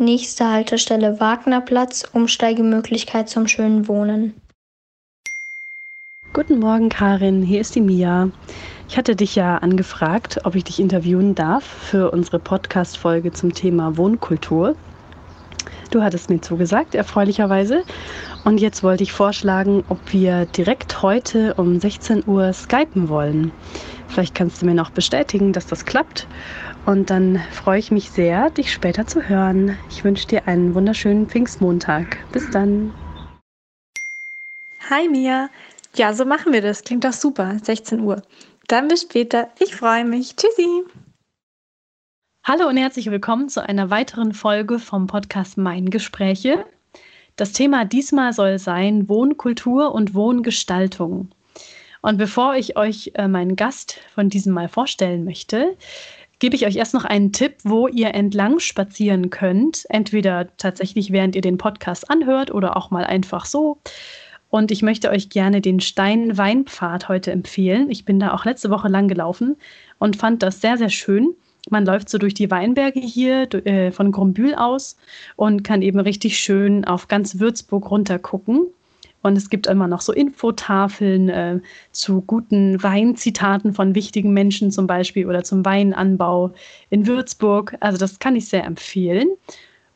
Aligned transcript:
Nächste 0.00 0.50
Haltestelle 0.50 1.20
Wagnerplatz, 1.20 2.08
Umsteigemöglichkeit 2.14 3.28
zum 3.28 3.46
schönen 3.46 3.86
Wohnen. 3.86 4.32
Guten 6.32 6.58
Morgen, 6.58 6.88
Karin. 6.88 7.42
Hier 7.42 7.60
ist 7.60 7.74
die 7.74 7.82
Mia. 7.82 8.30
Ich 8.88 8.96
hatte 8.96 9.14
dich 9.14 9.36
ja 9.36 9.58
angefragt, 9.58 10.40
ob 10.44 10.54
ich 10.54 10.64
dich 10.64 10.80
interviewen 10.80 11.34
darf 11.34 11.64
für 11.64 12.12
unsere 12.12 12.38
Podcast-Folge 12.38 13.32
zum 13.32 13.52
Thema 13.52 13.98
Wohnkultur. 13.98 14.74
Du 15.90 16.02
hattest 16.02 16.30
mir 16.30 16.40
zugesagt, 16.40 16.94
erfreulicherweise. 16.94 17.82
Und 18.46 18.58
jetzt 18.58 18.82
wollte 18.82 19.02
ich 19.02 19.12
vorschlagen, 19.12 19.84
ob 19.90 19.98
wir 20.14 20.46
direkt 20.46 21.02
heute 21.02 21.52
um 21.58 21.78
16 21.78 22.26
Uhr 22.26 22.54
skypen 22.54 23.10
wollen. 23.10 23.52
Vielleicht 24.08 24.34
kannst 24.34 24.62
du 24.62 24.66
mir 24.66 24.74
noch 24.74 24.90
bestätigen, 24.90 25.52
dass 25.52 25.66
das 25.66 25.84
klappt. 25.84 26.26
Und 26.90 27.08
dann 27.08 27.38
freue 27.52 27.78
ich 27.78 27.92
mich 27.92 28.10
sehr, 28.10 28.50
dich 28.50 28.72
später 28.72 29.06
zu 29.06 29.28
hören. 29.28 29.78
Ich 29.90 30.02
wünsche 30.02 30.26
dir 30.26 30.48
einen 30.48 30.74
wunderschönen 30.74 31.28
Pfingstmontag. 31.28 32.18
Bis 32.32 32.50
dann. 32.50 32.92
Hi 34.90 35.08
Mia. 35.08 35.50
Ja, 35.94 36.12
so 36.12 36.24
machen 36.24 36.52
wir 36.52 36.62
das. 36.62 36.82
Klingt 36.82 37.04
doch 37.04 37.12
super. 37.12 37.56
16 37.62 38.00
Uhr. 38.00 38.22
Dann 38.66 38.88
bis 38.88 39.02
später. 39.02 39.50
Ich 39.60 39.76
freue 39.76 40.04
mich. 40.04 40.34
Tschüssi. 40.34 40.82
Hallo 42.42 42.66
und 42.66 42.76
herzlich 42.76 43.08
willkommen 43.08 43.48
zu 43.48 43.64
einer 43.64 43.90
weiteren 43.90 44.34
Folge 44.34 44.80
vom 44.80 45.06
Podcast 45.06 45.58
Mein 45.58 45.90
Gespräche. 45.90 46.66
Das 47.36 47.52
Thema 47.52 47.84
diesmal 47.84 48.32
soll 48.32 48.58
sein 48.58 49.08
Wohnkultur 49.08 49.94
und 49.94 50.14
Wohngestaltung. 50.14 51.30
Und 52.02 52.16
bevor 52.16 52.56
ich 52.56 52.76
euch 52.76 53.12
äh, 53.14 53.28
meinen 53.28 53.56
Gast 53.56 54.00
von 54.14 54.28
diesem 54.28 54.54
Mal 54.54 54.68
vorstellen 54.68 55.24
möchte, 55.24 55.76
gebe 56.40 56.56
ich 56.56 56.66
euch 56.66 56.76
erst 56.76 56.94
noch 56.94 57.04
einen 57.04 57.32
Tipp, 57.32 57.58
wo 57.62 57.86
ihr 57.86 58.14
entlang 58.14 58.58
spazieren 58.58 59.30
könnt. 59.30 59.84
Entweder 59.88 60.48
tatsächlich, 60.56 61.12
während 61.12 61.36
ihr 61.36 61.42
den 61.42 61.58
Podcast 61.58 62.10
anhört 62.10 62.50
oder 62.50 62.76
auch 62.76 62.90
mal 62.90 63.04
einfach 63.04 63.44
so. 63.44 63.78
Und 64.48 64.72
ich 64.72 64.82
möchte 64.82 65.10
euch 65.10 65.28
gerne 65.28 65.60
den 65.60 65.78
Stein-Weinpfad 65.78 67.08
heute 67.08 67.30
empfehlen. 67.30 67.88
Ich 67.88 68.04
bin 68.04 68.18
da 68.18 68.32
auch 68.34 68.44
letzte 68.44 68.70
Woche 68.70 68.88
lang 68.88 69.06
gelaufen 69.06 69.56
und 69.98 70.16
fand 70.16 70.42
das 70.42 70.60
sehr, 70.60 70.76
sehr 70.76 70.88
schön. 70.88 71.36
Man 71.68 71.84
läuft 71.84 72.08
so 72.08 72.18
durch 72.18 72.34
die 72.34 72.50
Weinberge 72.50 73.00
hier 73.00 73.42
äh, 73.66 73.92
von 73.92 74.10
Grumbühl 74.10 74.54
aus 74.54 74.96
und 75.36 75.62
kann 75.62 75.82
eben 75.82 76.00
richtig 76.00 76.38
schön 76.38 76.84
auf 76.84 77.06
ganz 77.06 77.38
Würzburg 77.38 77.90
runter 77.90 78.18
gucken. 78.18 78.66
Und 79.22 79.36
es 79.36 79.50
gibt 79.50 79.66
immer 79.66 79.86
noch 79.86 80.00
so 80.00 80.12
Infotafeln 80.12 81.28
äh, 81.28 81.60
zu 81.92 82.22
guten 82.22 82.82
Weinzitaten 82.82 83.74
von 83.74 83.94
wichtigen 83.94 84.32
Menschen 84.32 84.70
zum 84.70 84.86
Beispiel 84.86 85.26
oder 85.26 85.44
zum 85.44 85.64
Weinanbau 85.64 86.52
in 86.88 87.06
Würzburg. 87.06 87.76
Also 87.80 87.98
das 87.98 88.18
kann 88.18 88.36
ich 88.36 88.48
sehr 88.48 88.64
empfehlen. 88.64 89.28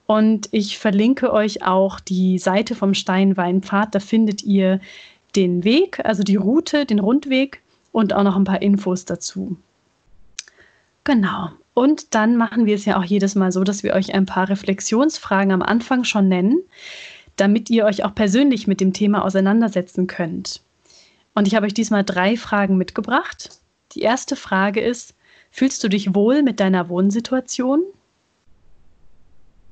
Und 0.06 0.48
ich 0.52 0.78
verlinke 0.78 1.32
euch 1.32 1.64
auch 1.64 2.00
die 2.00 2.38
Seite 2.38 2.74
vom 2.74 2.92
Steinweinpfad. 2.92 3.94
Da 3.94 4.00
findet 4.00 4.42
ihr 4.42 4.80
den 5.34 5.64
Weg, 5.64 6.04
also 6.04 6.22
die 6.22 6.36
Route, 6.36 6.84
den 6.84 6.98
Rundweg 6.98 7.62
und 7.92 8.12
auch 8.12 8.22
noch 8.22 8.36
ein 8.36 8.44
paar 8.44 8.60
Infos 8.60 9.06
dazu. 9.06 9.56
Genau. 11.04 11.50
Und 11.72 12.14
dann 12.14 12.36
machen 12.36 12.66
wir 12.66 12.74
es 12.74 12.84
ja 12.84 12.98
auch 12.98 13.04
jedes 13.04 13.34
Mal 13.34 13.50
so, 13.50 13.64
dass 13.64 13.82
wir 13.82 13.94
euch 13.94 14.14
ein 14.14 14.26
paar 14.26 14.48
Reflexionsfragen 14.48 15.50
am 15.50 15.62
Anfang 15.62 16.04
schon 16.04 16.28
nennen 16.28 16.58
damit 17.36 17.70
ihr 17.70 17.84
euch 17.84 18.04
auch 18.04 18.14
persönlich 18.14 18.66
mit 18.66 18.80
dem 18.80 18.92
Thema 18.92 19.24
auseinandersetzen 19.24 20.06
könnt. 20.06 20.62
Und 21.34 21.48
ich 21.48 21.54
habe 21.54 21.66
euch 21.66 21.74
diesmal 21.74 22.04
drei 22.04 22.36
Fragen 22.36 22.76
mitgebracht. 22.76 23.58
Die 23.92 24.02
erste 24.02 24.36
Frage 24.36 24.80
ist, 24.80 25.14
fühlst 25.50 25.82
du 25.82 25.88
dich 25.88 26.14
wohl 26.14 26.42
mit 26.42 26.60
deiner 26.60 26.88
Wohnsituation? 26.88 27.82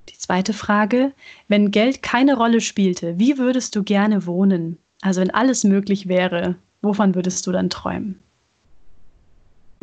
Die 0.09 0.19
zweite 0.19 0.53
Frage, 0.53 1.13
wenn 1.49 1.71
Geld 1.71 2.03
keine 2.03 2.37
Rolle 2.37 2.61
spielte, 2.61 3.19
wie 3.19 3.39
würdest 3.39 3.77
du 3.77 3.83
gerne 3.83 4.27
wohnen? 4.27 4.79
Also 5.01 5.21
wenn 5.21 5.31
alles 5.31 5.65
möglich 5.65 6.09
wäre, 6.09 6.57
wovon 6.81 7.15
würdest 7.15 7.47
du 7.47 7.53
dann 7.53 7.71
träumen? 7.71 8.19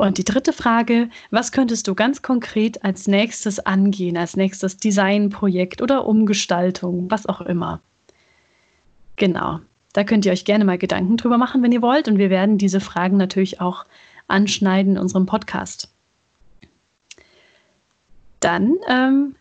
Und 0.00 0.16
die 0.16 0.24
dritte 0.24 0.54
Frage, 0.54 1.10
was 1.30 1.52
könntest 1.52 1.86
du 1.86 1.94
ganz 1.94 2.22
konkret 2.22 2.82
als 2.82 3.06
nächstes 3.06 3.60
angehen, 3.60 4.16
als 4.16 4.34
nächstes 4.34 4.78
Designprojekt 4.78 5.82
oder 5.82 6.06
Umgestaltung, 6.06 7.10
was 7.10 7.26
auch 7.26 7.42
immer? 7.42 7.82
Genau, 9.16 9.60
da 9.92 10.02
könnt 10.02 10.24
ihr 10.24 10.32
euch 10.32 10.46
gerne 10.46 10.64
mal 10.64 10.78
Gedanken 10.78 11.18
drüber 11.18 11.36
machen, 11.36 11.62
wenn 11.62 11.70
ihr 11.70 11.82
wollt. 11.82 12.08
Und 12.08 12.16
wir 12.16 12.30
werden 12.30 12.56
diese 12.56 12.80
Fragen 12.80 13.18
natürlich 13.18 13.60
auch 13.60 13.84
anschneiden 14.26 14.94
in 14.94 15.02
unserem 15.02 15.26
Podcast. 15.26 15.92
Dann 18.40 18.76
ähm, 18.88 19.34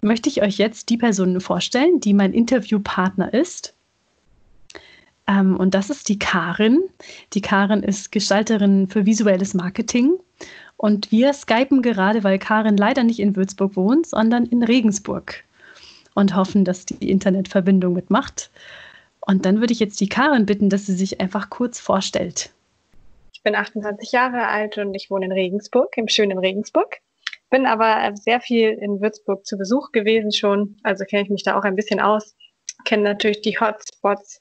möchte 0.00 0.30
ich 0.30 0.40
euch 0.40 0.56
jetzt 0.56 0.88
die 0.88 0.96
Person 0.96 1.38
vorstellen, 1.38 2.00
die 2.00 2.14
mein 2.14 2.32
Interviewpartner 2.32 3.34
ist. 3.34 3.74
Ähm, 5.32 5.56
und 5.56 5.74
das 5.74 5.90
ist 5.90 6.08
die 6.08 6.18
Karin. 6.18 6.82
Die 7.32 7.40
Karin 7.40 7.82
ist 7.82 8.12
Gestalterin 8.12 8.88
für 8.88 9.06
visuelles 9.06 9.54
Marketing. 9.54 10.14
Und 10.76 11.12
wir 11.12 11.32
skypen 11.32 11.82
gerade, 11.82 12.24
weil 12.24 12.38
Karin 12.38 12.76
leider 12.76 13.04
nicht 13.04 13.20
in 13.20 13.36
Würzburg 13.36 13.76
wohnt, 13.76 14.06
sondern 14.06 14.46
in 14.46 14.62
Regensburg. 14.62 15.44
Und 16.14 16.36
hoffen, 16.36 16.64
dass 16.64 16.84
die 16.84 17.10
Internetverbindung 17.10 17.94
mitmacht. 17.94 18.50
Und 19.20 19.46
dann 19.46 19.60
würde 19.60 19.72
ich 19.72 19.80
jetzt 19.80 20.00
die 20.00 20.08
Karin 20.08 20.46
bitten, 20.46 20.68
dass 20.68 20.86
sie 20.86 20.94
sich 20.94 21.20
einfach 21.20 21.48
kurz 21.48 21.78
vorstellt. 21.78 22.50
Ich 23.32 23.42
bin 23.42 23.54
28 23.54 24.12
Jahre 24.12 24.48
alt 24.48 24.78
und 24.78 24.94
ich 24.94 25.10
wohne 25.10 25.26
in 25.26 25.32
Regensburg, 25.32 25.96
im 25.96 26.08
schönen 26.08 26.38
Regensburg. 26.38 26.98
Bin 27.50 27.66
aber 27.66 28.12
sehr 28.16 28.40
viel 28.40 28.70
in 28.70 29.00
Würzburg 29.00 29.46
zu 29.46 29.56
Besuch 29.56 29.92
gewesen 29.92 30.32
schon, 30.32 30.76
also 30.82 31.04
kenne 31.04 31.22
ich 31.22 31.30
mich 31.30 31.42
da 31.44 31.56
auch 31.58 31.64
ein 31.64 31.76
bisschen 31.76 32.00
aus. 32.00 32.34
Kenne 32.84 33.02
natürlich 33.04 33.42
die 33.42 33.58
Hotspots 33.58 34.40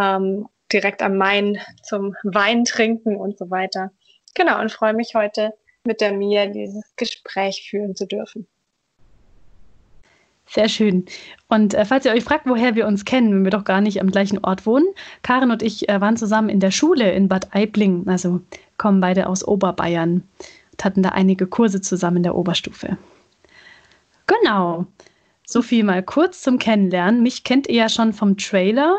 ähm, 0.00 0.48
direkt 0.72 1.02
am 1.02 1.16
Main 1.16 1.58
zum 1.82 2.14
Wein 2.24 2.64
trinken 2.64 3.16
und 3.16 3.38
so 3.38 3.50
weiter. 3.50 3.90
Genau, 4.34 4.60
und 4.60 4.72
freue 4.72 4.94
mich 4.94 5.14
heute 5.14 5.52
mit 5.84 6.00
der 6.00 6.12
Mia 6.12 6.46
dieses 6.46 6.84
Gespräch 6.96 7.68
führen 7.70 7.94
zu 7.94 8.06
dürfen. 8.06 8.46
Sehr 10.48 10.68
schön. 10.68 11.06
Und 11.48 11.74
äh, 11.74 11.84
falls 11.84 12.04
ihr 12.04 12.12
euch 12.12 12.22
fragt, 12.22 12.46
woher 12.46 12.76
wir 12.76 12.86
uns 12.86 13.04
kennen, 13.04 13.32
wenn 13.32 13.44
wir 13.44 13.50
doch 13.50 13.64
gar 13.64 13.80
nicht 13.80 14.00
am 14.00 14.10
gleichen 14.10 14.38
Ort 14.44 14.64
wohnen, 14.64 14.86
Karin 15.22 15.50
und 15.50 15.62
ich 15.62 15.88
äh, 15.88 16.00
waren 16.00 16.16
zusammen 16.16 16.48
in 16.48 16.60
der 16.60 16.70
Schule 16.70 17.10
in 17.12 17.28
Bad 17.28 17.54
Aibling, 17.54 18.06
also 18.08 18.40
kommen 18.78 19.00
beide 19.00 19.28
aus 19.28 19.46
Oberbayern 19.46 20.22
und 20.72 20.84
hatten 20.84 21.02
da 21.02 21.10
einige 21.10 21.46
Kurse 21.46 21.80
zusammen 21.80 22.18
in 22.18 22.22
der 22.22 22.36
Oberstufe. 22.36 22.96
Genau. 24.26 24.86
So 25.44 25.62
viel 25.62 25.84
mal 25.84 26.02
kurz 26.02 26.42
zum 26.42 26.58
Kennenlernen. 26.58 27.22
Mich 27.22 27.44
kennt 27.44 27.68
ihr 27.68 27.76
ja 27.76 27.88
schon 27.88 28.12
vom 28.12 28.36
Trailer 28.36 28.98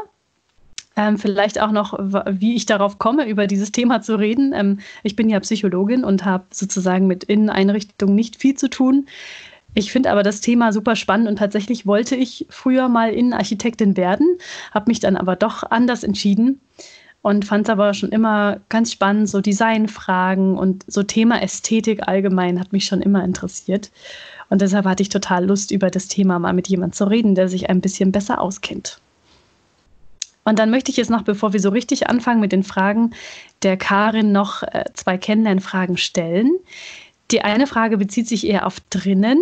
ähm, 0.98 1.18
vielleicht 1.18 1.62
auch 1.62 1.72
noch, 1.72 1.94
wie 2.30 2.56
ich 2.56 2.66
darauf 2.66 2.98
komme, 3.00 3.30
über 3.30 3.48
dieses 3.48 3.72
Thema 3.72 4.02
zu 4.02 4.16
reden. 4.16 4.52
Ähm, 4.54 4.80
ich 5.04 5.16
bin 5.16 5.30
ja 5.30 5.40
Psychologin 5.40 6.04
und 6.04 6.26
habe 6.26 6.46
sozusagen 6.52 7.08
mit 7.08 7.24
Inneneinrichtungen 7.24 8.16
nicht 8.16 8.36
viel 8.36 8.56
zu 8.56 8.70
tun. 8.70 9.08
Ich 9.76 9.92
finde 9.92 10.12
aber 10.12 10.24
das 10.24 10.42
Thema 10.42 10.74
super 10.74 10.96
spannend 10.96 11.28
und 11.28 11.38
tatsächlich 11.38 11.86
wollte 11.86 12.16
ich 12.16 12.48
früher 12.50 12.90
mal 12.90 13.14
Innenarchitektin 13.14 13.96
werden, 13.96 14.26
habe 14.74 14.86
mich 14.88 15.00
dann 15.00 15.16
aber 15.16 15.36
doch 15.36 15.64
anders 15.70 16.04
entschieden 16.04 16.60
und 17.22 17.46
fand 17.46 17.68
es 17.68 17.70
aber 17.70 17.94
schon 17.94 18.10
immer 18.10 18.60
ganz 18.70 18.92
spannend, 18.92 19.30
so 19.30 19.40
Designfragen 19.40 20.58
und 20.58 20.84
so 20.88 21.04
Thema 21.04 21.44
Ästhetik 21.44 22.08
allgemein 22.08 22.60
hat 22.60 22.74
mich 22.74 22.86
schon 22.86 23.02
immer 23.02 23.24
interessiert. 23.24 23.92
Und 24.50 24.62
deshalb 24.62 24.86
hatte 24.86 25.04
ich 25.04 25.10
total 25.10 25.46
Lust, 25.46 25.70
über 25.72 25.92
das 25.92 26.08
Thema 26.08 26.40
mal 26.40 26.54
mit 26.54 26.70
jemandem 26.70 26.94
zu 26.94 27.04
reden, 27.04 27.36
der 27.36 27.50
sich 27.50 27.70
ein 27.70 27.82
bisschen 27.82 28.12
besser 28.12 28.42
auskennt. 28.42 29.00
Und 30.48 30.60
dann 30.60 30.70
möchte 30.72 30.92
ich 30.92 30.98
jetzt 30.98 31.10
noch, 31.10 31.24
bevor 31.24 31.52
wir 31.52 31.60
so 31.60 31.68
richtig 31.68 32.10
anfangen 32.10 32.40
mit 32.40 32.54
den 32.54 32.64
Fragen, 32.64 33.12
der 33.64 33.76
Karin 33.76 34.32
noch 34.32 34.64
äh, 34.64 34.86
zwei 34.94 35.18
Kennenlernfragen 35.18 35.98
stellen. 35.98 36.52
Die 37.32 37.42
eine 37.42 37.68
Frage 37.68 37.98
bezieht 37.98 38.30
sich 38.30 38.48
eher 38.48 38.66
auf 38.66 38.80
drinnen. 38.90 39.42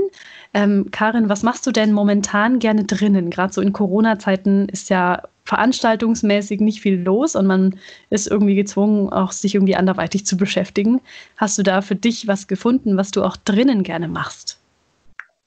Ähm, 0.56 0.88
Karin, 0.90 1.30
was 1.30 1.44
machst 1.44 1.68
du 1.68 1.72
denn 1.72 1.94
momentan 1.94 2.57
gerne 2.57 2.86
drinnen? 2.86 3.30
Gerade 3.30 3.54
so 3.54 3.62
in 3.62 3.72
Corona-Zeiten 3.72 4.68
ist 4.69 4.90
ja 4.90 5.22
veranstaltungsmäßig 5.44 6.60
nicht 6.60 6.81
viel 6.81 7.00
los 7.00 7.36
und 7.36 7.46
man 7.46 7.78
ist 8.10 8.25
irgendwie 8.25 8.56
gezwungen, 8.56 9.10
auch 9.10 9.31
sich 9.31 9.54
irgendwie 9.54 9.75
anderweitig 9.75 10.25
zu 10.25 10.38
beschäftigen. 10.38 11.01
Hast 11.38 11.60
du 11.60 11.62
da 11.62 11.81
für 11.81 11.96
dich 11.96 12.28
was 12.28 12.48
gefunden, 12.48 12.98
was 12.98 13.12
du 13.12 13.24
auch 13.24 13.38
drinnen 13.38 13.84
gerne 13.84 14.08
machst? 14.08 14.60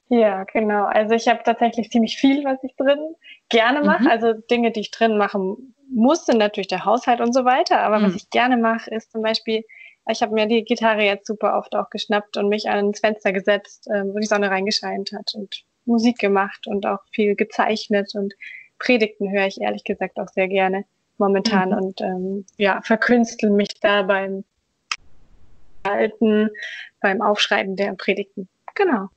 Ja, 0.07 0.45
genau. 0.45 0.85
Also 0.85 1.15
ich 1.15 1.27
habe 1.27 1.41
tatsächlich 1.43 1.91
ziemlich 1.91 2.15
viel, 2.15 2.45
was 2.45 2.63
ich 2.63 2.73
drin 2.77 2.97
gerne 3.49 3.83
mache. 3.83 4.03
Mhm. 4.03 4.09
Also 4.09 4.33
Dinge, 4.33 4.71
die 4.71 4.81
ich 4.81 4.91
drin 4.91 5.17
machen 5.17 5.75
muss, 5.91 6.25
sind 6.25 6.37
natürlich 6.37 6.67
der 6.67 6.85
Haushalt 6.85 7.19
und 7.19 7.33
so 7.33 7.45
weiter. 7.45 7.81
Aber 7.81 7.99
mhm. 7.99 8.05
was 8.05 8.15
ich 8.15 8.29
gerne 8.29 8.57
mache, 8.57 8.89
ist 8.91 9.11
zum 9.11 9.21
Beispiel, 9.21 9.63
ich 10.09 10.21
habe 10.21 10.33
mir 10.33 10.47
die 10.47 10.63
Gitarre 10.63 11.03
jetzt 11.03 11.27
super 11.27 11.57
oft 11.57 11.75
auch 11.75 11.89
geschnappt 11.89 12.37
und 12.37 12.49
mich 12.49 12.69
ans 12.69 12.99
Fenster 12.99 13.33
gesetzt, 13.33 13.87
äh, 13.87 14.03
wo 14.05 14.17
die 14.19 14.27
Sonne 14.27 14.49
reingescheint 14.49 15.11
hat 15.11 15.33
und 15.35 15.63
Musik 15.85 16.19
gemacht 16.19 16.67
und 16.67 16.85
auch 16.85 16.99
viel 17.11 17.35
gezeichnet 17.35 18.13
und 18.15 18.33
Predigten 18.77 19.31
höre 19.31 19.47
ich 19.47 19.59
ehrlich 19.59 19.83
gesagt 19.83 20.17
auch 20.19 20.29
sehr 20.29 20.47
gerne 20.47 20.85
momentan 21.17 21.69
mhm. 21.69 21.77
und 21.77 22.01
ähm, 22.01 22.45
ja, 22.57 22.81
verkünsteln 22.81 23.55
mich 23.55 23.79
da 23.81 24.03
beim 24.03 24.45
Halten, 25.85 26.49
beim 27.01 27.21
Aufschreiben 27.21 27.75
der 27.75 27.93
Predigten. 27.93 28.47
Genau. 28.75 29.09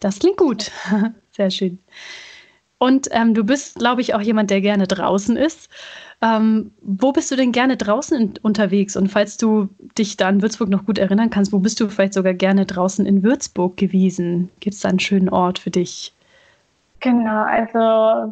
Das 0.00 0.18
klingt 0.18 0.38
gut. 0.38 0.70
sehr 1.32 1.50
schön. 1.50 1.78
Und 2.82 3.06
ähm, 3.12 3.32
du 3.32 3.44
bist, 3.44 3.78
glaube 3.78 4.00
ich, 4.00 4.12
auch 4.12 4.20
jemand, 4.20 4.50
der 4.50 4.60
gerne 4.60 4.88
draußen 4.88 5.36
ist. 5.36 5.70
Ähm, 6.20 6.72
wo 6.82 7.12
bist 7.12 7.30
du 7.30 7.36
denn 7.36 7.52
gerne 7.52 7.76
draußen 7.76 8.20
in, 8.20 8.34
unterwegs? 8.42 8.96
Und 8.96 9.06
falls 9.06 9.36
du 9.36 9.68
dich 9.96 10.16
da 10.16 10.26
an 10.26 10.42
Würzburg 10.42 10.68
noch 10.68 10.84
gut 10.84 10.98
erinnern 10.98 11.30
kannst, 11.30 11.52
wo 11.52 11.60
bist 11.60 11.78
du 11.78 11.88
vielleicht 11.88 12.14
sogar 12.14 12.34
gerne 12.34 12.66
draußen 12.66 13.06
in 13.06 13.22
Würzburg 13.22 13.76
gewesen? 13.76 14.50
Gibt 14.58 14.74
es 14.74 14.80
da 14.80 14.88
einen 14.88 14.98
schönen 14.98 15.28
Ort 15.28 15.60
für 15.60 15.70
dich? 15.70 16.12
Genau, 16.98 17.44
also 17.44 17.78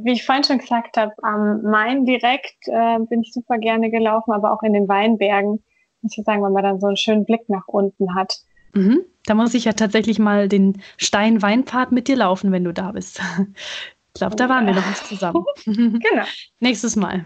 wie 0.02 0.14
ich 0.14 0.26
vorhin 0.26 0.42
schon 0.42 0.58
gesagt 0.58 0.96
habe, 0.96 1.12
am 1.22 1.62
Main 1.62 2.04
direkt 2.04 2.66
äh, 2.66 2.98
bin 3.08 3.22
ich 3.22 3.32
super 3.32 3.56
gerne 3.56 3.88
gelaufen, 3.88 4.32
aber 4.32 4.52
auch 4.52 4.64
in 4.64 4.72
den 4.72 4.88
Weinbergen, 4.88 5.62
muss 6.02 6.18
ich 6.18 6.24
sagen, 6.24 6.42
weil 6.42 6.50
man 6.50 6.64
dann 6.64 6.80
so 6.80 6.88
einen 6.88 6.96
schönen 6.96 7.24
Blick 7.24 7.48
nach 7.48 7.68
unten 7.68 8.16
hat. 8.16 8.34
Mhm. 8.74 9.02
Da 9.26 9.34
muss 9.34 9.54
ich 9.54 9.64
ja 9.64 9.74
tatsächlich 9.74 10.18
mal 10.18 10.48
den 10.48 10.82
Stein-Weinpfad 10.96 11.92
mit 11.92 12.08
dir 12.08 12.16
laufen, 12.16 12.50
wenn 12.50 12.64
du 12.64 12.72
da 12.72 12.90
bist. 12.90 13.20
Ich 14.14 14.20
glaube, 14.20 14.36
da 14.36 14.48
waren 14.48 14.66
wir 14.66 14.74
noch 14.74 14.86
nicht 14.86 15.06
zusammen. 15.06 15.44
genau. 15.64 16.24
Nächstes 16.58 16.96
Mal. 16.96 17.24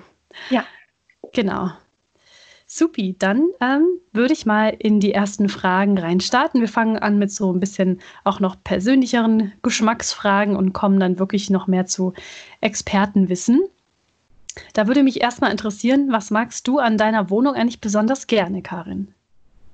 Ja. 0.51 0.65
Genau. 1.33 1.71
Supi, 2.67 3.15
dann 3.19 3.49
ähm, 3.61 3.87
würde 4.13 4.33
ich 4.33 4.47
mal 4.47 4.75
in 4.79 4.99
die 4.99 5.13
ersten 5.13 5.49
Fragen 5.49 5.99
reinstarten. 5.99 6.61
Wir 6.61 6.69
fangen 6.69 6.99
an 6.99 7.19
mit 7.19 7.31
so 7.31 7.53
ein 7.53 7.61
bisschen 7.61 8.01
auch 8.25 8.41
noch 8.41 8.57
persönlicheren 8.65 9.53
Geschmacksfragen 9.63 10.57
und 10.57 10.73
kommen 10.73 10.99
dann 10.99 11.19
wirklich 11.19 11.51
noch 11.51 11.67
mehr 11.67 11.87
zu 11.87 12.15
Expertenwissen. 12.61 13.63
Da 14.73 14.87
würde 14.87 15.03
mich 15.03 15.21
erstmal 15.21 15.51
interessieren, 15.51 16.11
was 16.11 16.31
magst 16.31 16.67
du 16.67 16.79
an 16.79 16.97
deiner 16.99 17.31
Wohnung 17.31 17.55
eigentlich 17.55 17.81
besonders 17.81 18.27
gerne, 18.27 18.63
Karin? 18.63 19.13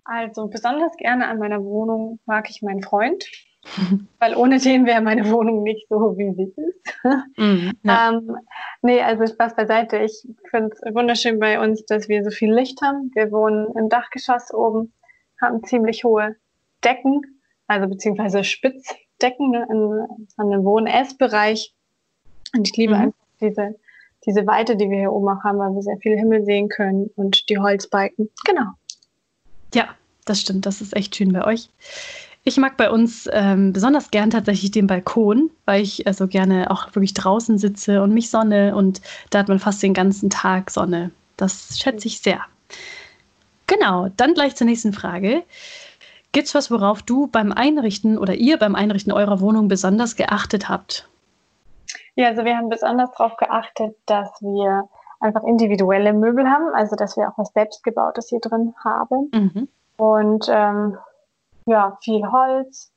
Also 0.05 0.49
besonders 0.49 0.97
gerne 0.97 1.29
an 1.29 1.39
meiner 1.39 1.63
Wohnung 1.63 2.19
mag 2.27 2.51
ich 2.51 2.63
meinen 2.63 2.83
Freund, 2.83 3.25
weil 4.19 4.35
ohne 4.37 4.59
den 4.59 4.87
wäre 4.87 5.03
meine 5.03 5.31
Wohnung 5.31 5.63
nicht 5.63 5.87
so, 5.89 6.17
wie 6.17 6.35
sie 6.35 6.55
ist. 6.57 7.37
Mm, 7.37 7.71
ja. 7.83 8.11
ähm, 8.11 8.37
nee, 8.83 9.01
also 9.01 9.27
Spaß 9.27 9.55
beiseite. 9.55 9.99
Ich 9.99 10.27
finde 10.51 10.71
es 10.73 10.95
wunderschön 10.95 11.39
bei 11.39 11.61
uns, 11.61 11.85
dass 11.87 12.09
wir 12.09 12.25
so 12.25 12.31
viel 12.31 12.53
Licht 12.53 12.81
haben. 12.83 13.11
Wir 13.15 13.31
wohnen 13.31 13.69
im 13.77 13.89
Dachgeschoss 13.89 14.53
oben, 14.53 14.93
haben 15.41 15.63
ziemlich 15.65 16.05
hohe 16.05 16.37
Decken, 16.85 17.21
also 17.67 17.89
beziehungsweise 17.89 18.45
Spitzdecken 18.45 19.51
ne, 19.51 19.67
in, 19.71 20.27
an 20.37 20.51
dem 20.51 20.65
Wohn-Essbereich. 20.65 21.75
Und 22.55 22.69
ich 22.69 22.77
liebe 22.77 22.95
mhm. 22.95 23.01
einfach 23.01 23.19
diese, 23.41 23.79
diese 24.27 24.47
Weite, 24.47 24.77
die 24.77 24.91
wir 24.91 24.99
hier 24.99 25.13
oben 25.13 25.29
auch 25.29 25.45
haben, 25.45 25.59
weil 25.59 25.75
wir 25.75 25.83
sehr 25.83 25.99
viel 25.99 26.17
Himmel 26.17 26.45
sehen 26.45 26.69
können 26.69 27.11
und 27.17 27.49
die 27.49 27.59
Holzbalken. 27.59 28.31
Genau. 28.45 28.73
Ja, 29.75 29.89
das 30.25 30.41
stimmt. 30.41 30.67
Das 30.67 30.81
ist 30.81 30.97
echt 30.97 31.17
schön 31.17 31.33
bei 31.33 31.45
euch. 31.45 31.69
Ich 32.43 32.57
mag 32.57 32.77
bei 32.77 32.91
uns 32.91 33.29
ähm, 33.33 33.73
besonders 33.73 34.11
gern 34.11 34.31
tatsächlich 34.31 34.71
den 34.71 34.87
Balkon, 34.87 35.51
weil 35.67 35.83
ich 35.83 36.07
äh, 36.07 36.15
so 36.15 36.27
gerne 36.27 36.71
auch 36.71 36.95
wirklich 36.95 37.13
draußen 37.13 37.59
sitze 37.59 38.03
und 38.03 38.15
mich 38.15 38.31
sonne 38.31 38.75
und 38.75 39.03
da 39.29 39.41
hat 39.41 39.49
man 39.49 39.59
fast 39.59 39.83
den 39.83 39.93
ganzen 39.93 40.31
Tag 40.31 40.71
Sonne. 40.71 41.11
Das 41.37 41.79
schätze 41.79 42.09
ich 42.09 42.21
sehr. 42.21 42.41
Genau, 43.67 44.09
dann 44.17 44.35
gleich 44.35 44.57
zur 44.57 44.67
nächsten 44.67 44.93
Frage. 44.93 45.43
Gibt 46.33 46.47
es 46.47 46.55
was, 46.55 46.71
worauf 46.71 47.03
du 47.03 47.27
beim 47.27 47.53
Einrichten 47.53 48.17
oder 48.17 48.35
ihr 48.35 48.59
beim 48.59 48.75
Einrichten 48.75 49.13
eurer 49.13 49.41
Wohnung 49.41 49.69
besonders 49.69 50.17
geachtet 50.17 50.69
habt? 50.69 51.09
Ja, 52.15 52.29
also 52.29 52.45
wir 52.45 52.57
haben 52.57 52.69
besonders 52.69 53.11
darauf 53.13 53.37
geachtet, 53.37 53.97
dass 54.07 54.31
wir 54.41 54.89
einfach 55.21 55.43
individuelle 55.45 56.13
Möbel 56.13 56.49
haben, 56.49 56.75
also 56.75 56.97
dass 56.97 57.17
wir 57.17 57.29
auch 57.29 57.37
was 57.37 57.53
selbstgebautes 57.53 58.29
hier 58.29 58.41
drin 58.41 58.75
haben. 58.83 59.31
Mhm. 59.33 59.69
Und 59.97 60.47
ähm, 60.51 60.97
ja, 61.71 61.97
viel 62.03 62.23
Holz, 62.31 62.93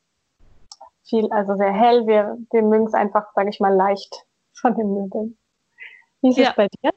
viel, 1.03 1.31
also 1.31 1.55
sehr 1.55 1.73
hell. 1.73 2.07
Wir, 2.07 2.37
wir 2.51 2.61
mögen 2.63 2.87
es 2.87 2.93
einfach, 2.93 3.25
sage 3.35 3.49
ich 3.49 3.59
mal, 3.59 3.73
leicht 3.73 4.25
von 4.53 4.75
den 4.75 4.93
Möbeln. 4.93 5.37
Wie 6.21 6.29
ist 6.29 6.37
ja. 6.37 6.49
es 6.49 6.55
bei 6.55 6.67
dir? 6.67 6.91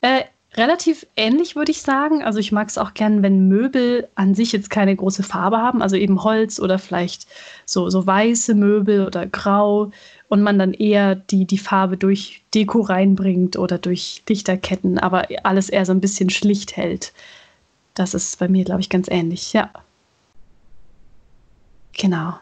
Äh, 0.00 0.24
relativ 0.56 1.06
ähnlich, 1.16 1.54
würde 1.54 1.70
ich 1.70 1.82
sagen. 1.82 2.22
Also 2.22 2.38
ich 2.38 2.50
mag 2.50 2.68
es 2.68 2.78
auch 2.78 2.94
gern, 2.94 3.22
wenn 3.22 3.48
Möbel 3.48 4.08
an 4.14 4.34
sich 4.34 4.52
jetzt 4.52 4.70
keine 4.70 4.96
große 4.96 5.22
Farbe 5.22 5.58
haben, 5.58 5.82
also 5.82 5.96
eben 5.96 6.24
Holz 6.24 6.58
oder 6.58 6.78
vielleicht 6.78 7.26
so, 7.64 7.90
so 7.90 8.06
weiße 8.06 8.54
Möbel 8.54 9.06
oder 9.06 9.26
grau 9.26 9.90
und 10.28 10.42
man 10.42 10.58
dann 10.58 10.72
eher 10.72 11.14
die, 11.14 11.44
die 11.44 11.58
Farbe 11.58 11.96
durch 11.96 12.42
Deko 12.54 12.80
reinbringt 12.80 13.56
oder 13.56 13.78
durch 13.78 14.22
Lichterketten, 14.28 14.98
aber 14.98 15.28
alles 15.44 15.68
eher 15.68 15.86
so 15.86 15.92
ein 15.92 16.00
bisschen 16.00 16.30
schlicht 16.30 16.76
hält. 16.76 17.12
Das 17.94 18.14
ist 18.14 18.38
bei 18.38 18.48
mir, 18.48 18.64
glaube 18.64 18.80
ich, 18.80 18.90
ganz 18.90 19.08
ähnlich, 19.08 19.52
ja. 19.52 19.70
Genau. 21.98 22.34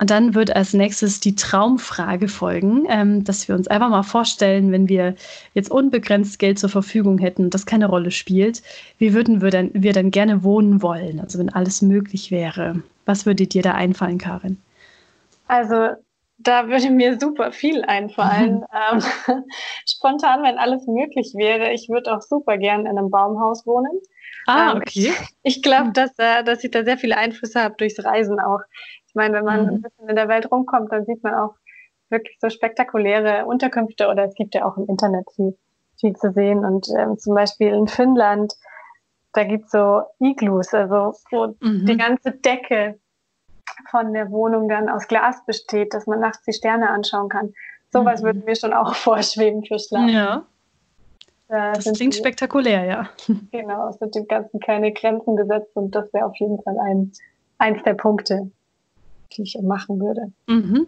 Und 0.00 0.10
dann 0.10 0.34
wird 0.34 0.54
als 0.54 0.74
nächstes 0.74 1.20
die 1.20 1.36
Traumfrage 1.36 2.26
folgen, 2.28 2.84
ähm, 2.88 3.24
dass 3.24 3.46
wir 3.48 3.54
uns 3.54 3.68
einfach 3.68 3.90
mal 3.90 4.02
vorstellen, 4.02 4.72
wenn 4.72 4.88
wir 4.88 5.14
jetzt 5.54 5.70
unbegrenzt 5.70 6.38
Geld 6.38 6.58
zur 6.58 6.68
Verfügung 6.68 7.18
hätten 7.18 7.44
und 7.44 7.54
das 7.54 7.64
keine 7.64 7.86
Rolle 7.86 8.10
spielt, 8.10 8.62
wie 8.98 9.14
würden 9.14 9.40
wir 9.40 9.50
denn, 9.50 9.70
wir 9.72 9.92
dann 9.92 10.10
gerne 10.10 10.42
wohnen 10.42 10.82
wollen? 10.82 11.20
Also 11.20 11.38
wenn 11.38 11.48
alles 11.48 11.80
möglich 11.80 12.30
wäre. 12.32 12.82
Was 13.06 13.24
würde 13.24 13.46
dir 13.46 13.62
da 13.62 13.72
einfallen, 13.72 14.18
Karin? 14.18 14.58
Also 15.46 15.90
da 16.38 16.68
würde 16.68 16.90
mir 16.90 17.18
super 17.20 17.52
viel 17.52 17.82
einfallen. 17.84 18.64
ähm, 18.92 19.00
spontan, 19.88 20.42
wenn 20.42 20.58
alles 20.58 20.86
möglich 20.88 21.34
wäre, 21.36 21.72
ich 21.72 21.88
würde 21.88 22.14
auch 22.14 22.20
super 22.20 22.58
gern 22.58 22.80
in 22.80 22.98
einem 22.98 23.10
Baumhaus 23.10 23.64
wohnen. 23.64 24.00
Ah, 24.46 24.72
ähm, 24.72 24.78
okay. 24.78 25.12
Ich, 25.42 25.56
ich 25.56 25.62
glaube, 25.62 25.92
dass, 25.92 26.10
äh, 26.18 26.44
dass 26.44 26.64
ich 26.64 26.70
da 26.70 26.84
sehr 26.84 26.98
viele 26.98 27.16
Einflüsse 27.16 27.62
habe 27.62 27.74
durchs 27.76 28.02
Reisen 28.04 28.40
auch. 28.40 28.60
Ich 29.06 29.14
meine, 29.14 29.34
wenn 29.34 29.44
man 29.44 29.62
mhm. 29.62 29.68
ein 29.68 29.82
bisschen 29.82 30.08
in 30.08 30.16
der 30.16 30.28
Welt 30.28 30.50
rumkommt, 30.50 30.92
dann 30.92 31.04
sieht 31.04 31.22
man 31.22 31.34
auch 31.34 31.54
wirklich 32.10 32.36
so 32.40 32.50
spektakuläre 32.50 33.46
Unterkünfte 33.46 34.08
oder 34.08 34.24
es 34.24 34.34
gibt 34.34 34.54
ja 34.54 34.64
auch 34.64 34.76
im 34.76 34.86
Internet 34.86 35.26
viel, 35.34 35.56
viel 35.98 36.14
zu 36.14 36.32
sehen. 36.32 36.64
Und 36.64 36.88
ähm, 36.98 37.18
zum 37.18 37.34
Beispiel 37.34 37.68
in 37.68 37.88
Finnland, 37.88 38.54
da 39.32 39.44
gibt's 39.44 39.72
so 39.72 40.02
Iglus, 40.20 40.72
also 40.74 41.16
wo 41.30 41.54
mhm. 41.60 41.86
die 41.86 41.96
ganze 41.96 42.32
Decke 42.32 42.98
von 43.90 44.12
der 44.12 44.30
Wohnung 44.30 44.68
dann 44.68 44.88
aus 44.88 45.08
Glas 45.08 45.44
besteht, 45.46 45.94
dass 45.94 46.06
man 46.06 46.20
nachts 46.20 46.44
die 46.44 46.52
Sterne 46.52 46.90
anschauen 46.90 47.28
kann. 47.28 47.52
Sowas 47.92 48.22
mhm. 48.22 48.26
würde 48.26 48.38
mir 48.40 48.56
schon 48.56 48.72
auch 48.72 48.94
vorschweben 48.94 49.64
für 49.64 49.78
Schlaf. 49.78 50.08
Ja. 50.08 50.46
Da 51.48 51.72
das 51.72 51.92
klingt 51.92 52.14
die, 52.14 52.18
spektakulär, 52.18 52.84
ja. 52.84 53.08
Genau, 53.52 53.88
es 53.88 53.98
sind 53.98 54.14
dem 54.14 54.26
Ganzen 54.26 54.60
keine 54.60 54.92
Grenzen 54.92 55.36
gesetzt 55.36 55.70
und 55.74 55.94
das 55.94 56.12
wäre 56.12 56.26
auf 56.26 56.36
jeden 56.36 56.60
Fall 56.62 56.76
ein, 56.78 57.12
eins 57.58 57.82
der 57.82 57.94
Punkte, 57.94 58.50
die 59.32 59.42
ich 59.42 59.58
machen 59.62 60.00
würde. 60.00 60.32
Mhm. 60.46 60.86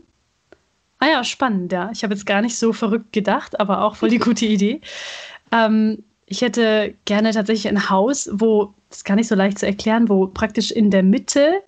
Ah 0.98 1.08
ja, 1.08 1.24
spannend, 1.24 1.72
ja. 1.72 1.90
Ich 1.92 2.02
habe 2.02 2.14
jetzt 2.14 2.24
gar 2.24 2.40
nicht 2.40 2.56
so 2.56 2.72
verrückt 2.72 3.12
gedacht, 3.12 3.60
aber 3.60 3.82
auch 3.84 3.96
voll 3.96 4.08
die 4.08 4.18
gute 4.18 4.46
Idee. 4.46 4.80
Ähm, 5.52 6.02
ich 6.24 6.40
hätte 6.40 6.94
gerne 7.04 7.32
tatsächlich 7.32 7.68
ein 7.68 7.90
Haus, 7.90 8.28
wo, 8.32 8.72
das 8.88 8.98
ist 8.98 9.04
gar 9.04 9.14
nicht 9.14 9.28
so 9.28 9.34
leicht 9.34 9.58
zu 9.58 9.66
erklären, 9.66 10.08
wo 10.08 10.26
praktisch 10.26 10.70
in 10.70 10.90
der 10.90 11.02
Mitte 11.02 11.62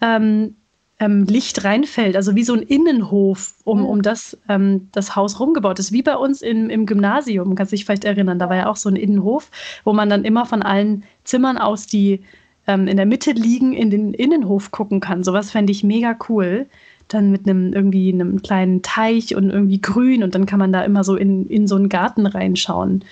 ähm, 0.00 0.56
ähm, 1.04 1.24
Licht 1.24 1.64
reinfällt, 1.64 2.16
also 2.16 2.34
wie 2.34 2.44
so 2.44 2.54
ein 2.54 2.62
Innenhof 2.62 3.52
um, 3.64 3.80
mhm. 3.80 3.86
um 3.86 4.02
das, 4.02 4.38
ähm, 4.48 4.88
das 4.92 5.14
Haus 5.14 5.38
rumgebaut 5.38 5.78
ist, 5.78 5.92
wie 5.92 6.02
bei 6.02 6.16
uns 6.16 6.40
im, 6.40 6.70
im 6.70 6.86
Gymnasium, 6.86 7.54
kannst 7.54 7.72
du 7.72 7.76
dich 7.76 7.84
vielleicht 7.84 8.04
erinnern, 8.04 8.38
da 8.38 8.48
war 8.48 8.56
ja 8.56 8.66
auch 8.68 8.76
so 8.76 8.88
ein 8.88 8.96
Innenhof, 8.96 9.50
wo 9.84 9.92
man 9.92 10.08
dann 10.08 10.24
immer 10.24 10.46
von 10.46 10.62
allen 10.62 11.04
Zimmern 11.24 11.58
aus, 11.58 11.86
die 11.86 12.24
ähm, 12.66 12.88
in 12.88 12.96
der 12.96 13.04
Mitte 13.04 13.32
liegen, 13.32 13.74
in 13.74 13.90
den 13.90 14.14
Innenhof 14.14 14.70
gucken 14.70 15.00
kann. 15.00 15.22
Sowas 15.24 15.50
fände 15.50 15.72
ich 15.72 15.84
mega 15.84 16.16
cool. 16.28 16.66
Dann 17.08 17.30
mit 17.30 17.46
einem 17.46 17.74
irgendwie 17.74 18.10
einem 18.10 18.40
kleinen 18.40 18.80
Teich 18.80 19.36
und 19.36 19.50
irgendwie 19.50 19.78
grün 19.78 20.22
und 20.22 20.34
dann 20.34 20.46
kann 20.46 20.58
man 20.58 20.72
da 20.72 20.82
immer 20.82 21.04
so 21.04 21.16
in, 21.16 21.46
in 21.48 21.66
so 21.66 21.76
einen 21.76 21.90
Garten 21.90 22.24
reinschauen. 22.24 23.04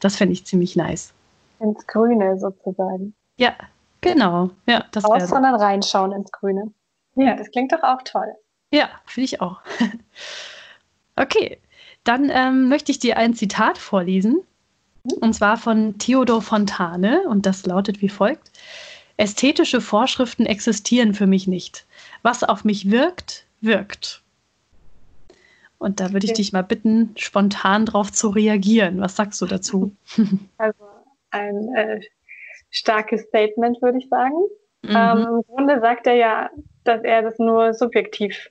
Das 0.00 0.16
fände 0.16 0.32
ich 0.32 0.46
ziemlich 0.46 0.74
nice. 0.74 1.12
Ins 1.58 1.86
Grüne 1.86 2.38
sozusagen. 2.38 3.12
Ja, 3.36 3.52
genau. 4.00 4.48
Ja, 4.66 4.84
das 4.92 5.04
Raus, 5.04 5.24
so. 5.24 5.34
sondern 5.34 5.56
reinschauen 5.56 6.12
ins 6.12 6.32
Grüne. 6.32 6.72
Ja, 7.14 7.36
das 7.36 7.50
klingt 7.50 7.72
doch 7.72 7.82
auch 7.82 8.02
toll. 8.02 8.32
Ja, 8.72 8.88
finde 9.04 9.24
ich 9.24 9.40
auch. 9.40 9.60
okay, 11.16 11.58
dann 12.04 12.30
ähm, 12.32 12.68
möchte 12.68 12.92
ich 12.92 12.98
dir 12.98 13.16
ein 13.16 13.34
Zitat 13.34 13.78
vorlesen. 13.78 14.42
Mhm. 15.04 15.12
Und 15.20 15.32
zwar 15.34 15.56
von 15.56 15.98
Theodor 15.98 16.42
Fontane. 16.42 17.22
Und 17.28 17.46
das 17.46 17.66
lautet 17.66 18.00
wie 18.00 18.08
folgt. 18.08 18.50
Ästhetische 19.16 19.80
Vorschriften 19.80 20.46
existieren 20.46 21.14
für 21.14 21.26
mich 21.26 21.46
nicht. 21.46 21.84
Was 22.22 22.42
auf 22.42 22.64
mich 22.64 22.90
wirkt, 22.90 23.44
wirkt. 23.60 24.22
Und 25.78 25.98
da 25.98 26.12
würde 26.12 26.26
ich 26.26 26.34
dich 26.34 26.52
mal 26.52 26.62
bitten, 26.62 27.14
spontan 27.16 27.86
darauf 27.86 28.12
zu 28.12 28.28
reagieren. 28.28 29.00
Was 29.00 29.16
sagst 29.16 29.40
du 29.40 29.46
dazu? 29.46 29.92
Also 30.58 30.84
ein 31.30 31.74
äh, 31.74 32.00
starkes 32.70 33.22
Statement, 33.22 33.80
würde 33.80 33.98
ich 33.98 34.08
sagen. 34.08 34.34
Mhm. 34.82 34.90
Ähm, 34.96 35.18
Im 35.18 35.42
Grunde 35.46 35.80
sagt 35.80 36.06
er 36.06 36.14
ja, 36.14 36.50
dass 36.84 37.02
er 37.02 37.22
das 37.22 37.38
nur 37.38 37.74
subjektiv, 37.74 38.48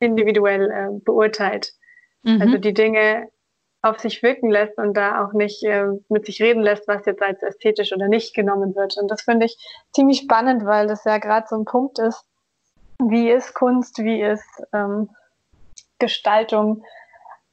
individuell 0.00 0.70
äh, 0.70 1.00
beurteilt. 1.04 1.72
Mhm. 2.22 2.42
Also 2.42 2.58
die 2.58 2.74
Dinge 2.74 3.28
auf 3.82 3.98
sich 3.98 4.22
wirken 4.22 4.50
lässt 4.50 4.78
und 4.78 4.94
da 4.96 5.24
auch 5.24 5.32
nicht 5.32 5.62
äh, 5.64 5.86
mit 6.08 6.26
sich 6.26 6.40
reden 6.40 6.62
lässt, 6.62 6.86
was 6.86 7.04
jetzt 7.04 7.22
als 7.22 7.42
ästhetisch 7.42 7.92
oder 7.92 8.08
nicht 8.08 8.34
genommen 8.34 8.74
wird. 8.76 8.96
Und 8.96 9.10
das 9.10 9.22
finde 9.22 9.46
ich 9.46 9.56
ziemlich 9.92 10.18
spannend, 10.18 10.64
weil 10.64 10.86
das 10.86 11.04
ja 11.04 11.18
gerade 11.18 11.46
so 11.48 11.56
ein 11.56 11.64
Punkt 11.64 11.98
ist, 11.98 12.24
wie 13.00 13.30
ist 13.30 13.54
Kunst, 13.54 13.98
wie 13.98 14.22
ist 14.22 14.62
ähm, 14.72 15.10
Gestaltung, 15.98 16.84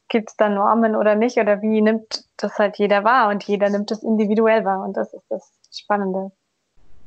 gibt 0.08 0.30
es 0.30 0.38
da 0.38 0.50
Normen 0.50 0.96
oder 0.96 1.16
nicht 1.16 1.38
oder 1.38 1.62
wie 1.62 1.82
nimmt 1.82 2.26
das 2.38 2.58
halt 2.58 2.78
jeder 2.78 3.04
wahr 3.04 3.30
und 3.30 3.44
jeder 3.44 3.70
nimmt 3.70 3.92
es 3.92 4.04
individuell 4.04 4.66
wahr 4.66 4.84
und 4.84 4.98
das 4.98 5.14
ist 5.14 5.26
das 5.30 5.52
Spannende 5.72 6.32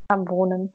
am 0.09 0.29
Wohnen. 0.29 0.73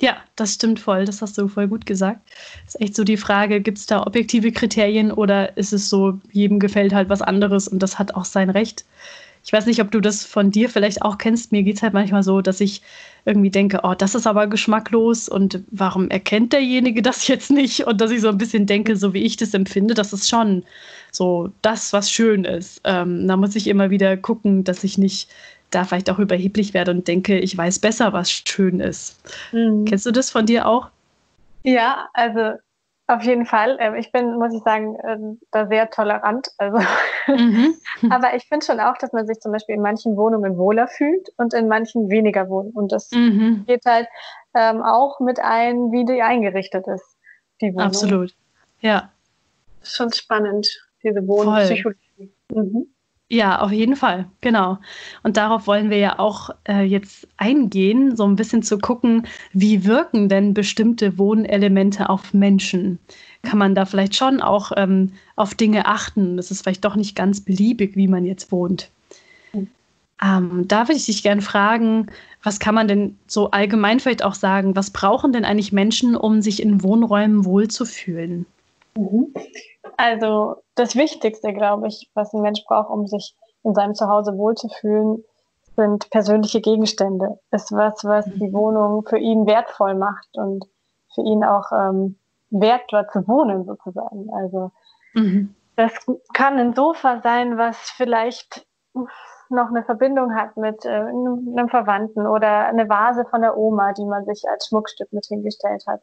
Ja, 0.00 0.16
das 0.36 0.54
stimmt 0.54 0.80
voll. 0.80 1.04
Das 1.04 1.22
hast 1.22 1.38
du 1.38 1.48
voll 1.48 1.68
gut 1.68 1.86
gesagt. 1.86 2.20
Ist 2.66 2.80
echt 2.80 2.96
so 2.96 3.04
die 3.04 3.16
Frage, 3.16 3.60
gibt 3.60 3.78
es 3.78 3.86
da 3.86 4.02
objektive 4.02 4.52
Kriterien 4.52 5.12
oder 5.12 5.56
ist 5.56 5.72
es 5.72 5.88
so, 5.88 6.18
jedem 6.32 6.58
gefällt 6.58 6.92
halt 6.92 7.08
was 7.08 7.22
anderes 7.22 7.68
und 7.68 7.82
das 7.82 7.98
hat 7.98 8.14
auch 8.14 8.24
sein 8.24 8.50
Recht. 8.50 8.84
Ich 9.46 9.52
weiß 9.52 9.66
nicht, 9.66 9.80
ob 9.82 9.90
du 9.90 10.00
das 10.00 10.24
von 10.24 10.50
dir 10.50 10.70
vielleicht 10.70 11.02
auch 11.02 11.18
kennst. 11.18 11.52
Mir 11.52 11.62
geht 11.62 11.76
es 11.76 11.82
halt 11.82 11.92
manchmal 11.92 12.22
so, 12.22 12.40
dass 12.40 12.60
ich 12.60 12.80
irgendwie 13.26 13.50
denke, 13.50 13.80
oh, 13.82 13.94
das 13.94 14.14
ist 14.14 14.26
aber 14.26 14.46
geschmacklos 14.46 15.28
und 15.28 15.60
warum 15.70 16.08
erkennt 16.08 16.52
derjenige 16.54 17.02
das 17.02 17.28
jetzt 17.28 17.50
nicht? 17.50 17.86
Und 17.86 18.00
dass 18.00 18.10
ich 18.10 18.22
so 18.22 18.28
ein 18.28 18.38
bisschen 18.38 18.66
denke, 18.66 18.96
so 18.96 19.12
wie 19.14 19.22
ich 19.22 19.36
das 19.36 19.54
empfinde, 19.54 19.94
das 19.94 20.12
ist 20.12 20.28
schon 20.28 20.64
so 21.12 21.50
das, 21.62 21.92
was 21.92 22.10
schön 22.10 22.44
ist. 22.44 22.80
Ähm, 22.84 23.28
da 23.28 23.36
muss 23.36 23.54
ich 23.54 23.66
immer 23.68 23.90
wieder 23.90 24.16
gucken, 24.16 24.64
dass 24.64 24.82
ich 24.82 24.98
nicht 24.98 25.28
da 25.74 25.84
vielleicht 25.84 26.10
auch 26.10 26.18
überheblich 26.18 26.74
werde 26.74 26.90
und 26.90 27.08
denke, 27.08 27.38
ich 27.38 27.56
weiß 27.56 27.78
besser, 27.78 28.12
was 28.12 28.30
schön 28.30 28.80
ist. 28.80 29.20
Mhm. 29.52 29.84
Kennst 29.84 30.06
du 30.06 30.10
das 30.10 30.30
von 30.30 30.46
dir 30.46 30.66
auch? 30.66 30.88
Ja, 31.62 32.08
also 32.12 32.58
auf 33.06 33.22
jeden 33.22 33.44
Fall. 33.44 33.76
Ähm, 33.80 33.96
ich 33.96 34.12
bin, 34.12 34.38
muss 34.38 34.54
ich 34.54 34.62
sagen, 34.62 34.96
ähm, 35.06 35.40
da 35.50 35.66
sehr 35.66 35.90
tolerant. 35.90 36.48
Also. 36.58 36.78
Mhm. 37.26 37.74
Aber 38.10 38.34
ich 38.34 38.44
finde 38.46 38.64
schon 38.64 38.80
auch, 38.80 38.96
dass 38.98 39.12
man 39.12 39.26
sich 39.26 39.40
zum 39.40 39.52
Beispiel 39.52 39.74
in 39.74 39.82
manchen 39.82 40.16
Wohnungen 40.16 40.56
wohler 40.56 40.88
fühlt 40.88 41.28
und 41.36 41.52
in 41.52 41.68
manchen 41.68 42.08
weniger 42.08 42.48
wohl. 42.48 42.70
Und 42.74 42.92
das 42.92 43.10
mhm. 43.10 43.64
geht 43.66 43.84
halt 43.84 44.08
ähm, 44.54 44.82
auch 44.82 45.20
mit 45.20 45.38
ein, 45.40 45.92
wie 45.92 46.04
die 46.04 46.22
eingerichtet 46.22 46.86
ist, 46.86 47.16
die 47.60 47.74
Wohnung. 47.74 47.86
Absolut. 47.86 48.34
Ja. 48.80 49.10
Schon 49.82 50.12
spannend, 50.12 50.66
diese 51.02 51.26
Wohnpsychologie. 51.26 52.32
Mhm. 52.52 52.93
Ja, 53.30 53.60
auf 53.60 53.72
jeden 53.72 53.96
Fall, 53.96 54.26
genau. 54.42 54.78
Und 55.22 55.36
darauf 55.38 55.66
wollen 55.66 55.88
wir 55.90 55.96
ja 55.98 56.18
auch 56.18 56.50
äh, 56.68 56.82
jetzt 56.82 57.26
eingehen, 57.38 58.16
so 58.16 58.24
ein 58.24 58.36
bisschen 58.36 58.62
zu 58.62 58.78
gucken, 58.78 59.26
wie 59.52 59.84
wirken 59.86 60.28
denn 60.28 60.52
bestimmte 60.54 61.18
Wohnelemente 61.18 62.10
auf 62.10 62.34
Menschen? 62.34 62.98
Kann 63.42 63.58
man 63.58 63.74
da 63.74 63.86
vielleicht 63.86 64.14
schon 64.14 64.40
auch 64.42 64.72
ähm, 64.76 65.12
auf 65.36 65.54
Dinge 65.54 65.86
achten? 65.86 66.36
Das 66.36 66.50
ist 66.50 66.62
vielleicht 66.62 66.84
doch 66.84 66.96
nicht 66.96 67.16
ganz 67.16 67.40
beliebig, 67.40 67.96
wie 67.96 68.08
man 68.08 68.24
jetzt 68.24 68.52
wohnt. 68.52 68.90
Ähm, 70.22 70.66
da 70.68 70.82
würde 70.88 70.96
ich 70.96 71.06
dich 71.06 71.22
gerne 71.22 71.42
fragen, 71.42 72.06
was 72.42 72.58
kann 72.60 72.74
man 72.74 72.88
denn 72.88 73.18
so 73.26 73.50
allgemein 73.50 74.00
vielleicht 74.00 74.22
auch 74.22 74.34
sagen, 74.34 74.76
was 74.76 74.90
brauchen 74.90 75.32
denn 75.32 75.44
eigentlich 75.44 75.72
Menschen, 75.72 76.14
um 76.16 76.40
sich 76.42 76.62
in 76.62 76.82
Wohnräumen 76.82 77.44
wohlzufühlen? 77.44 78.46
Mhm. 78.96 79.34
Also 79.96 80.56
das 80.74 80.96
Wichtigste, 80.96 81.52
glaube 81.52 81.88
ich, 81.88 82.10
was 82.14 82.32
ein 82.32 82.42
Mensch 82.42 82.64
braucht, 82.66 82.90
um 82.90 83.06
sich 83.06 83.36
in 83.62 83.74
seinem 83.74 83.94
Zuhause 83.94 84.36
wohlzufühlen, 84.36 85.24
sind 85.76 86.10
persönliche 86.10 86.60
Gegenstände. 86.60 87.38
Ist 87.50 87.72
was, 87.72 88.04
was 88.04 88.24
die 88.26 88.48
mhm. 88.48 88.52
Wohnung 88.52 89.06
für 89.06 89.18
ihn 89.18 89.46
wertvoll 89.46 89.94
macht 89.94 90.28
und 90.34 90.64
für 91.14 91.22
ihn 91.22 91.44
auch 91.44 91.70
ähm, 91.72 92.18
wert 92.50 92.82
dort 92.90 93.10
zu 93.12 93.26
wohnen 93.26 93.64
sozusagen. 93.64 94.30
Also 94.32 94.70
mhm. 95.14 95.54
das 95.76 95.92
kann 96.32 96.58
ein 96.58 96.74
Sofa 96.74 97.20
sein, 97.22 97.58
was 97.58 97.76
vielleicht 97.90 98.66
noch 99.50 99.68
eine 99.68 99.84
Verbindung 99.84 100.34
hat 100.34 100.56
mit 100.56 100.84
äh, 100.84 100.88
einem 100.88 101.68
Verwandten 101.68 102.26
oder 102.26 102.66
eine 102.66 102.88
Vase 102.88 103.24
von 103.28 103.40
der 103.40 103.56
Oma, 103.56 103.92
die 103.92 104.04
man 104.04 104.24
sich 104.24 104.44
als 104.48 104.68
Schmuckstück 104.68 105.12
mit 105.12 105.26
hingestellt 105.26 105.84
hat. 105.86 106.00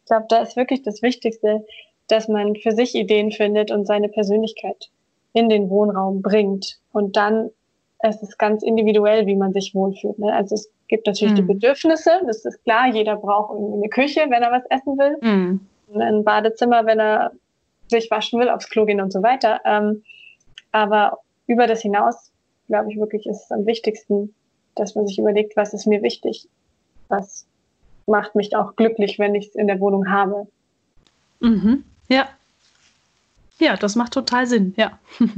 Ich 0.00 0.06
glaube, 0.06 0.26
da 0.28 0.38
ist 0.38 0.56
wirklich 0.56 0.82
das 0.82 1.00
Wichtigste, 1.02 1.64
dass 2.08 2.28
man 2.28 2.56
für 2.56 2.72
sich 2.72 2.94
Ideen 2.94 3.32
findet 3.32 3.70
und 3.70 3.86
seine 3.86 4.08
Persönlichkeit 4.08 4.90
in 5.32 5.48
den 5.48 5.70
Wohnraum 5.70 6.22
bringt. 6.22 6.78
Und 6.92 7.16
dann 7.16 7.50
es 8.02 8.20
ist 8.20 8.38
ganz 8.38 8.62
individuell, 8.62 9.26
wie 9.26 9.36
man 9.36 9.52
sich 9.52 9.74
wohlfühlt. 9.74 10.18
Ne? 10.18 10.32
Also 10.32 10.56
es 10.56 10.70
gibt 10.88 11.06
natürlich 11.06 11.32
mhm. 11.32 11.36
die 11.36 11.54
Bedürfnisse, 11.54 12.10
das 12.26 12.44
ist 12.44 12.62
klar, 12.64 12.88
jeder 12.92 13.16
braucht 13.16 13.54
irgendwie 13.54 13.76
eine 13.76 13.88
Küche, 13.88 14.20
wenn 14.28 14.42
er 14.42 14.50
was 14.50 14.64
essen 14.70 14.98
will, 14.98 15.16
mhm. 15.22 15.60
ein 16.00 16.24
Badezimmer, 16.24 16.84
wenn 16.84 16.98
er 16.98 17.32
sich 17.88 18.10
waschen 18.10 18.40
will, 18.40 18.48
aufs 18.48 18.68
Klo 18.68 18.84
gehen 18.84 19.00
und 19.00 19.12
so 19.12 19.22
weiter. 19.22 19.60
Ähm, 19.64 20.02
aber 20.72 21.18
über 21.46 21.66
das 21.66 21.82
hinaus, 21.82 22.32
glaube 22.66 22.90
ich 22.90 22.98
wirklich, 22.98 23.26
ist 23.26 23.44
es 23.44 23.52
am 23.52 23.66
wichtigsten, 23.66 24.34
dass 24.74 24.94
man 24.94 25.06
sich 25.06 25.18
überlegt, 25.18 25.56
was 25.56 25.72
ist 25.72 25.86
mir 25.86 26.02
wichtig, 26.02 26.48
was 27.08 27.46
macht 28.06 28.34
mich 28.34 28.56
auch 28.56 28.74
glücklich, 28.74 29.18
wenn 29.18 29.34
ich 29.36 29.48
es 29.48 29.54
in 29.54 29.68
der 29.68 29.78
Wohnung 29.78 30.10
habe. 30.10 30.48
Mhm. 31.40 31.84
Ja. 32.12 32.28
Ja, 33.58 33.76
das 33.76 33.96
macht 33.96 34.12
total 34.12 34.46
Sinn, 34.46 34.74
ja. 34.76 34.98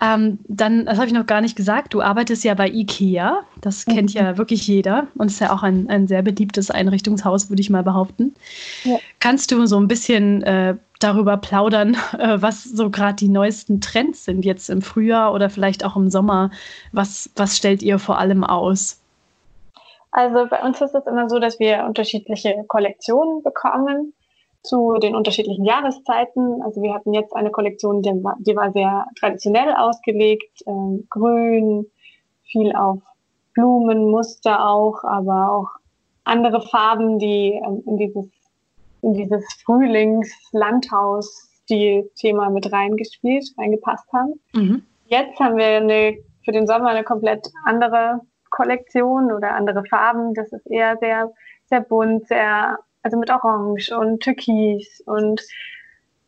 ähm, 0.00 0.38
dann, 0.46 0.84
das 0.84 0.98
habe 0.98 1.06
ich 1.06 1.12
noch 1.12 1.26
gar 1.26 1.40
nicht 1.40 1.56
gesagt, 1.56 1.94
du 1.94 2.02
arbeitest 2.02 2.44
ja 2.44 2.54
bei 2.54 2.68
IKEA. 2.68 3.42
Das 3.60 3.86
kennt 3.86 4.12
ja 4.12 4.32
mhm. 4.32 4.38
wirklich 4.38 4.66
jeder 4.66 5.08
und 5.16 5.28
ist 5.28 5.40
ja 5.40 5.52
auch 5.52 5.62
ein, 5.62 5.88
ein 5.88 6.06
sehr 6.06 6.22
beliebtes 6.22 6.70
Einrichtungshaus, 6.70 7.48
würde 7.48 7.60
ich 7.60 7.70
mal 7.70 7.82
behaupten. 7.82 8.34
Ja. 8.84 8.98
Kannst 9.18 9.50
du 9.50 9.66
so 9.66 9.78
ein 9.80 9.88
bisschen 9.88 10.42
äh, 10.42 10.76
darüber 11.00 11.38
plaudern, 11.38 11.96
äh, 12.18 12.40
was 12.40 12.62
so 12.62 12.88
gerade 12.90 13.16
die 13.16 13.28
neuesten 13.28 13.80
Trends 13.80 14.24
sind 14.24 14.44
jetzt 14.44 14.70
im 14.70 14.80
Frühjahr 14.82 15.32
oder 15.32 15.50
vielleicht 15.50 15.84
auch 15.84 15.96
im 15.96 16.08
Sommer? 16.08 16.50
Was, 16.92 17.30
was 17.34 17.56
stellt 17.56 17.82
ihr 17.82 17.98
vor 17.98 18.18
allem 18.18 18.44
aus? 18.44 19.00
Also 20.12 20.46
bei 20.48 20.62
uns 20.62 20.80
ist 20.80 20.94
es 20.94 21.06
immer 21.06 21.28
so, 21.28 21.40
dass 21.40 21.58
wir 21.58 21.84
unterschiedliche 21.84 22.64
Kollektionen 22.68 23.42
bekommen 23.42 24.12
zu 24.64 24.94
den 24.94 25.14
unterschiedlichen 25.14 25.64
Jahreszeiten. 25.64 26.62
Also 26.62 26.82
wir 26.82 26.94
hatten 26.94 27.12
jetzt 27.12 27.36
eine 27.36 27.50
Kollektion, 27.50 28.02
die 28.02 28.10
war, 28.24 28.36
die 28.40 28.56
war 28.56 28.72
sehr 28.72 29.06
traditionell 29.20 29.74
ausgelegt, 29.74 30.62
äh, 30.66 31.02
grün, 31.10 31.86
viel 32.44 32.74
auf 32.74 33.00
Blumenmuster 33.54 34.68
auch, 34.68 35.04
aber 35.04 35.52
auch 35.52 35.68
andere 36.24 36.62
Farben, 36.62 37.18
die 37.18 37.60
ähm, 37.64 37.82
in 37.86 37.98
dieses 37.98 38.30
in 39.04 39.12
dieses 39.12 39.44
Frühlings-Landhaus-Thema 39.64 42.48
mit 42.48 42.72
reingespielt, 42.72 43.44
reingepasst 43.58 44.10
haben. 44.12 44.40
Mhm. 44.54 44.82
Jetzt 45.06 45.38
haben 45.38 45.58
wir 45.58 45.66
eine, 45.66 46.16
für 46.42 46.52
den 46.52 46.66
Sommer 46.66 46.88
eine 46.88 47.04
komplett 47.04 47.46
andere 47.64 48.22
Kollektion 48.50 49.30
oder 49.30 49.54
andere 49.54 49.84
Farben. 49.84 50.32
Das 50.32 50.50
ist 50.52 50.66
eher 50.66 50.96
sehr, 50.96 51.30
sehr 51.66 51.82
bunt, 51.82 52.26
sehr 52.28 52.78
also 53.04 53.16
mit 53.18 53.30
Orange 53.30 53.92
und 53.92 54.20
Türkis 54.20 55.02
und 55.06 55.42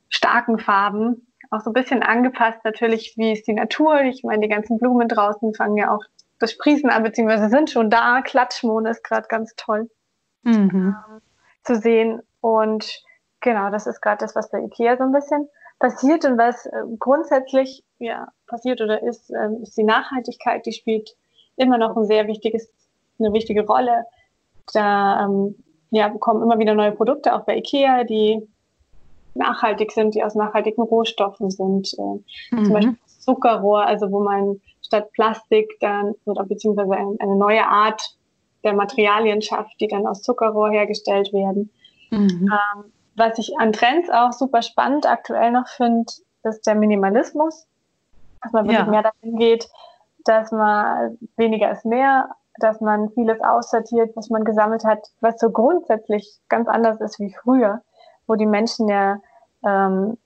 starken 0.08 0.58
Farben. 0.58 1.26
Auch 1.50 1.60
so 1.60 1.70
ein 1.70 1.74
bisschen 1.74 2.02
angepasst 2.02 2.60
natürlich, 2.64 3.14
wie 3.16 3.32
ist 3.32 3.46
die 3.46 3.54
Natur. 3.54 4.02
Ich 4.02 4.22
meine, 4.22 4.42
die 4.42 4.48
ganzen 4.48 4.78
Blumen 4.78 5.08
draußen 5.08 5.54
fangen 5.54 5.76
ja 5.76 5.94
auch 5.94 6.04
das 6.38 6.52
Sprießen 6.52 6.90
an, 6.90 7.02
beziehungsweise 7.02 7.48
sind 7.48 7.70
schon 7.70 7.88
da. 7.88 8.20
Klatschmond 8.20 8.86
ist 8.88 9.02
gerade 9.02 9.26
ganz 9.28 9.54
toll 9.56 9.88
mhm. 10.42 10.70
ähm, 10.72 11.20
zu 11.64 11.76
sehen. 11.76 12.20
Und 12.40 13.02
genau, 13.40 13.70
das 13.70 13.86
ist 13.86 14.02
gerade 14.02 14.18
das, 14.18 14.36
was 14.36 14.50
bei 14.50 14.60
Ikea 14.60 14.98
so 14.98 15.04
ein 15.04 15.12
bisschen 15.12 15.48
passiert 15.78 16.24
und 16.24 16.36
was 16.36 16.66
äh, 16.66 16.82
grundsätzlich 16.98 17.84
ja 17.98 18.28
passiert 18.46 18.82
oder 18.82 19.02
ist, 19.02 19.30
ähm, 19.30 19.62
ist 19.62 19.78
die 19.78 19.84
Nachhaltigkeit. 19.84 20.66
Die 20.66 20.72
spielt 20.72 21.16
immer 21.56 21.78
noch 21.78 21.96
ein 21.96 22.04
sehr 22.04 22.26
wichtiges, 22.26 22.70
eine 23.18 23.32
wichtige 23.32 23.64
Rolle. 23.66 24.04
Da 24.74 25.24
ähm, 25.24 25.54
ja, 25.96 26.08
bekommen 26.08 26.42
immer 26.42 26.58
wieder 26.58 26.74
neue 26.74 26.92
Produkte, 26.92 27.34
auch 27.34 27.44
bei 27.44 27.56
IKEA, 27.56 28.04
die 28.04 28.46
nachhaltig 29.34 29.92
sind, 29.92 30.14
die 30.14 30.22
aus 30.22 30.34
nachhaltigen 30.34 30.82
Rohstoffen 30.82 31.50
sind. 31.50 31.92
Äh, 31.98 32.54
mhm. 32.54 32.64
Zum 32.64 32.72
Beispiel 32.72 32.96
Zuckerrohr, 33.18 33.84
also 33.84 34.10
wo 34.10 34.20
man 34.20 34.60
statt 34.82 35.10
Plastik 35.12 35.76
dann 35.80 36.14
oder 36.24 36.44
beziehungsweise 36.44 36.92
eine, 36.92 37.16
eine 37.18 37.36
neue 37.36 37.66
Art 37.66 38.16
der 38.62 38.74
Materialien 38.74 39.42
schafft, 39.42 39.80
die 39.80 39.88
dann 39.88 40.06
aus 40.06 40.22
Zuckerrohr 40.22 40.70
hergestellt 40.70 41.32
werden. 41.32 41.70
Mhm. 42.10 42.50
Ähm, 42.52 42.84
was 43.16 43.38
ich 43.38 43.58
an 43.58 43.72
Trends 43.72 44.10
auch 44.10 44.32
super 44.32 44.62
spannend 44.62 45.06
aktuell 45.06 45.50
noch 45.50 45.68
finde, 45.68 46.12
ist 46.42 46.66
der 46.66 46.74
Minimalismus. 46.74 47.66
Dass 48.42 48.52
man 48.52 48.64
wirklich 48.66 48.78
ja. 48.78 48.90
mehr 48.90 49.02
dahin 49.02 49.38
geht, 49.38 49.68
dass 50.24 50.52
man 50.52 51.18
weniger 51.36 51.70
ist 51.72 51.84
mehr, 51.84 52.30
dass 52.58 52.80
man 52.80 53.10
vieles 53.10 53.40
aussortiert, 53.40 54.16
was 54.16 54.30
man 54.30 54.44
gesammelt 54.44 54.84
hat, 54.84 55.10
was 55.20 55.38
so 55.38 55.50
grundsätzlich 55.50 56.38
ganz 56.48 56.68
anders 56.68 57.00
ist 57.00 57.18
wie 57.20 57.32
früher, 57.32 57.82
wo 58.26 58.34
die 58.34 58.46
Menschen 58.46 58.88
ja 58.88 59.18
ähm, 59.64 60.18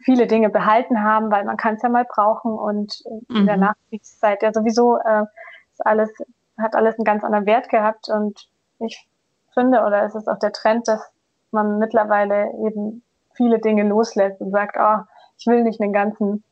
viele 0.00 0.26
Dinge 0.26 0.50
behalten 0.50 1.02
haben, 1.02 1.30
weil 1.30 1.44
man 1.44 1.56
kann 1.56 1.74
es 1.74 1.82
ja 1.82 1.88
mal 1.88 2.04
brauchen 2.04 2.52
und 2.52 3.02
mhm. 3.28 3.36
in 3.36 3.46
der 3.46 3.56
mhm. 3.56 3.62
Nachkriegszeit 3.64 4.42
ja 4.42 4.52
sowieso 4.52 4.98
äh, 4.98 5.24
ist 5.72 5.84
alles, 5.86 6.10
hat 6.58 6.74
alles 6.74 6.98
einen 6.98 7.04
ganz 7.04 7.24
anderen 7.24 7.46
Wert 7.46 7.68
gehabt 7.68 8.08
und 8.08 8.48
ich 8.78 9.08
finde, 9.54 9.80
oder 9.80 10.04
es 10.04 10.14
ist 10.14 10.28
auch 10.28 10.38
der 10.38 10.52
Trend, 10.52 10.86
dass 10.86 11.10
man 11.50 11.78
mittlerweile 11.78 12.52
eben 12.66 13.02
viele 13.32 13.58
Dinge 13.58 13.84
loslässt 13.84 14.40
und 14.40 14.50
sagt, 14.50 14.76
oh, 14.78 15.02
ich 15.38 15.46
will 15.46 15.62
nicht 15.62 15.80
einen 15.80 15.92
ganzen 15.92 16.44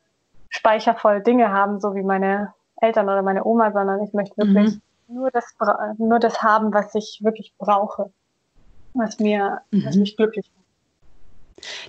Speicher 0.49 0.95
voll 0.95 1.21
Dinge 1.21 1.51
haben, 1.51 1.79
so 1.79 1.93
wie 1.95 2.03
meine 2.03 2.53
Eltern 2.81 3.05
oder 3.05 3.21
meine 3.21 3.45
Oma, 3.45 3.71
sondern 3.71 4.01
ich 4.01 4.13
möchte 4.13 4.37
wirklich 4.37 4.75
mhm 4.75 4.81
nur 5.07 5.31
das, 5.31 5.45
nur 5.97 6.19
das 6.19 6.41
haben, 6.41 6.73
was 6.73 6.93
ich 6.95 7.19
wirklich 7.23 7.53
brauche. 7.57 8.11
was 8.93 9.19
mir, 9.19 9.61
mhm. 9.71 9.85
was 9.85 9.95
mich 9.95 10.17
glücklich 10.17 10.49
macht. 10.55 10.57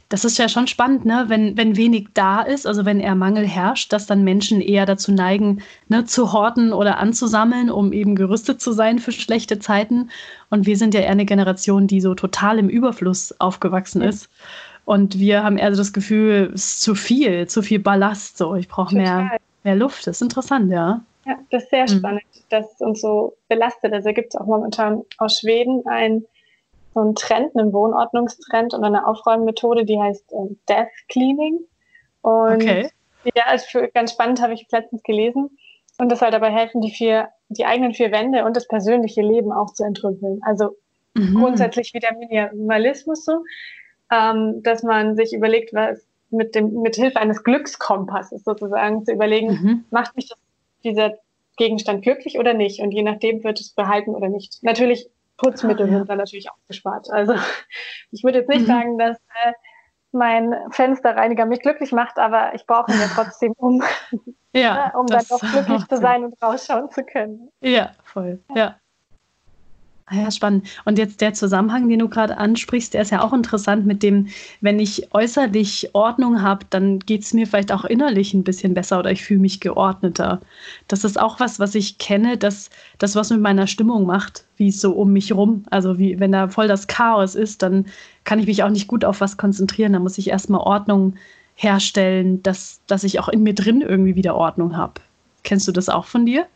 Das 0.08 0.24
ist 0.24 0.38
ja 0.38 0.48
schon 0.48 0.66
spannend, 0.66 1.04
ne? 1.04 1.24
wenn, 1.28 1.56
wenn 1.58 1.76
wenig 1.76 2.08
da 2.14 2.40
ist, 2.40 2.66
also 2.66 2.86
wenn 2.86 3.00
eher 3.00 3.14
Mangel 3.14 3.46
herrscht, 3.46 3.92
dass 3.92 4.06
dann 4.06 4.24
Menschen 4.24 4.62
eher 4.62 4.86
dazu 4.86 5.12
neigen, 5.12 5.62
ne, 5.88 6.06
zu 6.06 6.32
horten 6.32 6.72
oder 6.72 6.96
anzusammeln, 6.96 7.70
um 7.70 7.92
eben 7.92 8.14
gerüstet 8.14 8.62
zu 8.62 8.72
sein 8.72 8.98
für 8.98 9.12
schlechte 9.12 9.58
Zeiten. 9.58 10.08
Und 10.48 10.64
wir 10.64 10.78
sind 10.78 10.94
ja 10.94 11.00
eher 11.00 11.10
eine 11.10 11.26
Generation, 11.26 11.86
die 11.86 12.00
so 12.00 12.14
total 12.14 12.58
im 12.58 12.70
Überfluss 12.70 13.38
aufgewachsen 13.40 14.00
ja. 14.00 14.08
ist. 14.08 14.30
Und 14.86 15.18
wir 15.18 15.44
haben 15.44 15.58
eher 15.58 15.70
so 15.74 15.82
das 15.82 15.92
Gefühl, 15.92 16.50
es 16.54 16.64
ist 16.64 16.82
zu 16.82 16.94
viel, 16.94 17.46
zu 17.46 17.60
viel 17.60 17.78
Ballast. 17.78 18.38
So, 18.38 18.54
ich 18.54 18.68
brauche 18.68 18.96
mehr, 18.96 19.38
mehr 19.62 19.76
Luft. 19.76 20.06
Das 20.06 20.16
ist 20.16 20.22
interessant, 20.22 20.72
ja. 20.72 21.02
Ja, 21.28 21.38
das 21.50 21.64
ist 21.64 21.70
sehr 21.70 21.82
mhm. 21.82 21.98
spannend, 21.98 22.24
dass 22.48 22.72
es 22.72 22.80
uns 22.80 23.02
so 23.02 23.36
belastet. 23.48 23.92
Also 23.92 24.12
gibt 24.14 24.34
es 24.34 24.40
auch 24.40 24.46
momentan 24.46 25.02
aus 25.18 25.40
Schweden 25.40 25.86
ein 25.86 26.24
so 26.94 27.00
einen 27.00 27.14
Trend, 27.14 27.54
einen 27.54 27.72
Wohnordnungstrend 27.72 28.72
und 28.72 28.82
eine 28.82 29.06
Aufräummethode, 29.06 29.84
die 29.84 30.00
heißt 30.00 30.32
äh, 30.32 30.54
Death 30.68 30.88
Cleaning. 31.08 31.60
Und 32.22 32.54
okay. 32.54 32.88
ja, 33.36 33.44
also 33.46 33.80
ganz 33.92 34.12
spannend 34.12 34.40
habe 34.40 34.54
ich 34.54 34.66
letztens 34.72 35.02
gelesen. 35.02 35.50
Und 35.98 36.10
das 36.10 36.20
soll 36.20 36.30
dabei 36.30 36.50
helfen, 36.50 36.80
die 36.80 36.90
vier, 36.90 37.28
die 37.50 37.66
eigenen 37.66 37.92
vier 37.92 38.10
Wände 38.10 38.44
und 38.44 38.56
das 38.56 38.66
persönliche 38.66 39.20
Leben 39.20 39.52
auch 39.52 39.72
zu 39.74 39.84
entrümpeln. 39.84 40.40
Also 40.42 40.76
mhm. 41.14 41.34
grundsätzlich 41.34 41.92
wie 41.92 42.00
der 42.00 42.14
Minimalismus 42.14 43.24
so, 43.24 43.44
ähm, 44.10 44.62
dass 44.62 44.82
man 44.82 45.14
sich 45.14 45.34
überlegt, 45.34 45.74
was 45.74 46.04
mit 46.30 46.54
dem, 46.54 46.80
mit 46.82 46.96
Hilfe 46.96 47.20
eines 47.20 47.42
Glückskompasses 47.44 48.44
sozusagen 48.44 49.04
zu 49.04 49.12
überlegen, 49.12 49.48
mhm. 49.48 49.84
macht 49.90 50.16
mich 50.16 50.28
das, 50.28 50.38
dieser 50.84 51.14
Gegenstand 51.56 52.02
glücklich 52.02 52.38
oder 52.38 52.54
nicht? 52.54 52.80
Und 52.80 52.92
je 52.92 53.02
nachdem 53.02 53.42
wird 53.44 53.60
es 53.60 53.70
behalten 53.70 54.14
oder 54.14 54.28
nicht. 54.28 54.62
Natürlich 54.62 55.08
Putzmittel 55.38 55.86
ah, 55.86 55.90
ja. 55.90 55.98
sind 55.98 56.08
dann 56.10 56.18
natürlich 56.18 56.50
auch 56.50 56.56
gespart. 56.66 57.10
Also 57.10 57.34
ich 58.10 58.24
würde 58.24 58.38
jetzt 58.38 58.48
nicht 58.48 58.62
mhm. 58.62 58.66
sagen, 58.66 58.98
dass 58.98 59.16
äh, 59.16 59.52
mein 60.12 60.54
Fensterreiniger 60.70 61.46
mich 61.46 61.60
glücklich 61.60 61.92
macht, 61.92 62.18
aber 62.18 62.54
ich 62.54 62.66
brauche 62.66 62.92
ihn 62.92 62.98
ja 63.00 63.08
trotzdem, 63.14 63.52
um, 63.56 63.82
ja, 64.52 64.92
um 64.98 65.06
dann 65.06 65.24
doch 65.28 65.40
glücklich 65.52 65.86
zu 65.86 65.96
sein 65.96 66.24
und 66.24 66.42
rausschauen 66.42 66.90
zu 66.90 67.04
können. 67.04 67.50
Ja, 67.60 67.92
voll. 68.04 68.42
Ja. 68.54 68.76
Ah 70.10 70.22
ja, 70.22 70.30
spannend. 70.30 70.66
Und 70.86 70.96
jetzt 70.96 71.20
der 71.20 71.34
Zusammenhang, 71.34 71.86
den 71.88 71.98
du 71.98 72.08
gerade 72.08 72.38
ansprichst, 72.38 72.94
der 72.94 73.02
ist 73.02 73.10
ja 73.10 73.22
auch 73.22 73.34
interessant 73.34 73.84
mit 73.84 74.02
dem, 74.02 74.28
wenn 74.62 74.78
ich 74.78 75.12
äußerlich 75.12 75.90
Ordnung 75.92 76.40
habe, 76.40 76.64
dann 76.70 76.98
geht 77.00 77.24
es 77.24 77.34
mir 77.34 77.46
vielleicht 77.46 77.72
auch 77.72 77.84
innerlich 77.84 78.32
ein 78.32 78.42
bisschen 78.42 78.72
besser 78.72 78.98
oder 79.00 79.10
ich 79.12 79.22
fühle 79.22 79.40
mich 79.40 79.60
geordneter. 79.60 80.40
Das 80.88 81.04
ist 81.04 81.20
auch 81.20 81.40
was, 81.40 81.60
was 81.60 81.74
ich 81.74 81.98
kenne, 81.98 82.38
dass 82.38 82.70
das 82.96 83.16
was 83.16 83.28
mit 83.28 83.40
meiner 83.40 83.66
Stimmung 83.66 84.06
macht, 84.06 84.44
wie 84.56 84.68
es 84.68 84.80
so 84.80 84.92
um 84.92 85.12
mich 85.12 85.34
rum. 85.34 85.64
Also 85.68 85.98
wie 85.98 86.18
wenn 86.18 86.32
da 86.32 86.48
voll 86.48 86.68
das 86.68 86.86
Chaos 86.86 87.34
ist, 87.34 87.62
dann 87.62 87.84
kann 88.24 88.38
ich 88.38 88.46
mich 88.46 88.62
auch 88.62 88.70
nicht 88.70 88.88
gut 88.88 89.04
auf 89.04 89.20
was 89.20 89.36
konzentrieren. 89.36 89.92
Da 89.92 89.98
muss 89.98 90.16
ich 90.16 90.30
erstmal 90.30 90.60
Ordnung 90.60 91.16
herstellen, 91.54 92.42
dass, 92.42 92.80
dass 92.86 93.04
ich 93.04 93.20
auch 93.20 93.28
in 93.28 93.42
mir 93.42 93.54
drin 93.54 93.82
irgendwie 93.82 94.14
wieder 94.14 94.36
Ordnung 94.36 94.74
habe. 94.74 95.02
Kennst 95.42 95.68
du 95.68 95.72
das 95.72 95.90
auch 95.90 96.06
von 96.06 96.24
dir? 96.24 96.46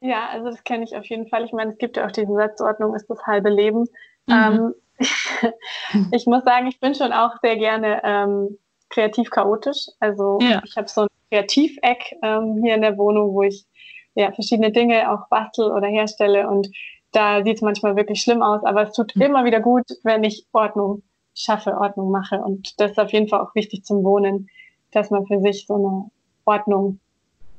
Ja, 0.00 0.28
also 0.30 0.50
das 0.50 0.64
kenne 0.64 0.84
ich 0.84 0.96
auf 0.96 1.04
jeden 1.06 1.28
Fall. 1.28 1.44
Ich 1.44 1.52
meine, 1.52 1.72
es 1.72 1.78
gibt 1.78 1.96
ja 1.96 2.06
auch 2.06 2.12
diese 2.12 2.32
Satzordnung, 2.32 2.94
ist 2.94 3.08
das 3.08 3.24
halbe 3.26 3.50
Leben. 3.50 3.86
Mhm. 4.26 4.74
Ähm, 4.98 4.98
ich 6.12 6.26
muss 6.26 6.44
sagen, 6.44 6.66
ich 6.66 6.80
bin 6.80 6.94
schon 6.94 7.12
auch 7.12 7.32
sehr 7.42 7.56
gerne 7.56 8.00
ähm, 8.04 8.58
kreativ 8.88 9.30
chaotisch. 9.30 9.88
Also 10.00 10.38
ja. 10.40 10.62
ich 10.64 10.76
habe 10.76 10.88
so 10.88 11.02
ein 11.02 11.08
Kreativeck 11.30 12.16
ähm, 12.22 12.60
hier 12.62 12.74
in 12.74 12.82
der 12.82 12.96
Wohnung, 12.98 13.34
wo 13.34 13.42
ich 13.42 13.66
ja 14.14 14.32
verschiedene 14.32 14.72
Dinge 14.72 15.10
auch 15.12 15.28
bastel 15.28 15.70
oder 15.70 15.88
herstelle 15.88 16.48
und 16.48 16.68
da 17.12 17.42
sieht 17.44 17.56
es 17.56 17.62
manchmal 17.62 17.96
wirklich 17.96 18.20
schlimm 18.20 18.42
aus, 18.42 18.62
aber 18.64 18.82
es 18.82 18.92
tut 18.92 19.14
mhm. 19.16 19.22
immer 19.22 19.44
wieder 19.44 19.60
gut, 19.60 19.84
wenn 20.02 20.24
ich 20.24 20.46
Ordnung 20.52 21.02
schaffe, 21.34 21.76
Ordnung 21.78 22.10
mache. 22.10 22.38
Und 22.38 22.78
das 22.80 22.92
ist 22.92 22.98
auf 22.98 23.12
jeden 23.12 23.28
Fall 23.28 23.40
auch 23.40 23.54
wichtig 23.54 23.84
zum 23.84 24.04
Wohnen, 24.04 24.48
dass 24.92 25.10
man 25.10 25.26
für 25.26 25.40
sich 25.40 25.66
so 25.66 25.74
eine 25.74 26.10
Ordnung 26.44 27.00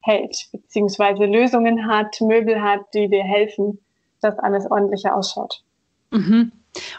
hält, 0.07 0.47
beziehungsweise 0.51 1.25
Lösungen 1.25 1.87
hat, 1.87 2.19
Möbel 2.21 2.61
hat, 2.61 2.81
die 2.93 3.09
dir 3.09 3.23
helfen, 3.23 3.79
dass 4.21 4.39
alles 4.39 4.69
ordentlicher 4.69 5.15
ausschaut. 5.15 5.63
Mhm. 6.11 6.51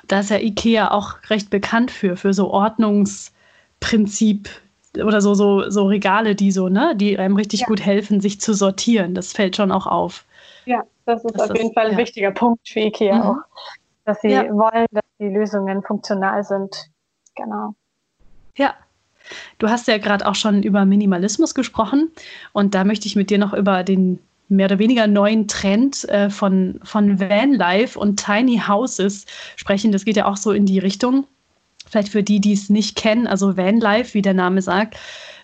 Da 0.06 0.20
ist 0.20 0.30
ja 0.30 0.38
IKEA 0.38 0.90
auch 0.90 1.14
recht 1.30 1.50
bekannt 1.50 1.90
für, 1.90 2.16
für 2.16 2.32
so 2.32 2.50
Ordnungsprinzip 2.50 4.48
oder 4.96 5.20
so, 5.20 5.34
so, 5.34 5.70
so 5.70 5.86
Regale, 5.86 6.34
die 6.34 6.50
so, 6.50 6.68
ne, 6.68 6.94
die 6.96 7.18
einem 7.18 7.36
richtig 7.36 7.60
ja. 7.60 7.66
gut 7.66 7.84
helfen, 7.84 8.20
sich 8.20 8.40
zu 8.40 8.54
sortieren. 8.54 9.14
Das 9.14 9.32
fällt 9.32 9.56
schon 9.56 9.70
auch 9.70 9.86
auf. 9.86 10.24
Ja, 10.64 10.84
das 11.04 11.24
ist 11.24 11.38
das 11.38 11.50
auf 11.50 11.56
jeden 11.56 11.72
Fall 11.72 11.86
ein 11.86 11.92
ja. 11.92 11.98
wichtiger 11.98 12.30
Punkt 12.30 12.68
für 12.68 12.80
IKEA 12.80 13.14
mhm. 13.14 13.22
auch, 13.22 13.36
dass 14.04 14.20
sie 14.20 14.28
ja. 14.28 14.48
wollen, 14.50 14.86
dass 14.90 15.04
die 15.18 15.28
Lösungen 15.28 15.82
funktional 15.82 16.42
sind. 16.44 16.90
Genau. 17.36 17.74
Ja, 18.56 18.74
Du 19.58 19.68
hast 19.68 19.88
ja 19.88 19.98
gerade 19.98 20.26
auch 20.26 20.34
schon 20.34 20.62
über 20.62 20.84
Minimalismus 20.84 21.54
gesprochen 21.54 22.10
und 22.52 22.74
da 22.74 22.84
möchte 22.84 23.06
ich 23.06 23.16
mit 23.16 23.30
dir 23.30 23.38
noch 23.38 23.52
über 23.52 23.84
den 23.84 24.18
mehr 24.48 24.66
oder 24.66 24.78
weniger 24.78 25.06
neuen 25.06 25.46
Trend 25.46 26.08
äh, 26.08 26.30
von, 26.30 26.80
von 26.82 27.20
Vanlife 27.20 27.98
und 27.98 28.22
Tiny 28.24 28.62
Houses 28.66 29.26
sprechen. 29.56 29.92
Das 29.92 30.04
geht 30.04 30.16
ja 30.16 30.26
auch 30.26 30.36
so 30.36 30.52
in 30.52 30.66
die 30.66 30.78
Richtung. 30.78 31.26
Vielleicht 31.86 32.08
für 32.10 32.22
die, 32.22 32.40
die 32.40 32.52
es 32.52 32.68
nicht 32.68 32.96
kennen, 32.96 33.26
also 33.26 33.56
Vanlife, 33.56 34.14
wie 34.14 34.22
der 34.22 34.34
Name 34.34 34.60
sagt, 34.60 34.96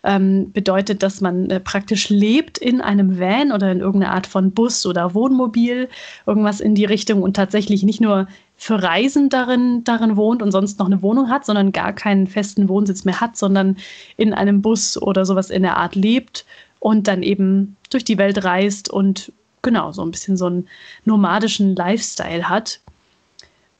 ähm, 0.03 0.53
bedeutet, 0.53 1.03
dass 1.03 1.23
man 1.23 1.49
äh, 1.49 1.59
praktisch 1.59 2.11
lebt 2.11 2.59
in 2.59 2.83
einem 2.83 3.19
Van 3.19 3.51
oder 3.53 3.73
in 3.73 3.81
irgendeiner 3.81 4.13
Art 4.13 4.27
von 4.27 4.53
Bus 4.53 4.85
oder 4.85 5.15
Wohnmobil, 5.15 5.89
irgendwas 6.27 6.61
in 6.61 6.75
die 6.75 6.85
Richtung 6.85 7.23
und 7.23 7.35
tatsächlich 7.35 7.83
nicht 7.83 8.03
nur 8.03 8.29
für 8.57 8.83
Reisen 8.83 9.29
darin, 9.29 9.85
darin 9.85 10.17
wohnt 10.17 10.43
und 10.43 10.53
sonst 10.53 10.79
noch 10.79 10.87
eine 10.87 11.03
Wohnung 11.03 11.29
hat, 11.29 11.45
sondern 11.45 11.73
gar 11.73 11.93
keinen 11.93 12.27
festen 12.27 12.69
Wohnsitz 12.69 13.05
mehr 13.05 13.21
hat, 13.21 13.37
sondern 13.37 13.77
in 14.17 14.33
einem 14.33 14.63
Bus 14.63 15.01
oder 15.01 15.25
sowas 15.27 15.51
in 15.51 15.63
der 15.63 15.77
Art 15.77 15.95
lebt 15.95 16.47
und 16.79 17.09
dann 17.09 17.23
eben 17.23 17.77
durch 17.91 18.05
die 18.05 18.19
Welt 18.19 18.45
reist 18.45 18.91
und 18.91 19.33
genau 19.63 19.93
so 19.93 20.03
ein 20.03 20.11
bisschen 20.11 20.37
so 20.37 20.47
einen 20.47 20.69
nomadischen 21.05 21.75
Lifestyle 21.75 22.49
hat. 22.49 22.81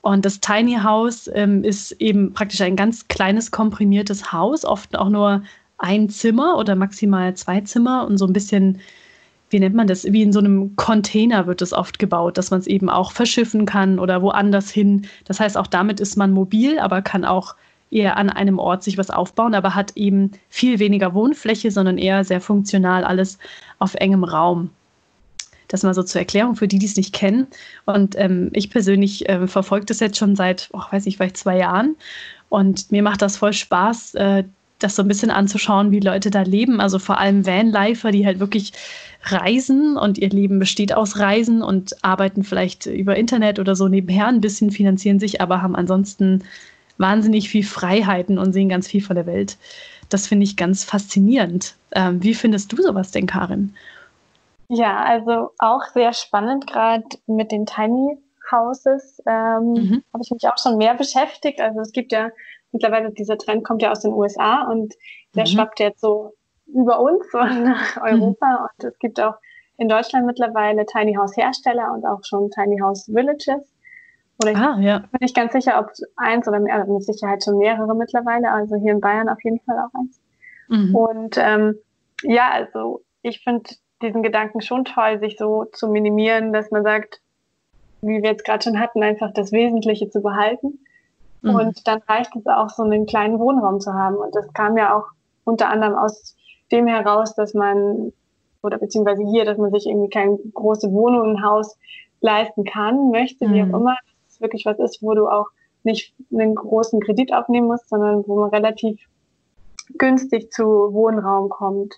Und 0.03 0.25
das 0.25 0.41
Tiny 0.41 0.77
House 0.83 1.31
ähm, 1.33 1.65
ist 1.65 1.93
eben 1.93 2.35
praktisch 2.35 2.61
ein 2.61 2.77
ganz 2.77 3.09
kleines, 3.09 3.51
komprimiertes 3.51 4.33
Haus, 4.33 4.65
oft 4.65 4.99
auch 4.99 5.09
nur 5.09 5.43
ein 5.79 6.09
Zimmer 6.11 6.59
oder 6.59 6.75
maximal 6.75 7.35
zwei 7.35 7.61
Zimmer 7.63 8.07
und 8.07 8.19
so 8.19 8.27
ein 8.27 8.33
bisschen, 8.33 8.81
wie 9.55 9.61
nennt 9.61 9.77
man 9.77 9.87
das, 9.87 10.03
wie 10.03 10.23
in 10.23 10.33
so 10.33 10.41
einem 10.41 10.75
Container 10.75 11.47
wird 11.47 11.63
es 11.63 11.73
oft 11.73 12.01
gebaut, 12.01 12.39
dass 12.39 12.51
man 12.51 12.59
es 12.59 12.67
eben 12.67 12.91
auch 12.91 13.13
verschiffen 13.13 13.67
kann 13.67 14.01
oder 14.01 14.21
woanders 14.21 14.69
hin. 14.69 15.07
Das 15.27 15.39
heißt, 15.39 15.57
auch 15.57 15.69
damit 15.69 16.01
ist 16.01 16.17
man 16.17 16.33
mobil, 16.33 16.81
aber 16.81 17.03
kann 17.03 17.25
auch 17.25 17.55
eher 17.89 18.17
an 18.17 18.31
einem 18.31 18.59
Ort 18.59 18.83
sich 18.83 18.99
was 18.99 19.11
aufbauen, 19.11 19.55
aber 19.55 19.77
hat 19.77 19.97
eben 19.97 20.33
viel 20.49 20.81
weniger 20.81 21.15
Wohnfläche, 21.15 21.71
sondern 21.71 21.99
eher 21.99 22.25
sehr 22.25 22.41
funktional 22.41 23.05
alles 23.05 23.39
auf 23.79 23.95
engem 23.95 24.25
Raum. 24.25 24.71
Das 25.69 25.85
mal 25.85 25.95
so 25.95 26.03
zur 26.03 26.21
Erklärung 26.21 26.57
für 26.57 26.67
die, 26.67 26.81
die 26.81 26.87
es 26.87 26.97
nicht 26.97 27.15
kennen. 27.15 27.47
Und 27.85 28.19
ähm, 28.19 28.51
ich 28.55 28.71
persönlich 28.71 29.29
äh, 29.29 29.47
verfolge 29.47 29.87
das 29.87 30.01
jetzt 30.01 30.19
schon 30.19 30.35
seit, 30.35 30.69
oh, 30.73 30.83
weiß 30.91 31.07
ich, 31.07 31.17
vielleicht 31.17 31.37
zwei 31.37 31.59
Jahren. 31.59 31.95
Und 32.49 32.91
mir 32.91 33.05
macht 33.05 33.23
das 33.23 33.37
voll 33.37 33.53
Spaß, 33.53 34.17
äh, 34.17 34.45
das 34.79 34.97
so 34.97 35.03
ein 35.03 35.09
bisschen 35.09 35.31
anzuschauen, 35.31 35.91
wie 35.91 36.01
Leute 36.01 36.31
da 36.31 36.43
leben. 36.43 36.81
Also 36.81 36.99
vor 36.99 37.19
allem 37.19 37.47
Vanlifer, 37.47 38.11
die 38.11 38.27
halt 38.27 38.41
wirklich 38.41 38.73
reisen 39.23 39.97
und 39.97 40.19
ihr 40.19 40.31
Leben 40.31 40.59
besteht 40.59 40.95
aus 40.95 41.19
Reisen 41.19 41.63
und 41.63 42.05
arbeiten 42.05 42.45
vielleicht 42.45 42.87
über 42.87 43.17
Internet 43.17 43.59
oder 43.59 43.75
so 43.75 43.89
nebenher 43.89 44.27
ein 44.27 44.41
bisschen, 44.41 44.71
finanzieren 44.71 45.19
sich, 45.19 45.41
aber 45.41 45.63
haben 45.63 45.77
ansonsten 45.77 46.45
wahnsinnig 46.99 47.49
viel 47.49 47.65
Freiheiten 47.65 48.39
und 48.39 48.53
sehen 48.53 48.69
ganz 48.69 48.87
viel 48.87 49.03
von 49.03 49.17
der 49.17 49.27
Welt. 49.27 49.57
Das 50.09 50.27
finde 50.27 50.45
ich 50.45 50.57
ganz 50.57 50.85
faszinierend. 50.85 51.75
Ähm, 51.93 52.23
wie 52.23 52.35
findest 52.35 52.73
du 52.73 52.83
sowas 52.83 53.11
denn, 53.11 53.27
Karin? 53.27 53.75
Ja, 54.69 55.03
also 55.05 55.51
auch 55.59 55.85
sehr 55.93 56.13
spannend, 56.13 56.67
gerade 56.67 57.05
mit 57.27 57.53
den 57.53 57.67
Tiny 57.67 58.19
Houses 58.51 59.23
ähm, 59.27 59.73
mhm. 59.73 60.03
habe 60.13 60.23
ich 60.23 60.31
mich 60.31 60.47
auch 60.47 60.59
schon 60.59 60.77
mehr 60.77 60.95
beschäftigt. 60.95 61.61
Also 61.61 61.81
es 61.81 61.93
gibt 61.93 62.13
ja 62.13 62.29
mittlerweile 62.75 63.11
dieser 63.13 63.39
Trend 63.39 63.65
kommt 63.65 63.81
ja 63.81 63.91
aus 63.91 64.01
den 64.01 64.13
USA 64.13 64.65
und 64.65 64.93
der 65.35 65.45
mhm. 65.45 65.47
schwappt 65.47 65.81
jetzt 65.81 66.01
so 66.01 66.35
über 66.67 67.01
uns 67.01 67.25
und 67.33 67.65
nach 67.65 67.97
Europa. 68.03 68.47
Mhm. 68.51 68.69
Und 68.69 68.85
es 68.85 68.99
gibt 68.99 69.21
auch 69.21 69.37
in 69.79 69.89
Deutschland 69.89 70.27
mittlerweile 70.27 70.85
Tiny 70.85 71.15
House 71.15 71.37
Hersteller 71.37 71.93
und 71.95 72.05
auch 72.05 72.21
schon 72.25 72.51
Tiny 72.51 72.79
House 72.81 73.07
Villages. 73.09 73.73
Oder 74.43 74.51
ich 74.51 74.59
ah, 74.59 74.79
ja. 74.81 74.99
bin 74.99 75.19
nicht 75.21 75.37
ganz 75.37 75.53
sicher, 75.53 75.79
ob 75.79 75.93
eins 76.17 76.47
oder 76.49 76.59
mehr, 76.59 76.85
mit 76.87 77.05
Sicherheit 77.05 77.45
schon 77.45 77.59
mehrere 77.59 77.95
mittlerweile. 77.95 78.51
Also 78.51 78.77
hier 78.77 78.93
in 78.93 79.01
Bayern 79.01 79.29
auf 79.29 79.43
jeden 79.45 79.61
Fall 79.61 79.79
auch 79.79 79.99
eins. 79.99 80.21
Mhm. 80.69 80.95
Und 80.95 81.37
ähm, 81.39 81.77
ja, 82.23 82.51
also 82.51 83.03
ich 83.23 83.43
finde 83.45 83.71
diesen 84.03 84.23
Gedanken 84.23 84.61
schon 84.61 84.85
toll, 84.85 85.21
sich 85.21 85.37
so 85.39 85.67
zu 85.67 85.89
minimieren, 85.89 86.53
dass 86.53 86.73
man 86.73 86.83
sagt, 86.83 87.21
wie 88.03 88.23
wir 88.23 88.31
jetzt 88.31 88.45
gerade 88.45 88.63
schon 88.63 88.81
hatten, 88.81 89.03
einfach 89.03 89.33
das 89.33 89.53
Wesentliche 89.53 90.11
zu 90.11 90.21
behalten 90.21 90.81
Mhm. 91.45 91.55
Und 91.55 91.87
dann 91.87 92.01
reicht 92.09 92.35
es 92.35 92.47
auch, 92.47 92.71
so 92.71 92.83
einen 92.83 93.07
kleinen 93.07 93.39
Wohnraum 93.39 93.81
zu 93.81 93.93
haben. 93.93 94.17
Und 94.17 94.35
das 94.35 94.51
kam 94.55 94.77
ja 94.79 94.97
auch 94.97 95.05
unter 95.45 95.69
anderem 95.69 95.95
aus 95.95 96.37
dem 96.73 96.87
heraus, 96.87 97.35
dass 97.35 97.53
man, 97.53 98.13
oder 98.63 98.79
beziehungsweise 98.79 99.23
hier, 99.25 99.45
dass 99.45 99.59
man 99.59 99.71
sich 99.71 99.87
irgendwie 99.87 100.09
keine 100.09 100.39
große 100.55 100.91
Wohnung, 100.91 101.37
ein 101.37 101.45
Haus 101.45 101.77
leisten 102.21 102.65
kann, 102.65 103.11
möchte, 103.11 103.47
mhm. 103.47 103.53
wie 103.53 103.63
auch 103.63 103.67
mhm. 103.67 103.75
immer. 103.75 103.97
Dass 104.25 104.37
es 104.37 104.41
wirklich 104.41 104.65
was 104.65 104.79
ist, 104.79 105.03
wo 105.03 105.15
du 105.15 105.29
auch 105.29 105.49
nicht 105.83 106.15
einen 106.33 106.55
großen 106.55 107.01
Kredit 107.01 107.35
aufnehmen 107.35 107.67
muss, 107.67 107.87
sondern 107.89 108.27
wo 108.27 108.41
man 108.41 108.49
relativ 108.49 108.99
günstig 109.99 110.51
zu 110.51 110.65
Wohnraum 110.65 111.51
kommt. 111.51 111.95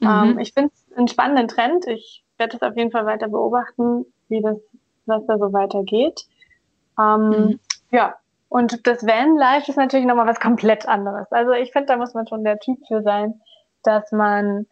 Mhm. 0.00 0.08
Ähm, 0.08 0.38
ich 0.38 0.52
finde 0.52 0.70
es 0.74 0.96
einen 0.96 1.08
spannenden 1.08 1.48
Trend. 1.48 1.86
Ich 1.86 2.22
werde 2.36 2.56
es 2.56 2.62
auf 2.62 2.76
jeden 2.76 2.90
Fall 2.90 3.06
weiter 3.06 3.28
beobachten, 3.28 4.04
wie 4.28 4.42
das, 4.42 4.58
was 5.06 5.24
da 5.24 5.38
so 5.38 5.54
weitergeht. 5.54 6.26
Ähm, 6.98 7.28
mhm. 7.30 7.60
Ja, 7.90 8.16
und 8.54 8.86
das 8.86 9.04
Vanlife 9.04 9.68
ist 9.68 9.76
natürlich 9.76 10.06
nochmal 10.06 10.28
was 10.28 10.38
komplett 10.38 10.86
anderes. 10.86 11.26
Also 11.32 11.50
ich 11.54 11.72
finde, 11.72 11.86
da 11.86 11.96
muss 11.96 12.14
man 12.14 12.28
schon 12.28 12.44
der 12.44 12.60
Typ 12.60 12.78
für 12.86 13.02
sein, 13.02 13.40
dass 13.82 14.12
man 14.12 14.66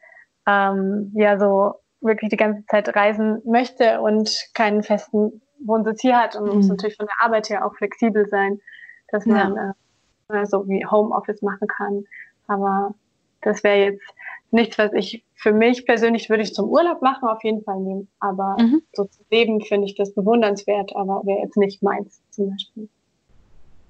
ähm, 0.46 1.10
ja 1.16 1.36
so 1.36 1.80
wirklich 2.00 2.30
die 2.30 2.36
ganze 2.36 2.64
Zeit 2.66 2.94
reisen 2.94 3.42
möchte 3.44 4.00
und 4.00 4.50
keinen 4.54 4.84
festen 4.84 5.42
Wohnsitz 5.58 6.00
hier 6.00 6.16
hat 6.16 6.36
und 6.36 6.48
mhm. 6.48 6.54
muss 6.58 6.68
natürlich 6.68 6.94
von 6.94 7.06
der 7.06 7.26
Arbeit 7.26 7.50
her 7.50 7.66
auch 7.66 7.74
flexibel 7.74 8.28
sein, 8.28 8.60
dass 9.08 9.26
man 9.26 9.56
ja. 9.56 10.40
äh, 10.40 10.46
so 10.46 10.68
wie 10.68 10.86
Homeoffice 10.86 11.42
machen 11.42 11.66
kann. 11.66 12.04
Aber 12.46 12.94
das 13.40 13.64
wäre 13.64 13.94
jetzt 13.94 14.04
nichts, 14.52 14.78
was 14.78 14.92
ich 14.92 15.24
für 15.34 15.52
mich 15.52 15.86
persönlich 15.86 16.30
würde 16.30 16.44
ich 16.44 16.54
zum 16.54 16.68
Urlaub 16.68 17.02
machen, 17.02 17.28
auf 17.28 17.42
jeden 17.42 17.64
Fall 17.64 17.80
nehmen. 17.80 18.06
Aber 18.20 18.54
mhm. 18.60 18.82
so 18.92 19.06
zu 19.06 19.24
leben 19.32 19.60
finde 19.60 19.88
ich 19.88 19.96
das 19.96 20.14
bewundernswert, 20.14 20.94
aber 20.94 21.22
wäre 21.24 21.40
jetzt 21.40 21.56
nicht 21.56 21.82
meins 21.82 22.22
zum 22.30 22.50
Beispiel. 22.50 22.88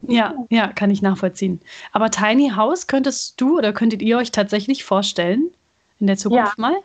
Ja, 0.03 0.35
ja, 0.51 0.69
kann 0.69 0.91
ich 0.91 1.03
nachvollziehen. 1.03 1.61
Aber 1.93 2.11
Tiny 2.11 2.51
House 2.57 2.87
könntest 2.87 3.41
du 3.41 3.59
oder 3.59 3.73
könntet 3.73 4.03
ihr 4.03 4.19
euch 4.19 4.33
tatsächlich 4.33 4.85
vorstellen 4.85 5.51
in 6.01 6.07
der 6.07 6.17
Zukunft 6.17 6.59
ja. 6.59 6.61
mal? 6.61 6.77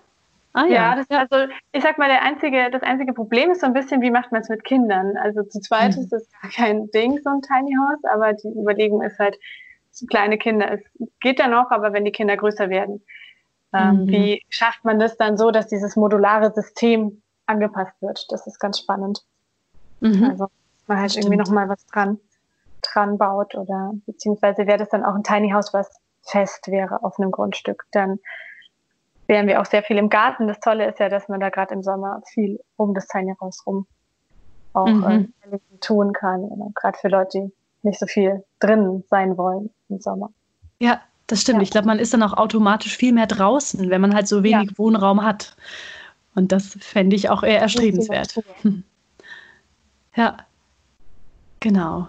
Ah, 0.53 0.65
ja, 0.65 0.73
ja 0.73 0.95
das, 0.95 1.10
also 1.10 1.51
ich 1.71 1.84
sag 1.84 1.97
mal, 1.97 2.08
der 2.08 2.23
einzige, 2.23 2.69
das 2.71 2.82
einzige 2.84 3.13
Problem 3.13 3.51
ist 3.51 3.62
so 3.62 3.67
ein 3.67 3.73
bisschen, 3.73 4.01
wie 4.01 4.12
macht 4.12 4.32
man 4.32 4.41
es 4.41 4.49
mit 4.49 4.63
Kindern? 4.63 5.17
Also 5.17 5.43
zu 5.43 5.60
zweit 5.60 5.95
mhm. 5.95 6.03
ist 6.03 6.10
das 6.10 6.27
gar 6.41 6.51
kein 6.51 6.89
Ding, 6.91 7.19
so 7.23 7.30
ein 7.30 7.41
Tiny 7.41 7.75
House, 7.75 8.03
aber 8.12 8.34
die 8.34 8.47
Überlegung 8.47 9.01
ist 9.01 9.19
halt, 9.19 9.38
kleine 10.10 10.38
Kinder, 10.38 10.71
es 10.71 10.82
geht 11.21 11.39
ja 11.39 11.47
noch, 11.47 11.71
aber 11.71 11.91
wenn 11.91 12.06
die 12.06 12.12
Kinder 12.12 12.38
größer 12.38 12.69
werden, 12.69 13.01
ähm, 13.73 14.06
mhm. 14.06 14.08
wie 14.08 14.41
schafft 14.49 14.86
man 14.86 14.99
das 14.99 15.17
dann 15.17 15.38
so, 15.38 15.51
dass 15.51 15.67
dieses 15.67 15.95
modulare 15.95 16.53
System 16.53 17.21
angepasst 17.47 17.99
wird? 18.01 18.25
Das 18.30 18.45
ist 18.45 18.60
ganz 18.60 18.80
spannend. 18.80 19.23
Mhm. 19.99 20.23
Also 20.23 20.47
man 20.88 20.99
halt 20.99 21.15
irgendwie 21.15 21.38
noch 21.38 21.49
mal 21.49 21.67
was 21.67 21.86
dran, 21.88 22.19
dran 22.82 23.18
baut 23.18 23.56
oder 23.56 23.94
beziehungsweise 24.06 24.68
wäre 24.68 24.78
das 24.78 24.90
dann 24.90 25.04
auch 25.04 25.16
ein 25.16 25.24
Tiny 25.24 25.52
House, 25.52 25.74
was 25.74 25.90
fest 26.24 26.68
wäre 26.68 27.04
auf 27.04 27.20
einem 27.20 27.32
Grundstück, 27.32 27.86
dann 27.92 28.20
wären 29.28 29.48
wir 29.48 29.62
auch 29.62 29.66
sehr 29.66 29.84
viel 29.84 29.98
im 29.98 30.10
Garten. 30.10 30.48
Das 30.48 30.60
Tolle 30.60 30.88
ist 30.88 31.00
ja, 31.00 31.10
dass 31.10 31.28
man 31.28 31.40
da 31.40 31.50
gerade 31.50 31.74
im 31.74 31.84
Sommer 31.84 32.22
viel 32.34 32.60
um 32.76 32.94
das 32.94 33.08
Tiny 33.08 33.36
House 33.40 33.66
rum 33.66 33.86
auch 34.74 34.88
mhm. 34.88 35.34
äh, 35.52 35.60
tun 35.82 36.13
kann. 36.13 36.50
Gerade 36.76 36.98
für 36.98 37.10
Leute, 37.10 37.30
die 37.40 37.52
nicht 37.84 38.00
so 38.00 38.06
viel 38.06 38.44
drin 38.60 39.04
sein 39.10 39.38
wollen 39.38 39.70
im 39.90 40.00
Sommer. 40.00 40.30
Ja, 40.80 41.02
das 41.28 41.42
stimmt. 41.42 41.58
Ja. 41.58 41.63
Ich 41.63 41.72
glaube, 41.72 41.88
man 41.88 42.00
ist 42.00 42.13
dann 42.13 42.24
auch 42.24 42.34
automatisch 42.34 42.96
viel 42.96 43.13
mehr 43.13 43.28
draußen, 43.28 43.90
wenn 43.90 44.02
man 44.02 44.13
halt 44.13 44.28
so 44.28 44.44
wenig 44.44 44.72
ja. 44.72 44.78
Wohnraum 44.78 45.24
hat. 45.24 45.56
Und 46.36 46.52
das 46.52 46.78
fände 46.80 47.16
ich 47.16 47.30
auch 47.30 47.44
eher 47.44 47.60
erstrebenswert. 47.60 48.42
Ja, 50.16 50.38
genau. 51.60 52.08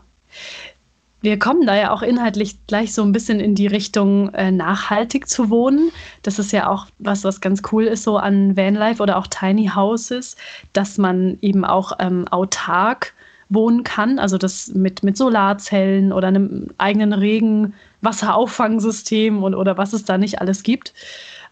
Wir 1.20 1.38
kommen 1.38 1.66
da 1.66 1.74
ja 1.74 1.90
auch 1.90 2.02
inhaltlich 2.02 2.64
gleich 2.68 2.94
so 2.94 3.02
ein 3.02 3.10
bisschen 3.10 3.40
in 3.40 3.56
die 3.56 3.66
Richtung 3.66 4.32
äh, 4.34 4.52
nachhaltig 4.52 5.28
zu 5.28 5.50
wohnen. 5.50 5.90
Das 6.22 6.38
ist 6.38 6.52
ja 6.52 6.68
auch 6.68 6.86
was, 7.00 7.24
was 7.24 7.40
ganz 7.40 7.62
cool 7.72 7.82
ist 7.84 8.04
so 8.04 8.18
an 8.18 8.56
Vanlife 8.56 9.02
oder 9.02 9.16
auch 9.16 9.26
Tiny 9.26 9.68
Houses, 9.74 10.36
dass 10.72 10.96
man 10.96 11.36
eben 11.40 11.64
auch 11.64 11.92
ähm, 11.98 12.28
autark 12.28 13.14
wohnen 13.48 13.82
kann, 13.82 14.18
also 14.18 14.36
das 14.38 14.68
mit, 14.68 15.02
mit 15.02 15.16
Solarzellen 15.16 16.12
oder 16.12 16.28
einem 16.28 16.68
eigenen 16.78 17.12
Regenwasserauffangsystem 17.14 19.42
und, 19.42 19.54
oder 19.54 19.78
was 19.78 19.94
es 19.94 20.04
da 20.04 20.18
nicht 20.18 20.40
alles 20.40 20.62
gibt. 20.62 20.94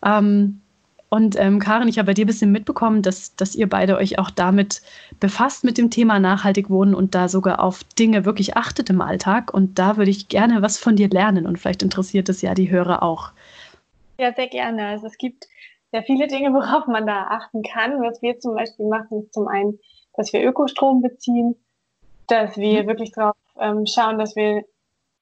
Ähm, 0.04 0.60
und 1.08 1.38
ähm, 1.38 1.60
Karin, 1.60 1.88
ich 1.88 1.98
habe 1.98 2.06
bei 2.06 2.14
dir 2.14 2.24
ein 2.24 2.26
bisschen 2.26 2.50
mitbekommen, 2.50 3.02
dass, 3.02 3.36
dass 3.36 3.54
ihr 3.54 3.68
beide 3.68 3.96
euch 3.96 4.18
auch 4.18 4.30
damit 4.30 4.82
befasst 5.20 5.62
mit 5.62 5.78
dem 5.78 5.90
Thema 5.90 6.18
nachhaltig 6.18 6.68
wohnen 6.68 6.94
und 6.94 7.14
da 7.14 7.28
sogar 7.28 7.62
auf 7.62 7.84
Dinge 7.84 8.24
wirklich 8.24 8.56
achtet 8.56 8.90
im 8.90 9.00
Alltag. 9.00 9.54
Und 9.54 9.78
da 9.78 9.96
würde 9.96 10.10
ich 10.10 10.28
gerne 10.28 10.62
was 10.62 10.78
von 10.78 10.96
dir 10.96 11.08
lernen 11.08 11.46
und 11.46 11.58
vielleicht 11.58 11.82
interessiert 11.82 12.28
es 12.28 12.42
ja 12.42 12.54
die 12.54 12.70
Hörer 12.70 13.02
auch. 13.02 13.30
Ja, 14.18 14.32
sehr 14.32 14.48
gerne. 14.48 14.86
Also 14.86 15.06
es 15.06 15.16
gibt 15.16 15.46
sehr 15.92 16.02
viele 16.02 16.26
Dinge, 16.26 16.50
worauf 16.52 16.86
man 16.88 17.06
da 17.06 17.28
achten 17.28 17.62
kann. 17.62 18.02
Was 18.02 18.20
wir 18.20 18.40
zum 18.40 18.56
Beispiel 18.56 18.86
machen, 18.86 19.22
ist 19.22 19.32
zum 19.32 19.46
einen, 19.46 19.78
dass 20.14 20.32
wir 20.32 20.44
Ökostrom 20.44 21.02
beziehen, 21.02 21.54
dass 22.26 22.56
wir 22.56 22.82
mhm. 22.82 22.88
wirklich 22.88 23.12
darauf 23.12 23.36
ähm, 23.60 23.86
schauen, 23.86 24.18
dass 24.18 24.34
wir 24.34 24.64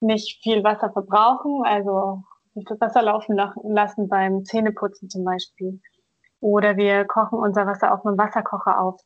nicht 0.01 0.43
viel 0.43 0.65
Wasser 0.65 0.91
verbrauchen, 0.91 1.63
also 1.65 2.23
nicht 2.55 2.71
das 2.71 2.81
Wasser 2.81 3.03
laufen 3.03 3.37
lassen 3.65 4.09
beim 4.09 4.45
Zähneputzen 4.45 5.11
zum 5.11 5.25
Beispiel. 5.25 5.81
Oder 6.41 6.77
wir 6.77 7.05
kochen 7.05 7.39
unser 7.39 7.67
Wasser 7.67 7.93
auf 7.93 8.05
einem 8.05 8.19
Wasserkocher 8.19 8.81
auf 8.81 9.01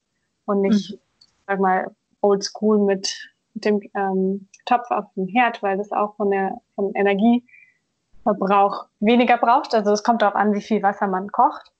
und 0.45 0.63
nicht, 0.63 0.93
mhm. 0.93 0.99
sag 1.47 1.61
mal, 1.61 1.95
oldschool 2.21 2.79
mit 2.79 3.17
dem 3.55 3.81
ähm, 3.95 4.49
Topf 4.67 4.91
auf 4.91 5.07
dem 5.15 5.29
Herd, 5.29 5.63
weil 5.63 5.79
das 5.79 5.93
auch 5.93 6.17
von 6.17 6.31
der 6.31 6.61
vom 6.75 6.93
Energieverbrauch 6.95 8.87
weniger 9.01 9.39
braucht. 9.39 9.75
Also 9.75 9.93
es 9.93 10.03
kommt 10.03 10.23
darauf 10.23 10.35
an, 10.35 10.55
wie 10.55 10.63
viel 10.63 10.83
Wasser 10.83 11.07
man 11.07 11.31
kocht. 11.31 11.71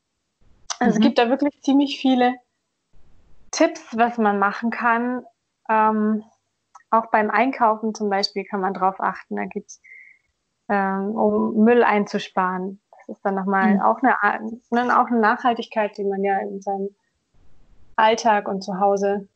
Also 0.79 0.93
mhm. 0.93 0.97
es 0.97 1.01
gibt 1.01 1.19
da 1.19 1.29
wirklich 1.29 1.61
ziemlich 1.63 2.01
viele 2.01 2.35
Tipps, 3.51 3.97
was 3.97 4.19
man 4.19 4.39
machen 4.39 4.71
kann. 4.71 5.25
Ähm, 5.69 6.25
auch 6.91 7.07
beim 7.11 7.31
Einkaufen 7.31 7.95
zum 7.95 8.09
Beispiel 8.11 8.45
kann 8.45 8.61
man 8.61 8.75
drauf 8.75 9.01
achten. 9.01 9.37
Da 9.37 9.45
gibt's 9.45 9.81
ähm, 10.69 11.11
um 11.17 11.65
Müll 11.65 11.83
einzusparen. 11.83 12.81
Das 12.91 13.17
ist 13.17 13.25
dann 13.25 13.35
nochmal 13.35 13.75
mhm. 13.75 13.81
auch, 13.81 13.99
eine, 14.03 14.61
ne, 14.71 15.01
auch 15.01 15.07
eine 15.07 15.21
Nachhaltigkeit, 15.21 15.97
die 15.97 16.05
man 16.05 16.23
ja 16.23 16.39
in 16.39 16.61
seinem 16.61 16.91
Alltag 17.97 18.49
und 18.49 18.63
zu 18.63 18.79
Hause 18.79 19.29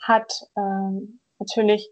hat. 0.00 0.46
Ähm, 0.56 1.20
natürlich 1.38 1.90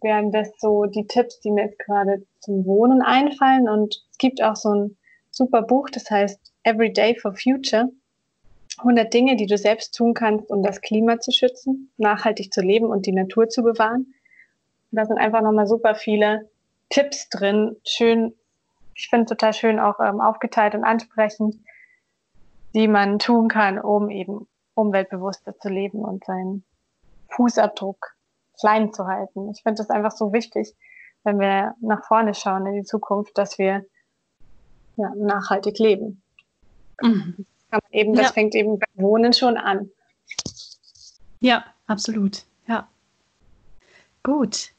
wären 0.00 0.32
das 0.32 0.50
so 0.58 0.84
die 0.84 1.06
Tipps, 1.06 1.40
die 1.40 1.50
mir 1.50 1.64
jetzt 1.64 1.78
gerade 1.78 2.24
zum 2.40 2.66
Wohnen 2.66 3.02
einfallen. 3.02 3.68
Und 3.68 4.04
es 4.10 4.18
gibt 4.18 4.42
auch 4.42 4.56
so 4.56 4.74
ein 4.74 4.96
super 5.30 5.62
Buch, 5.62 5.90
das 5.90 6.10
heißt 6.10 6.52
Every 6.64 6.92
Day 6.92 7.16
for 7.18 7.34
Future. 7.34 7.90
100 8.78 9.12
Dinge, 9.12 9.36
die 9.36 9.46
du 9.46 9.56
selbst 9.56 9.94
tun 9.94 10.12
kannst, 10.12 10.50
um 10.50 10.62
das 10.62 10.82
Klima 10.82 11.18
zu 11.18 11.32
schützen, 11.32 11.90
nachhaltig 11.96 12.52
zu 12.52 12.60
leben 12.60 12.86
und 12.86 13.06
die 13.06 13.12
Natur 13.12 13.48
zu 13.48 13.62
bewahren. 13.62 14.14
Und 14.90 14.98
da 14.98 15.06
sind 15.06 15.18
einfach 15.18 15.40
nochmal 15.40 15.66
super 15.66 15.94
viele 15.94 16.50
Tipps 16.88 17.28
drin, 17.28 17.76
schön, 17.84 18.34
ich 18.94 19.08
finde 19.08 19.26
total 19.26 19.52
schön 19.52 19.80
auch 19.80 20.00
ähm, 20.00 20.20
aufgeteilt 20.20 20.74
und 20.74 20.84
ansprechend, 20.84 21.56
die 22.74 22.88
man 22.88 23.18
tun 23.18 23.48
kann, 23.48 23.78
um 23.78 24.10
eben 24.10 24.48
umweltbewusster 24.74 25.58
zu 25.58 25.68
leben 25.68 26.04
und 26.04 26.24
seinen 26.24 26.64
Fußabdruck 27.30 28.14
klein 28.58 28.92
zu 28.92 29.06
halten. 29.06 29.50
Ich 29.50 29.62
finde 29.62 29.78
das 29.78 29.90
einfach 29.90 30.12
so 30.12 30.32
wichtig, 30.32 30.74
wenn 31.24 31.40
wir 31.40 31.74
nach 31.80 32.04
vorne 32.06 32.34
schauen 32.34 32.66
in 32.66 32.74
die 32.74 32.84
Zukunft, 32.84 33.36
dass 33.36 33.58
wir 33.58 33.84
ja, 34.96 35.12
nachhaltig 35.16 35.78
leben. 35.78 36.22
Mhm. 37.02 37.46
Das, 37.70 37.80
eben, 37.90 38.14
das 38.14 38.26
ja. 38.26 38.32
fängt 38.32 38.54
eben 38.54 38.78
beim 38.78 39.04
Wohnen 39.04 39.32
schon 39.32 39.56
an. 39.56 39.90
Ja, 41.40 41.64
absolut. 41.86 42.44
Ja. 42.66 42.88
Gut 44.22 44.75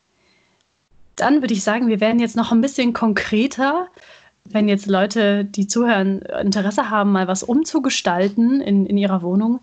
dann 1.17 1.41
würde 1.41 1.53
ich 1.53 1.63
sagen, 1.63 1.87
wir 1.87 1.99
werden 1.99 2.19
jetzt 2.19 2.37
noch 2.37 2.51
ein 2.51 2.61
bisschen 2.61 2.93
konkreter. 2.93 3.87
Wenn 4.45 4.69
jetzt 4.69 4.87
Leute, 4.87 5.43
die 5.43 5.67
zuhören, 5.67 6.21
Interesse 6.21 6.89
haben, 6.89 7.11
mal 7.11 7.27
was 7.27 7.43
umzugestalten 7.43 8.61
in, 8.61 8.85
in 8.85 8.97
ihrer 8.97 9.21
Wohnung, 9.21 9.59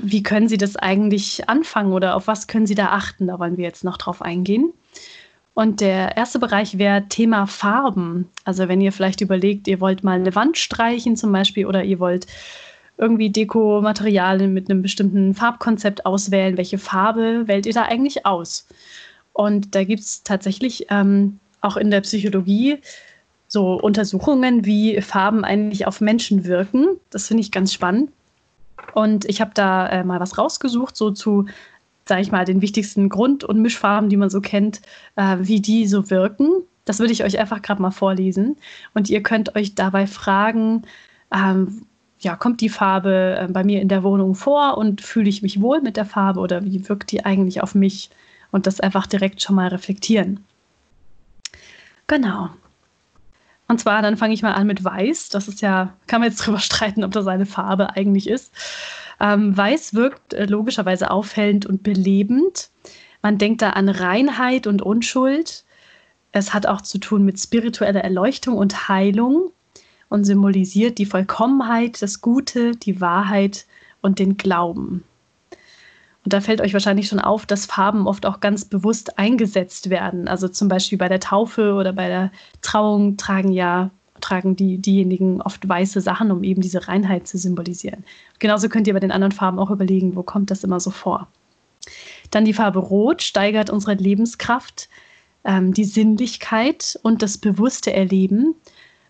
wie 0.00 0.22
können 0.22 0.48
sie 0.48 0.58
das 0.58 0.76
eigentlich 0.76 1.48
anfangen 1.48 1.92
oder 1.92 2.14
auf 2.14 2.26
was 2.26 2.46
können 2.46 2.66
sie 2.66 2.74
da 2.74 2.88
achten? 2.88 3.26
Da 3.26 3.38
wollen 3.38 3.56
wir 3.56 3.64
jetzt 3.64 3.84
noch 3.84 3.96
drauf 3.96 4.20
eingehen. 4.20 4.72
Und 5.54 5.80
der 5.80 6.16
erste 6.16 6.38
Bereich 6.38 6.78
wäre 6.78 7.08
Thema 7.08 7.46
Farben. 7.46 8.28
Also 8.44 8.68
wenn 8.68 8.80
ihr 8.80 8.92
vielleicht 8.92 9.20
überlegt, 9.20 9.66
ihr 9.66 9.80
wollt 9.80 10.04
mal 10.04 10.20
eine 10.20 10.34
Wand 10.34 10.56
streichen 10.56 11.16
zum 11.16 11.32
Beispiel 11.32 11.66
oder 11.66 11.82
ihr 11.82 11.98
wollt 11.98 12.26
irgendwie 12.96 13.30
Dekomaterialien 13.30 14.52
mit 14.52 14.70
einem 14.70 14.82
bestimmten 14.82 15.34
Farbkonzept 15.34 16.06
auswählen, 16.06 16.56
welche 16.56 16.78
Farbe 16.78 17.44
wählt 17.46 17.66
ihr 17.66 17.72
da 17.72 17.82
eigentlich 17.82 18.26
aus? 18.26 18.66
Und 19.38 19.76
da 19.76 19.84
gibt 19.84 20.00
es 20.00 20.24
tatsächlich 20.24 20.86
ähm, 20.90 21.38
auch 21.60 21.76
in 21.76 21.92
der 21.92 22.00
Psychologie 22.00 22.78
so 23.46 23.74
Untersuchungen, 23.74 24.64
wie 24.64 25.00
Farben 25.00 25.44
eigentlich 25.44 25.86
auf 25.86 26.00
Menschen 26.00 26.44
wirken. 26.44 26.98
Das 27.10 27.28
finde 27.28 27.42
ich 27.42 27.52
ganz 27.52 27.72
spannend. 27.72 28.10
Und 28.94 29.26
ich 29.26 29.40
habe 29.40 29.52
da 29.54 29.88
äh, 29.90 30.02
mal 30.02 30.18
was 30.18 30.38
rausgesucht, 30.38 30.96
so 30.96 31.12
zu, 31.12 31.46
sage 32.04 32.20
ich 32.20 32.32
mal, 32.32 32.46
den 32.46 32.62
wichtigsten 32.62 33.08
Grund- 33.08 33.44
und 33.44 33.62
Mischfarben, 33.62 34.08
die 34.08 34.16
man 34.16 34.28
so 34.28 34.40
kennt, 34.40 34.82
äh, 35.14 35.36
wie 35.38 35.60
die 35.60 35.86
so 35.86 36.10
wirken. 36.10 36.50
Das 36.84 36.98
würde 36.98 37.12
ich 37.12 37.22
euch 37.22 37.38
einfach 37.38 37.62
gerade 37.62 37.80
mal 37.80 37.92
vorlesen. 37.92 38.56
Und 38.92 39.08
ihr 39.08 39.22
könnt 39.22 39.54
euch 39.54 39.76
dabei 39.76 40.08
fragen, 40.08 40.82
ähm, 41.32 41.86
ja, 42.18 42.34
kommt 42.34 42.60
die 42.60 42.70
Farbe 42.70 43.36
äh, 43.38 43.46
bei 43.46 43.62
mir 43.62 43.80
in 43.82 43.88
der 43.88 44.02
Wohnung 44.02 44.34
vor 44.34 44.78
und 44.78 45.00
fühle 45.00 45.28
ich 45.28 45.42
mich 45.42 45.60
wohl 45.60 45.80
mit 45.80 45.96
der 45.96 46.06
Farbe 46.06 46.40
oder 46.40 46.64
wie 46.64 46.88
wirkt 46.88 47.12
die 47.12 47.24
eigentlich 47.24 47.62
auf 47.62 47.76
mich? 47.76 48.10
Und 48.50 48.66
das 48.66 48.80
einfach 48.80 49.06
direkt 49.06 49.42
schon 49.42 49.56
mal 49.56 49.68
reflektieren. 49.68 50.44
Genau. 52.06 52.50
Und 53.68 53.80
zwar, 53.80 54.00
dann 54.00 54.16
fange 54.16 54.32
ich 54.32 54.42
mal 54.42 54.54
an 54.54 54.66
mit 54.66 54.82
Weiß. 54.82 55.28
Das 55.28 55.46
ist 55.46 55.60
ja, 55.60 55.94
kann 56.06 56.20
man 56.20 56.30
jetzt 56.30 56.38
drüber 56.46 56.58
streiten, 56.58 57.04
ob 57.04 57.12
das 57.12 57.26
eine 57.26 57.46
Farbe 57.46 57.94
eigentlich 57.94 58.28
ist. 58.28 58.52
Ähm, 59.20 59.56
Weiß 59.56 59.94
wirkt 59.94 60.32
äh, 60.32 60.46
logischerweise 60.46 61.10
aufhellend 61.10 61.66
und 61.66 61.82
belebend. 61.82 62.70
Man 63.22 63.38
denkt 63.38 63.62
da 63.62 63.70
an 63.70 63.88
Reinheit 63.88 64.66
und 64.66 64.80
Unschuld. 64.80 65.64
Es 66.32 66.54
hat 66.54 66.66
auch 66.66 66.80
zu 66.80 66.98
tun 66.98 67.24
mit 67.24 67.38
spiritueller 67.38 68.00
Erleuchtung 68.00 68.56
und 68.56 68.88
Heilung 68.88 69.50
und 70.08 70.24
symbolisiert 70.24 70.98
die 70.98 71.06
Vollkommenheit, 71.06 72.00
das 72.00 72.20
Gute, 72.20 72.72
die 72.72 73.00
Wahrheit 73.00 73.66
und 74.00 74.18
den 74.18 74.36
Glauben. 74.36 75.04
Und 76.28 76.34
da 76.34 76.42
fällt 76.42 76.60
euch 76.60 76.74
wahrscheinlich 76.74 77.08
schon 77.08 77.20
auf, 77.20 77.46
dass 77.46 77.64
Farben 77.64 78.06
oft 78.06 78.26
auch 78.26 78.40
ganz 78.40 78.66
bewusst 78.66 79.18
eingesetzt 79.18 79.88
werden. 79.88 80.28
Also 80.28 80.46
zum 80.46 80.68
Beispiel 80.68 80.98
bei 80.98 81.08
der 81.08 81.20
Taufe 81.20 81.72
oder 81.72 81.94
bei 81.94 82.08
der 82.08 82.30
Trauung 82.60 83.16
tragen 83.16 83.50
ja 83.50 83.90
tragen 84.20 84.54
die, 84.54 84.76
diejenigen 84.76 85.40
oft 85.40 85.66
weiße 85.66 86.02
Sachen, 86.02 86.30
um 86.30 86.44
eben 86.44 86.60
diese 86.60 86.86
Reinheit 86.86 87.26
zu 87.26 87.38
symbolisieren. 87.38 88.04
Genauso 88.40 88.68
könnt 88.68 88.86
ihr 88.86 88.92
bei 88.92 89.00
den 89.00 89.10
anderen 89.10 89.32
Farben 89.32 89.58
auch 89.58 89.70
überlegen, 89.70 90.16
wo 90.16 90.22
kommt 90.22 90.50
das 90.50 90.64
immer 90.64 90.80
so 90.80 90.90
vor. 90.90 91.28
Dann 92.30 92.44
die 92.44 92.52
Farbe 92.52 92.80
Rot 92.80 93.22
steigert 93.22 93.70
unsere 93.70 93.94
Lebenskraft, 93.94 94.90
ähm, 95.44 95.72
die 95.72 95.84
Sinnlichkeit 95.84 97.00
und 97.02 97.22
das 97.22 97.38
bewusste 97.38 97.94
Erleben. 97.94 98.54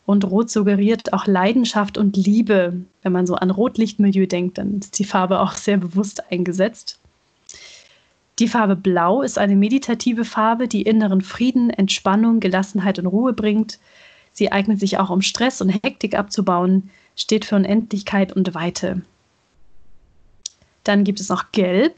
Und 0.06 0.24
Rot 0.24 0.50
suggeriert 0.50 1.12
auch 1.12 1.26
Leidenschaft 1.26 1.98
und 1.98 2.16
Liebe. 2.16 2.74
Wenn 3.02 3.12
man 3.12 3.26
so 3.26 3.34
an 3.34 3.50
Rotlichtmilieu 3.50 4.26
denkt, 4.26 4.58
dann 4.58 4.78
ist 4.78 5.00
die 5.00 5.04
Farbe 5.04 5.40
auch 5.40 5.54
sehr 5.54 5.78
bewusst 5.78 6.30
eingesetzt. 6.30 6.97
Die 8.38 8.48
Farbe 8.48 8.76
Blau 8.76 9.22
ist 9.22 9.36
eine 9.36 9.56
meditative 9.56 10.24
Farbe, 10.24 10.68
die 10.68 10.82
inneren 10.82 11.22
Frieden, 11.22 11.70
Entspannung, 11.70 12.38
Gelassenheit 12.38 12.98
und 12.98 13.06
Ruhe 13.06 13.32
bringt. 13.32 13.80
Sie 14.32 14.52
eignet 14.52 14.78
sich 14.78 14.98
auch, 14.98 15.10
um 15.10 15.22
Stress 15.22 15.60
und 15.60 15.70
Hektik 15.70 16.16
abzubauen, 16.16 16.90
steht 17.16 17.44
für 17.44 17.56
Unendlichkeit 17.56 18.32
und 18.32 18.54
Weite. 18.54 19.02
Dann 20.84 21.02
gibt 21.02 21.18
es 21.18 21.28
noch 21.28 21.50
Gelb. 21.50 21.96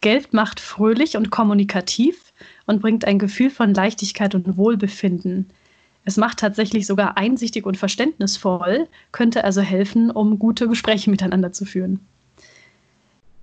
Gelb 0.00 0.32
macht 0.32 0.58
fröhlich 0.58 1.18
und 1.18 1.30
kommunikativ 1.30 2.32
und 2.66 2.80
bringt 2.80 3.04
ein 3.04 3.18
Gefühl 3.18 3.50
von 3.50 3.74
Leichtigkeit 3.74 4.34
und 4.34 4.56
Wohlbefinden. 4.56 5.50
Es 6.06 6.16
macht 6.16 6.38
tatsächlich 6.38 6.86
sogar 6.86 7.16
einsichtig 7.16 7.66
und 7.66 7.76
verständnisvoll, 7.76 8.88
könnte 9.12 9.44
also 9.44 9.60
helfen, 9.60 10.10
um 10.10 10.38
gute 10.38 10.66
Gespräche 10.68 11.10
miteinander 11.10 11.52
zu 11.52 11.64
führen. 11.64 12.00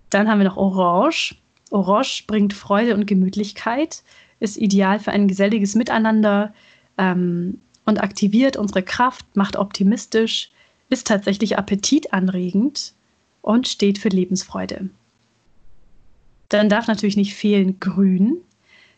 Dann 0.10 0.28
haben 0.28 0.40
wir 0.40 0.46
noch 0.46 0.58
Orange. 0.58 1.36
Orange 1.72 2.26
bringt 2.28 2.54
Freude 2.54 2.94
und 2.94 3.08
Gemütlichkeit, 3.08 4.04
ist 4.40 4.58
ideal 4.58 5.00
für 5.00 5.12
ein 5.12 5.28
geselliges 5.28 5.76
Miteinander 5.76 6.54
ähm, 6.98 7.60
und 7.86 8.02
aktiviert 8.02 8.58
unsere 8.58 8.84
Kraft, 8.84 9.26
macht 9.36 9.56
optimistisch, 9.56 10.52
ist 10.90 11.08
tatsächlich 11.08 11.58
appetitanregend 11.58 12.94
und 13.42 13.68
steht 13.68 13.98
für 13.98 14.10
Lebensfreude. 14.10 14.90
Dann 16.50 16.70
darf 16.70 16.88
natürlich 16.88 17.16
nicht 17.16 17.34
fehlen 17.34 17.80
Grün. 17.80 18.38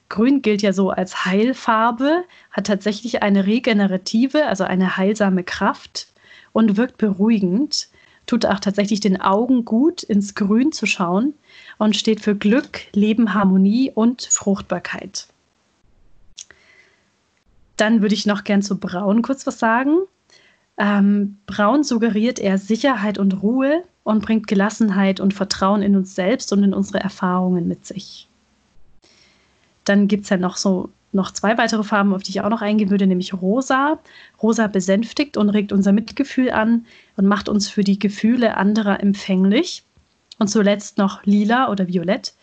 Grün 0.09 0.41
gilt 0.41 0.61
ja 0.61 0.73
so 0.73 0.89
als 0.89 1.25
Heilfarbe, 1.25 2.23
hat 2.51 2.67
tatsächlich 2.67 3.21
eine 3.21 3.45
regenerative, 3.45 4.47
also 4.47 4.63
eine 4.63 4.97
heilsame 4.97 5.43
Kraft 5.43 6.07
und 6.51 6.77
wirkt 6.77 6.97
beruhigend. 6.97 7.89
Tut 8.25 8.45
auch 8.45 8.59
tatsächlich 8.59 8.99
den 8.99 9.19
Augen 9.19 9.65
gut, 9.65 10.03
ins 10.03 10.35
Grün 10.35 10.71
zu 10.71 10.85
schauen 10.85 11.33
und 11.77 11.95
steht 11.95 12.21
für 12.21 12.35
Glück, 12.35 12.81
Leben, 12.93 13.33
Harmonie 13.33 13.91
und 13.93 14.23
Fruchtbarkeit. 14.23 15.27
Dann 17.77 18.01
würde 18.01 18.15
ich 18.15 18.25
noch 18.25 18.43
gern 18.43 18.61
zu 18.61 18.77
Braun 18.77 19.21
kurz 19.21 19.45
was 19.45 19.59
sagen. 19.59 19.99
Ähm, 20.77 21.37
Braun 21.45 21.83
suggeriert 21.83 22.39
eher 22.39 22.57
Sicherheit 22.57 23.17
und 23.17 23.41
Ruhe 23.43 23.83
und 24.03 24.23
bringt 24.23 24.47
Gelassenheit 24.47 25.19
und 25.19 25.33
Vertrauen 25.33 25.81
in 25.81 25.95
uns 25.95 26.15
selbst 26.15 26.51
und 26.53 26.63
in 26.63 26.73
unsere 26.73 26.99
Erfahrungen 26.99 27.67
mit 27.67 27.85
sich. 27.85 28.27
Dann 29.85 30.07
gibt 30.07 30.23
es 30.23 30.29
ja 30.29 30.37
noch 30.37 30.57
so 30.57 30.89
noch 31.13 31.31
zwei 31.31 31.57
weitere 31.57 31.83
Farben, 31.83 32.13
auf 32.13 32.23
die 32.23 32.31
ich 32.31 32.41
auch 32.41 32.49
noch 32.49 32.61
eingehen 32.61 32.89
würde, 32.89 33.07
nämlich 33.07 33.33
rosa. 33.33 33.99
Rosa 34.41 34.67
besänftigt 34.67 35.37
und 35.37 35.49
regt 35.49 35.71
unser 35.71 35.91
Mitgefühl 35.91 36.51
an 36.51 36.85
und 37.17 37.25
macht 37.25 37.49
uns 37.49 37.69
für 37.69 37.83
die 37.83 37.99
Gefühle 37.99 38.57
anderer 38.57 39.01
empfänglich. 39.01 39.83
Und 40.39 40.47
zuletzt 40.47 40.97
noch 40.97 41.23
lila 41.25 41.69
oder 41.69 41.87
violett. 41.87 42.33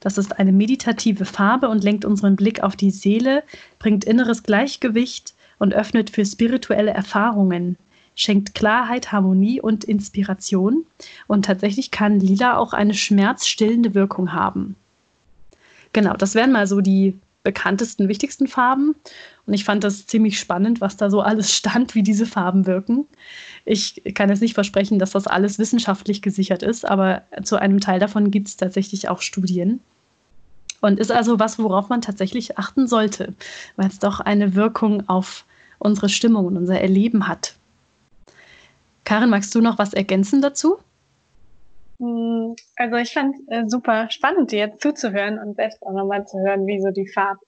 Das 0.00 0.18
ist 0.18 0.38
eine 0.38 0.52
meditative 0.52 1.24
Farbe 1.24 1.68
und 1.68 1.82
lenkt 1.82 2.04
unseren 2.04 2.36
Blick 2.36 2.62
auf 2.62 2.76
die 2.76 2.90
Seele, 2.90 3.42
bringt 3.78 4.04
inneres 4.04 4.42
Gleichgewicht 4.42 5.34
und 5.58 5.74
öffnet 5.74 6.10
für 6.10 6.24
spirituelle 6.24 6.92
Erfahrungen, 6.92 7.76
schenkt 8.14 8.54
Klarheit, 8.54 9.12
Harmonie 9.12 9.60
und 9.60 9.84
Inspiration. 9.84 10.84
Und 11.26 11.46
tatsächlich 11.46 11.90
kann 11.90 12.20
lila 12.20 12.56
auch 12.56 12.72
eine 12.72 12.94
schmerzstillende 12.94 13.94
Wirkung 13.94 14.32
haben. 14.32 14.76
Genau, 15.92 16.14
das 16.14 16.34
wären 16.34 16.52
mal 16.52 16.66
so 16.66 16.80
die 16.80 17.18
bekanntesten, 17.42 18.08
wichtigsten 18.08 18.46
Farben. 18.46 18.94
Und 19.46 19.54
ich 19.54 19.64
fand 19.64 19.84
das 19.84 20.06
ziemlich 20.06 20.38
spannend, 20.38 20.80
was 20.80 20.96
da 20.96 21.10
so 21.10 21.20
alles 21.20 21.52
stand, 21.54 21.94
wie 21.94 22.02
diese 22.02 22.26
Farben 22.26 22.66
wirken. 22.66 23.06
Ich 23.64 24.02
kann 24.14 24.28
jetzt 24.28 24.42
nicht 24.42 24.54
versprechen, 24.54 24.98
dass 24.98 25.12
das 25.12 25.26
alles 25.26 25.58
wissenschaftlich 25.58 26.22
gesichert 26.22 26.62
ist, 26.62 26.84
aber 26.84 27.22
zu 27.42 27.56
einem 27.56 27.80
Teil 27.80 28.00
davon 28.00 28.30
gibt 28.30 28.48
es 28.48 28.56
tatsächlich 28.56 29.08
auch 29.08 29.22
Studien. 29.22 29.80
Und 30.80 31.00
ist 31.00 31.10
also 31.10 31.38
was, 31.40 31.58
worauf 31.58 31.88
man 31.88 32.02
tatsächlich 32.02 32.58
achten 32.58 32.86
sollte, 32.86 33.34
weil 33.76 33.88
es 33.88 33.98
doch 33.98 34.20
eine 34.20 34.54
Wirkung 34.54 35.08
auf 35.08 35.44
unsere 35.78 36.08
Stimmung 36.08 36.46
und 36.46 36.56
unser 36.56 36.80
Erleben 36.80 37.26
hat. 37.26 37.56
Karin, 39.04 39.30
magst 39.30 39.54
du 39.54 39.60
noch 39.60 39.78
was 39.78 39.94
ergänzen 39.94 40.42
dazu? 40.42 40.78
Hm, 41.98 42.54
also 42.76 42.96
ich 42.96 43.12
fand 43.12 43.36
äh, 43.48 43.64
super 43.66 44.10
spannend, 44.10 44.52
dir 44.52 44.58
jetzt 44.58 44.82
zuzuhören 44.82 45.38
und 45.38 45.56
selbst 45.56 45.82
auch 45.84 45.92
nochmal 45.92 46.26
zu 46.26 46.38
hören, 46.38 46.66
wie 46.66 46.80
so 46.80 46.90
die 46.90 47.08
Farb, 47.08 47.38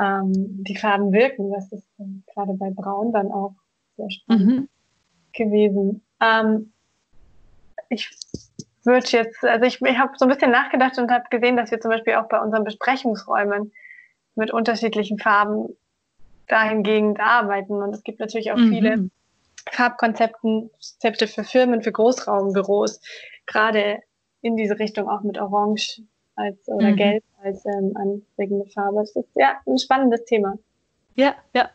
ähm, 0.00 0.32
die 0.34 0.76
Farben 0.76 1.12
wirken. 1.12 1.50
Das 1.52 1.70
ist 1.72 1.88
äh, 1.98 2.04
gerade 2.32 2.54
bei 2.54 2.70
Braun 2.70 3.12
dann 3.12 3.30
auch 3.30 3.54
sehr 3.96 4.10
spannend 4.10 4.46
mhm. 4.46 4.68
gewesen. 5.32 6.02
Ähm, 6.20 6.72
ich 7.88 8.10
würde 8.84 9.06
jetzt, 9.08 9.42
also 9.44 9.64
ich, 9.64 9.80
ich 9.80 9.98
habe 9.98 10.12
so 10.16 10.24
ein 10.24 10.30
bisschen 10.30 10.50
nachgedacht 10.50 10.98
und 10.98 11.10
habe 11.10 11.24
gesehen, 11.30 11.56
dass 11.56 11.70
wir 11.70 11.80
zum 11.80 11.90
Beispiel 11.90 12.14
auch 12.14 12.28
bei 12.28 12.40
unseren 12.40 12.64
Besprechungsräumen 12.64 13.72
mit 14.34 14.50
unterschiedlichen 14.50 15.18
Farben 15.18 15.76
dahingehend 16.48 17.20
arbeiten. 17.20 17.74
Und 17.74 17.94
es 17.94 18.02
gibt 18.02 18.20
natürlich 18.20 18.52
auch 18.52 18.56
mhm. 18.56 18.70
viele 18.70 19.10
Farbkonzepte 19.70 21.26
für 21.26 21.44
Firmen, 21.44 21.82
für 21.82 21.92
Großraumbüros, 21.92 23.00
gerade 23.46 24.00
in 24.42 24.56
diese 24.56 24.78
Richtung 24.78 25.08
auch 25.08 25.22
mit 25.22 25.38
Orange 25.38 26.02
als 26.36 26.68
oder 26.68 26.90
mhm. 26.90 26.96
Gelb 26.96 27.24
als 27.42 27.64
ähm, 27.66 27.94
anregende 27.96 28.66
Farbe. 28.66 29.00
Das 29.00 29.14
ist 29.16 29.36
ja 29.36 29.60
ein 29.66 29.78
spannendes 29.78 30.24
Thema. 30.24 30.58
Ja, 31.14 31.34
ja. 31.54 31.70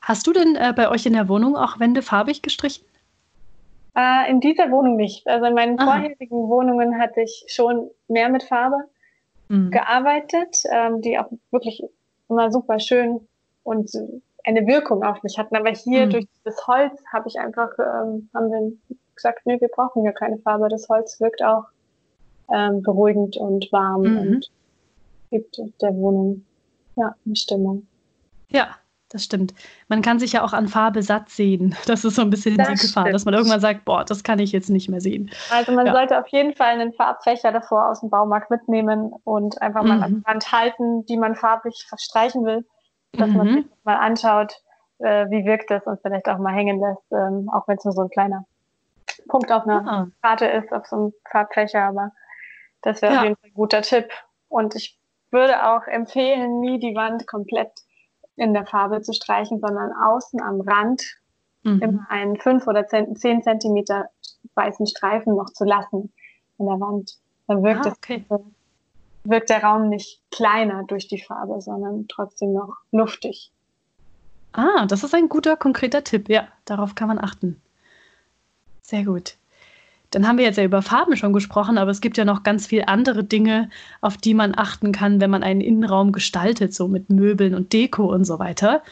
Hast 0.00 0.26
du 0.26 0.32
denn 0.32 0.56
äh, 0.56 0.72
bei 0.76 0.90
euch 0.90 1.06
in 1.06 1.14
der 1.14 1.28
Wohnung 1.28 1.56
auch 1.56 1.80
Wände 1.80 2.02
farbig 2.02 2.42
gestrichen? 2.42 2.84
Äh, 3.96 4.30
in 4.30 4.40
dieser 4.40 4.70
Wohnung 4.70 4.96
nicht. 4.96 5.26
Also 5.26 5.46
in 5.46 5.54
meinen 5.54 5.78
Aha. 5.78 5.92
vorherigen 5.92 6.48
Wohnungen 6.48 6.98
hatte 6.98 7.22
ich 7.22 7.44
schon 7.48 7.90
mehr 8.08 8.28
mit 8.28 8.42
Farbe 8.42 8.84
mhm. 9.48 9.70
gearbeitet, 9.70 10.62
ähm, 10.70 11.00
die 11.00 11.18
auch 11.18 11.30
wirklich 11.50 11.82
immer 12.28 12.50
super 12.50 12.78
schön 12.80 13.26
und 13.62 13.90
eine 14.44 14.66
Wirkung 14.66 15.02
auf 15.04 15.22
mich 15.22 15.38
hatten. 15.38 15.56
Aber 15.56 15.70
hier 15.70 16.06
mhm. 16.06 16.10
durch 16.10 16.26
das 16.44 16.66
Holz 16.66 17.02
habe 17.12 17.28
ich 17.28 17.38
einfach, 17.38 17.70
ähm, 17.78 18.28
haben 18.34 18.50
wir 18.50 18.96
gesagt, 19.14 19.46
nee, 19.46 19.60
wir 19.60 19.68
brauchen 19.68 20.04
ja 20.04 20.12
keine 20.12 20.38
Farbe. 20.38 20.68
Das 20.68 20.88
Holz 20.88 21.20
wirkt 21.20 21.42
auch 21.42 21.64
ähm, 22.52 22.82
beruhigend 22.82 23.36
und 23.36 23.70
warm 23.72 24.02
mhm. 24.02 24.18
und 24.18 24.50
gibt 25.30 25.60
der 25.80 25.94
Wohnung 25.94 26.44
ja 26.96 27.14
eine 27.24 27.36
Stimmung. 27.36 27.86
Ja, 28.50 28.76
das 29.14 29.24
stimmt. 29.24 29.54
Man 29.88 30.02
kann 30.02 30.18
sich 30.18 30.32
ja 30.32 30.42
auch 30.42 30.52
an 30.52 30.68
Farbe 30.68 31.02
satt 31.02 31.28
sehen. 31.28 31.76
Das 31.86 32.04
ist 32.04 32.16
so 32.16 32.22
ein 32.22 32.30
bisschen 32.30 32.56
das 32.56 32.68
die 32.68 32.86
Gefahr, 32.86 33.10
dass 33.10 33.24
man 33.24 33.34
irgendwann 33.34 33.60
sagt, 33.60 33.84
boah, 33.84 34.04
das 34.04 34.22
kann 34.24 34.38
ich 34.38 34.52
jetzt 34.52 34.70
nicht 34.70 34.88
mehr 34.88 35.00
sehen. 35.00 35.30
Also 35.50 35.72
man 35.72 35.86
ja. 35.86 35.92
sollte 35.92 36.18
auf 36.18 36.28
jeden 36.28 36.54
Fall 36.54 36.70
einen 36.70 36.92
Farbfächer 36.92 37.52
davor 37.52 37.90
aus 37.90 38.00
dem 38.00 38.10
Baumarkt 38.10 38.50
mitnehmen 38.50 39.12
und 39.24 39.60
einfach 39.62 39.82
mal 39.82 39.96
mhm. 39.96 40.02
an 40.02 40.14
die 40.16 40.26
Wand 40.26 40.52
halten, 40.52 41.06
die 41.06 41.16
man 41.16 41.36
farblich 41.36 41.86
verstreichen 41.88 42.44
will, 42.44 42.66
dass 43.12 43.28
mhm. 43.28 43.36
man 43.36 43.54
sich 43.54 43.64
mal 43.84 43.96
anschaut, 43.96 44.60
äh, 44.98 45.26
wie 45.30 45.44
wirkt 45.44 45.70
das 45.70 45.84
und 45.86 46.00
vielleicht 46.02 46.28
auch 46.28 46.38
mal 46.38 46.54
hängen 46.54 46.80
lässt, 46.80 47.12
ähm, 47.12 47.48
auch 47.52 47.68
wenn 47.68 47.76
es 47.76 47.84
nur 47.84 47.92
so 47.92 48.02
ein 48.02 48.10
kleiner 48.10 48.44
Punkt 49.28 49.50
auf 49.52 49.64
einer 49.64 49.86
ah. 49.86 50.08
Karte 50.22 50.46
ist, 50.46 50.72
auf 50.72 50.86
so 50.86 50.96
einem 50.96 51.12
Farbfächer, 51.30 51.82
aber 51.82 52.12
das 52.82 53.02
wäre 53.02 53.12
ja. 53.12 53.18
auf 53.18 53.24
jeden 53.24 53.36
Fall 53.36 53.50
ein 53.50 53.54
guter 53.54 53.82
Tipp. 53.82 54.08
Und 54.48 54.74
ich 54.74 54.98
würde 55.30 55.66
auch 55.68 55.86
empfehlen, 55.86 56.60
nie 56.60 56.78
die 56.78 56.94
Wand 56.94 57.26
komplett 57.26 57.72
in 58.36 58.54
der 58.54 58.66
Farbe 58.66 59.02
zu 59.02 59.12
streichen, 59.12 59.60
sondern 59.60 59.92
außen 59.92 60.40
am 60.42 60.60
Rand 60.60 61.02
mhm. 61.62 61.80
immer 61.80 62.06
einen 62.08 62.36
fünf 62.36 62.66
oder 62.66 62.86
zehn 62.86 63.42
Zentimeter 63.42 64.08
weißen 64.54 64.86
Streifen 64.86 65.34
noch 65.34 65.50
zu 65.50 65.64
lassen 65.64 66.12
in 66.58 66.66
der 66.66 66.80
Wand. 66.80 67.16
Dann 67.46 67.62
wirkt 67.62 67.86
ah, 67.86 67.92
okay. 67.96 68.24
es 68.28 68.40
wirkt 69.24 69.50
der 69.50 69.62
Raum 69.62 69.88
nicht 69.88 70.20
kleiner 70.30 70.84
durch 70.84 71.08
die 71.08 71.20
Farbe, 71.20 71.60
sondern 71.60 72.06
trotzdem 72.08 72.52
noch 72.52 72.76
luftig. 72.92 73.50
Ah, 74.52 74.86
das 74.86 75.02
ist 75.02 75.14
ein 75.14 75.28
guter, 75.28 75.56
konkreter 75.56 76.04
Tipp. 76.04 76.28
Ja, 76.28 76.46
darauf 76.64 76.94
kann 76.94 77.08
man 77.08 77.18
achten. 77.18 77.60
Sehr 78.84 79.04
gut. 79.04 79.36
Dann 80.10 80.28
haben 80.28 80.38
wir 80.38 80.44
jetzt 80.44 80.58
ja 80.58 80.64
über 80.64 80.82
Farben 80.82 81.16
schon 81.16 81.32
gesprochen, 81.32 81.78
aber 81.78 81.90
es 81.90 82.00
gibt 82.00 82.16
ja 82.16 82.24
noch 82.24 82.44
ganz 82.44 82.66
viele 82.66 82.86
andere 82.86 83.24
Dinge, 83.24 83.70
auf 84.00 84.16
die 84.16 84.34
man 84.34 84.54
achten 84.56 84.92
kann, 84.92 85.20
wenn 85.20 85.30
man 85.30 85.42
einen 85.42 85.60
Innenraum 85.60 86.12
gestaltet, 86.12 86.72
so 86.72 86.86
mit 86.86 87.10
Möbeln 87.10 87.54
und 87.54 87.72
Deko 87.72 88.04
und 88.04 88.24
so 88.24 88.38
weiter. 88.38 88.82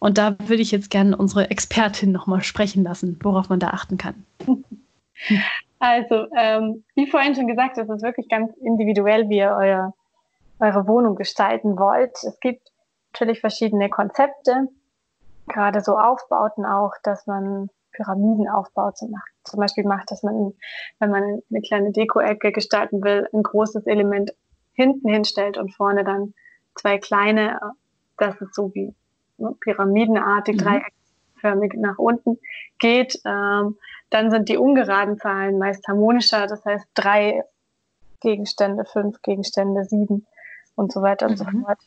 Und 0.00 0.18
da 0.18 0.36
würde 0.40 0.62
ich 0.62 0.72
jetzt 0.72 0.90
gerne 0.90 1.16
unsere 1.16 1.50
Expertin 1.50 2.10
nochmal 2.10 2.42
sprechen 2.42 2.82
lassen, 2.82 3.20
worauf 3.22 3.48
man 3.48 3.60
da 3.60 3.68
achten 3.68 3.98
kann. 3.98 4.26
Also, 5.78 6.26
ähm, 6.36 6.84
wie 6.94 7.10
vorhin 7.10 7.34
schon 7.34 7.48
gesagt, 7.48 7.76
es 7.76 7.88
ist 7.88 8.02
wirklich 8.02 8.28
ganz 8.28 8.52
individuell, 8.58 9.28
wie 9.28 9.38
ihr 9.38 9.56
euer, 9.58 9.92
eure 10.60 10.86
Wohnung 10.86 11.16
gestalten 11.16 11.76
wollt. 11.76 12.12
Es 12.22 12.38
gibt 12.38 12.70
natürlich 13.12 13.40
verschiedene 13.40 13.90
Konzepte, 13.90 14.68
gerade 15.48 15.80
so 15.80 15.98
Aufbauten 15.98 16.64
auch, 16.64 16.92
dass 17.02 17.26
man 17.26 17.68
Pyramidenaufbau 17.92 18.92
zum, 18.92 19.14
zum 19.44 19.60
Beispiel 19.60 19.84
macht, 19.84 20.10
dass 20.10 20.22
man, 20.22 20.54
wenn 20.98 21.10
man 21.10 21.22
eine 21.50 21.60
kleine 21.60 21.92
Deko-Ecke 21.92 22.52
gestalten 22.52 23.02
will, 23.02 23.28
ein 23.32 23.42
großes 23.42 23.86
Element 23.86 24.32
hinten 24.74 25.08
hinstellt 25.08 25.58
und 25.58 25.74
vorne 25.74 26.04
dann 26.04 26.34
zwei 26.74 26.98
kleine, 26.98 27.58
das 28.18 28.40
ist 28.40 28.54
so 28.54 28.74
wie 28.74 28.94
ne, 29.38 29.54
pyramidenartig, 29.60 30.56
mhm. 30.56 30.64
dreieckförmig 30.64 31.74
nach 31.76 31.98
unten 31.98 32.38
geht. 32.78 33.20
Ähm, 33.24 33.76
dann 34.10 34.30
sind 34.30 34.48
die 34.48 34.56
ungeraden 34.56 35.18
Zahlen 35.18 35.58
meist 35.58 35.86
harmonischer, 35.88 36.46
das 36.46 36.64
heißt 36.64 36.86
drei 36.94 37.42
Gegenstände, 38.20 38.84
fünf 38.84 39.20
Gegenstände, 39.22 39.84
sieben 39.84 40.26
und 40.74 40.92
so 40.92 41.02
weiter 41.02 41.26
und 41.26 41.32
mhm. 41.32 41.36
so 41.36 41.44
fort. 41.44 41.78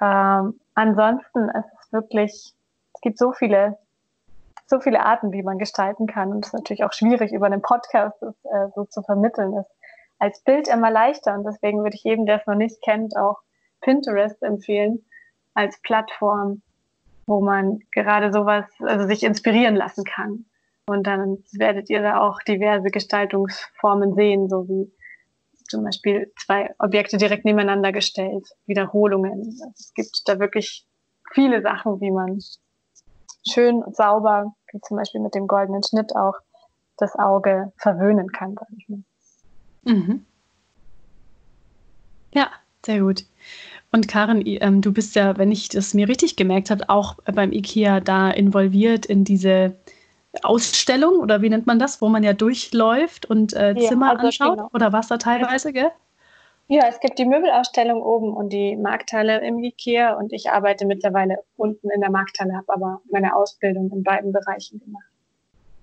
Ähm, 0.00 0.60
ansonsten 0.74 1.48
ist 1.50 1.70
es 1.80 1.92
wirklich, 1.92 2.54
es 2.94 3.00
gibt 3.00 3.18
so 3.18 3.32
viele 3.32 3.78
so 4.72 4.80
viele 4.80 5.04
Arten, 5.04 5.32
wie 5.32 5.42
man 5.42 5.58
gestalten 5.58 6.06
kann. 6.06 6.30
Und 6.30 6.44
es 6.44 6.48
ist 6.48 6.54
natürlich 6.54 6.82
auch 6.82 6.94
schwierig, 6.94 7.32
über 7.32 7.46
einen 7.46 7.60
Podcast 7.60 8.16
das 8.22 8.34
äh, 8.44 8.68
so 8.74 8.84
zu 8.84 9.02
vermitteln. 9.02 9.54
Ist 9.54 9.70
als 10.18 10.40
Bild 10.40 10.66
immer 10.68 10.90
leichter. 10.90 11.34
Und 11.34 11.44
deswegen 11.44 11.82
würde 11.82 11.94
ich 11.94 12.04
jedem, 12.04 12.26
der 12.26 12.40
es 12.40 12.46
noch 12.46 12.54
nicht 12.54 12.80
kennt, 12.82 13.16
auch 13.16 13.40
Pinterest 13.82 14.42
empfehlen 14.42 15.04
als 15.52 15.78
Plattform, 15.82 16.62
wo 17.26 17.40
man 17.40 17.80
gerade 17.92 18.32
sowas, 18.32 18.64
also 18.80 19.06
sich 19.06 19.24
inspirieren 19.24 19.76
lassen 19.76 20.04
kann. 20.04 20.46
Und 20.86 21.06
dann 21.06 21.44
werdet 21.52 21.90
ihr 21.90 22.02
da 22.02 22.20
auch 22.20 22.38
diverse 22.40 22.90
Gestaltungsformen 22.90 24.14
sehen, 24.14 24.48
so 24.48 24.68
wie 24.68 24.90
zum 25.68 25.84
Beispiel 25.84 26.32
zwei 26.38 26.74
Objekte 26.78 27.18
direkt 27.18 27.44
nebeneinander 27.44 27.92
gestellt, 27.92 28.48
Wiederholungen. 28.66 29.58
Es 29.74 29.92
gibt 29.94 30.22
da 30.26 30.38
wirklich 30.38 30.86
viele 31.32 31.62
Sachen, 31.62 32.00
wie 32.00 32.10
man 32.10 32.38
schön 33.50 33.82
und 33.82 33.96
sauber, 33.96 34.54
wie 34.72 34.80
zum 34.80 34.96
Beispiel 34.96 35.20
mit 35.20 35.34
dem 35.34 35.46
goldenen 35.46 35.82
Schnitt 35.82 36.14
auch, 36.16 36.34
das 36.98 37.16
Auge 37.18 37.72
verwöhnen 37.76 38.30
kann, 38.32 38.54
sag 38.54 38.68
ich 38.76 38.88
mal. 38.88 39.02
Mhm. 39.84 40.24
Ja, 42.34 42.48
sehr 42.84 43.00
gut. 43.00 43.24
Und 43.90 44.08
Karin, 44.08 44.42
ähm, 44.44 44.80
du 44.80 44.92
bist 44.92 45.14
ja, 45.16 45.36
wenn 45.36 45.52
ich 45.52 45.68
das 45.68 45.94
mir 45.94 46.08
richtig 46.08 46.36
gemerkt 46.36 46.70
habe, 46.70 46.88
auch 46.88 47.16
beim 47.24 47.52
IKEA 47.52 48.00
da 48.00 48.30
involviert 48.30 49.04
in 49.04 49.24
diese 49.24 49.74
Ausstellung 50.42 51.18
oder 51.18 51.42
wie 51.42 51.50
nennt 51.50 51.66
man 51.66 51.78
das, 51.78 52.00
wo 52.00 52.08
man 52.08 52.22
ja 52.22 52.32
durchläuft 52.32 53.26
und 53.26 53.52
äh, 53.52 53.74
Zimmer 53.78 54.06
ja, 54.06 54.12
also 54.12 54.26
anschaut 54.26 54.56
genau. 54.56 54.70
oder 54.72 54.92
was 54.92 55.08
da 55.08 55.18
teilweise, 55.18 55.72
gell? 55.72 55.90
Ja, 56.72 56.86
es 56.88 57.00
gibt 57.00 57.18
die 57.18 57.26
Möbelausstellung 57.26 58.00
oben 58.02 58.32
und 58.32 58.50
die 58.50 58.76
Markthalle 58.76 59.46
im 59.46 59.62
Ikea 59.62 60.14
und 60.14 60.32
ich 60.32 60.48
arbeite 60.48 60.86
mittlerweile 60.86 61.36
unten 61.58 61.90
in 61.90 62.00
der 62.00 62.10
Markthalle, 62.10 62.54
habe 62.54 62.72
aber 62.72 63.02
meine 63.10 63.36
Ausbildung 63.36 63.90
in 63.92 64.02
beiden 64.02 64.32
Bereichen 64.32 64.80
gemacht. 64.80 65.04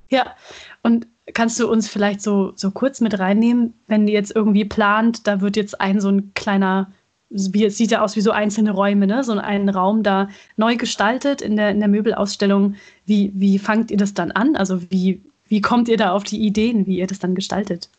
Ja, 0.09 0.35
und 0.81 1.05
kannst 1.35 1.59
du 1.59 1.69
uns 1.69 1.87
vielleicht 1.87 2.21
so, 2.21 2.53
so 2.55 2.71
kurz 2.71 3.01
mit 3.01 3.19
reinnehmen, 3.19 3.75
wenn 3.85 4.07
ihr 4.07 4.15
jetzt 4.15 4.35
irgendwie 4.35 4.65
plant, 4.65 5.27
da 5.27 5.41
wird 5.41 5.57
jetzt 5.57 5.79
ein 5.79 6.01
so 6.01 6.09
ein 6.09 6.33
kleiner, 6.33 6.91
wie 7.29 7.65
es 7.65 7.77
sieht 7.77 7.91
ja 7.91 8.01
aus 8.01 8.15
wie 8.15 8.21
so 8.21 8.31
einzelne 8.31 8.71
Räume, 8.71 9.05
ne? 9.05 9.23
so 9.23 9.33
ein 9.33 9.69
Raum 9.69 10.01
da 10.01 10.29
neu 10.57 10.75
gestaltet 10.75 11.43
in 11.43 11.55
der, 11.55 11.69
in 11.69 11.81
der 11.81 11.89
Möbelausstellung. 11.89 12.77
Wie, 13.05 13.31
wie 13.35 13.59
fangt 13.59 13.91
ihr 13.91 13.97
das 13.97 14.15
dann 14.15 14.31
an? 14.31 14.55
Also 14.55 14.81
wie, 14.89 15.21
wie 15.49 15.61
kommt 15.61 15.87
ihr 15.87 15.97
da 15.97 16.13
auf 16.13 16.23
die 16.23 16.43
Ideen, 16.43 16.87
wie 16.87 16.97
ihr 16.97 17.05
das 17.05 17.19
dann 17.19 17.35
gestaltet? 17.35 17.89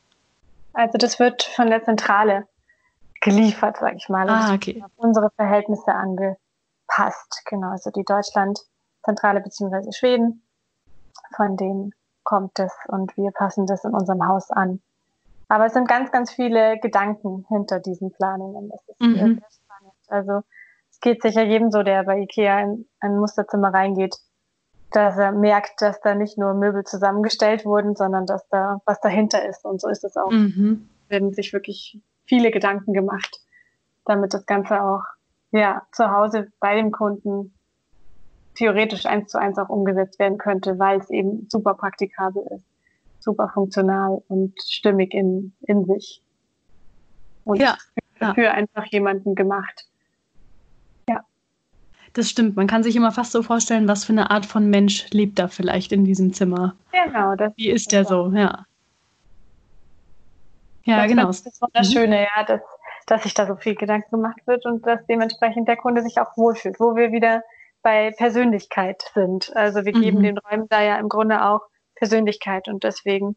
Also 0.72 0.98
das 0.98 1.20
wird 1.20 1.44
von 1.44 1.70
der 1.70 1.84
Zentrale 1.84 2.48
geliefert, 3.20 3.78
sage 3.78 3.96
ich 3.96 4.08
mal. 4.08 4.28
Ah, 4.28 4.54
okay. 4.54 4.82
Auf 4.84 4.92
unsere 4.96 5.30
Verhältnisse 5.30 5.92
angepasst. 5.92 7.42
Genau, 7.46 7.70
also 7.70 7.90
die 7.90 8.04
Deutschlandzentrale 8.04 9.40
beziehungsweise 9.40 9.92
Schweden, 9.92 10.42
von 11.36 11.56
denen 11.56 11.92
kommt 12.24 12.58
es 12.58 12.72
und 12.88 13.16
wir 13.16 13.30
passen 13.32 13.66
das 13.66 13.84
in 13.84 13.92
unserem 13.92 14.26
Haus 14.26 14.50
an. 14.50 14.80
Aber 15.48 15.66
es 15.66 15.72
sind 15.72 15.88
ganz, 15.88 16.12
ganz 16.12 16.30
viele 16.30 16.78
Gedanken 16.78 17.44
hinter 17.48 17.80
diesen 17.80 18.12
Planungen. 18.12 18.68
Das 18.68 18.80
ist 18.86 19.00
mhm. 19.00 19.14
sehr 19.14 19.50
spannend. 19.50 19.94
Also 20.08 20.42
es 20.90 21.00
geht 21.00 21.22
sicher 21.22 21.42
jedem 21.42 21.70
so, 21.70 21.82
der 21.82 22.04
bei 22.04 22.18
Ikea 22.20 22.60
in 22.60 22.86
ein 23.00 23.18
Musterzimmer 23.18 23.74
reingeht, 23.74 24.16
dass 24.92 25.18
er 25.18 25.32
merkt, 25.32 25.82
dass 25.82 26.00
da 26.00 26.14
nicht 26.14 26.38
nur 26.38 26.54
Möbel 26.54 26.84
zusammengestellt 26.84 27.64
wurden, 27.64 27.96
sondern 27.96 28.26
dass 28.26 28.46
da 28.48 28.80
was 28.84 29.00
dahinter 29.00 29.44
ist. 29.44 29.64
Und 29.64 29.80
so 29.80 29.88
ist 29.88 30.04
es 30.04 30.16
auch. 30.16 30.30
Mhm. 30.30 30.88
Werden 31.08 31.32
sich 31.32 31.52
wirklich 31.52 32.00
viele 32.30 32.52
Gedanken 32.52 32.92
gemacht, 32.94 33.40
damit 34.06 34.32
das 34.32 34.46
Ganze 34.46 34.80
auch 34.80 35.02
ja, 35.50 35.82
zu 35.92 36.10
Hause 36.10 36.50
bei 36.60 36.76
dem 36.76 36.92
Kunden 36.92 37.52
theoretisch 38.54 39.04
eins 39.04 39.30
zu 39.30 39.38
eins 39.38 39.58
auch 39.58 39.68
umgesetzt 39.68 40.18
werden 40.18 40.38
könnte, 40.38 40.78
weil 40.78 41.00
es 41.00 41.10
eben 41.10 41.48
super 41.50 41.74
praktikabel 41.74 42.44
ist, 42.54 42.64
super 43.18 43.50
funktional 43.52 44.22
und 44.28 44.54
stimmig 44.62 45.12
in, 45.12 45.52
in 45.62 45.84
sich. 45.86 46.22
Und 47.44 47.58
ja, 47.58 47.76
ja. 48.20 48.32
für 48.34 48.50
einfach 48.52 48.86
jemanden 48.86 49.34
gemacht. 49.34 49.86
Ja. 51.08 51.24
Das 52.12 52.30
stimmt. 52.30 52.54
Man 52.54 52.68
kann 52.68 52.84
sich 52.84 52.94
immer 52.94 53.10
fast 53.10 53.32
so 53.32 53.42
vorstellen, 53.42 53.88
was 53.88 54.04
für 54.04 54.12
eine 54.12 54.30
Art 54.30 54.46
von 54.46 54.70
Mensch 54.70 55.10
lebt 55.10 55.38
da 55.38 55.48
vielleicht 55.48 55.90
in 55.90 56.04
diesem 56.04 56.32
Zimmer. 56.32 56.76
Genau. 56.92 57.34
Das 57.34 57.52
Wie 57.56 57.70
ist 57.70 57.90
der 57.90 58.04
so, 58.04 58.30
ja. 58.32 58.66
Ja, 60.90 61.02
das 61.02 61.08
genau. 61.08 61.26
Das 61.26 61.46
ist 61.46 61.62
das 61.72 61.92
Schöne, 61.92 62.16
mhm. 62.16 62.26
ja, 62.36 62.44
dass, 62.44 62.60
dass 63.06 63.22
sich 63.22 63.34
da 63.34 63.46
so 63.46 63.56
viel 63.56 63.76
Gedanken 63.76 64.10
gemacht 64.10 64.40
wird 64.46 64.66
und 64.66 64.86
dass 64.86 65.04
dementsprechend 65.06 65.68
der 65.68 65.76
Kunde 65.76 66.02
sich 66.02 66.18
auch 66.18 66.36
wohlfühlt, 66.36 66.80
wo 66.80 66.96
wir 66.96 67.12
wieder 67.12 67.42
bei 67.82 68.10
Persönlichkeit 68.16 69.04
sind. 69.14 69.54
Also 69.56 69.84
wir 69.84 69.92
geben 69.92 70.18
mhm. 70.18 70.22
den 70.22 70.38
Räumen 70.38 70.66
da 70.68 70.82
ja 70.82 70.98
im 70.98 71.08
Grunde 71.08 71.44
auch 71.44 71.60
Persönlichkeit 71.94 72.68
und 72.68 72.82
deswegen 72.84 73.36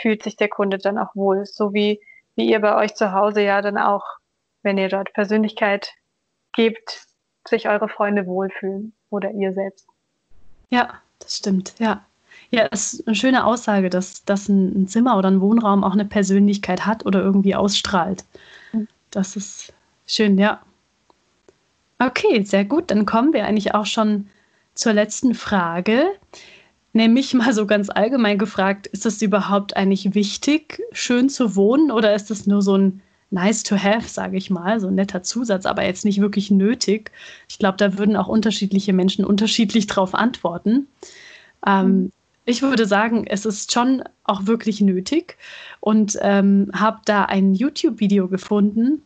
fühlt 0.00 0.22
sich 0.22 0.36
der 0.36 0.48
Kunde 0.48 0.78
dann 0.78 0.98
auch 0.98 1.14
wohl, 1.14 1.46
so 1.46 1.72
wie, 1.72 2.00
wie 2.34 2.50
ihr 2.50 2.60
bei 2.60 2.74
euch 2.76 2.94
zu 2.94 3.12
Hause 3.12 3.42
ja 3.42 3.62
dann 3.62 3.78
auch, 3.78 4.04
wenn 4.62 4.78
ihr 4.78 4.88
dort 4.88 5.12
Persönlichkeit 5.12 5.92
gebt, 6.54 7.06
sich 7.46 7.68
eure 7.68 7.88
Freunde 7.88 8.26
wohlfühlen 8.26 8.94
oder 9.10 9.30
ihr 9.30 9.52
selbst. 9.52 9.86
Ja, 10.70 10.94
das 11.20 11.36
stimmt, 11.36 11.74
ja. 11.78 12.04
Ja, 12.50 12.68
es 12.70 12.94
ist 12.94 13.06
eine 13.06 13.16
schöne 13.16 13.44
Aussage, 13.44 13.90
dass, 13.90 14.24
dass 14.24 14.48
ein 14.48 14.86
Zimmer 14.86 15.18
oder 15.18 15.30
ein 15.30 15.40
Wohnraum 15.40 15.84
auch 15.84 15.92
eine 15.92 16.04
Persönlichkeit 16.04 16.86
hat 16.86 17.04
oder 17.06 17.20
irgendwie 17.20 17.54
ausstrahlt. 17.54 18.24
Mhm. 18.72 18.88
Das 19.10 19.36
ist 19.36 19.72
schön, 20.06 20.38
ja. 20.38 20.60
Okay, 21.98 22.42
sehr 22.44 22.64
gut. 22.64 22.90
Dann 22.90 23.06
kommen 23.06 23.32
wir 23.32 23.46
eigentlich 23.46 23.74
auch 23.74 23.86
schon 23.86 24.28
zur 24.74 24.92
letzten 24.92 25.34
Frage. 25.34 26.06
Nämlich 26.92 27.34
mal 27.34 27.52
so 27.52 27.66
ganz 27.66 27.90
allgemein 27.90 28.38
gefragt, 28.38 28.86
ist 28.86 29.06
es 29.06 29.20
überhaupt 29.20 29.76
eigentlich 29.76 30.14
wichtig, 30.14 30.80
schön 30.92 31.28
zu 31.28 31.56
wohnen 31.56 31.90
oder 31.90 32.14
ist 32.14 32.30
es 32.30 32.46
nur 32.46 32.62
so 32.62 32.76
ein 32.76 33.00
nice 33.30 33.64
to 33.64 33.76
have, 33.76 34.08
sage 34.08 34.36
ich 34.36 34.48
mal, 34.48 34.78
so 34.78 34.86
ein 34.86 34.94
netter 34.94 35.24
Zusatz, 35.24 35.66
aber 35.66 35.84
jetzt 35.84 36.04
nicht 36.04 36.20
wirklich 36.20 36.52
nötig? 36.52 37.10
Ich 37.48 37.58
glaube, 37.58 37.78
da 37.78 37.98
würden 37.98 38.16
auch 38.16 38.28
unterschiedliche 38.28 38.92
Menschen 38.92 39.24
unterschiedlich 39.24 39.88
drauf 39.88 40.14
antworten. 40.14 40.86
Ähm, 41.66 41.86
mhm. 41.86 42.12
Ich 42.46 42.60
würde 42.60 42.86
sagen, 42.86 43.26
es 43.26 43.46
ist 43.46 43.72
schon 43.72 44.02
auch 44.24 44.46
wirklich 44.46 44.80
nötig 44.80 45.38
und 45.80 46.18
ähm, 46.20 46.70
habe 46.74 47.00
da 47.06 47.24
ein 47.24 47.54
YouTube-Video 47.54 48.28
gefunden, 48.28 49.02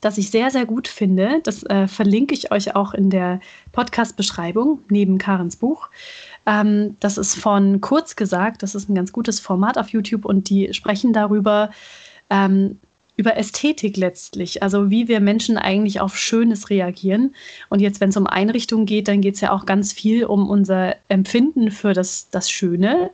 das 0.00 0.16
ich 0.16 0.30
sehr, 0.30 0.50
sehr 0.50 0.64
gut 0.64 0.86
finde. 0.86 1.40
Das 1.42 1.64
äh, 1.64 1.88
verlinke 1.88 2.34
ich 2.34 2.52
euch 2.52 2.76
auch 2.76 2.94
in 2.94 3.10
der 3.10 3.40
Podcast-Beschreibung 3.72 4.80
neben 4.88 5.18
Karens 5.18 5.56
Buch. 5.56 5.88
Ähm, 6.46 6.96
das 7.00 7.18
ist 7.18 7.34
von 7.34 7.80
Kurz 7.80 8.14
gesagt, 8.14 8.62
das 8.62 8.76
ist 8.76 8.88
ein 8.88 8.94
ganz 8.94 9.12
gutes 9.12 9.40
Format 9.40 9.76
auf 9.76 9.88
YouTube 9.88 10.24
und 10.24 10.48
die 10.48 10.72
sprechen 10.72 11.12
darüber, 11.12 11.70
ähm, 12.30 12.78
über 13.18 13.36
Ästhetik 13.36 13.96
letztlich, 13.96 14.62
also 14.62 14.90
wie 14.90 15.08
wir 15.08 15.18
Menschen 15.18 15.58
eigentlich 15.58 16.00
auf 16.00 16.16
Schönes 16.16 16.70
reagieren. 16.70 17.34
Und 17.68 17.80
jetzt, 17.80 18.00
wenn 18.00 18.10
es 18.10 18.16
um 18.16 18.28
Einrichtungen 18.28 18.86
geht, 18.86 19.08
dann 19.08 19.20
geht 19.20 19.34
es 19.34 19.40
ja 19.40 19.52
auch 19.52 19.66
ganz 19.66 19.92
viel 19.92 20.24
um 20.24 20.48
unser 20.48 20.94
Empfinden 21.08 21.72
für 21.72 21.92
das, 21.92 22.30
das 22.30 22.48
Schöne. 22.48 23.10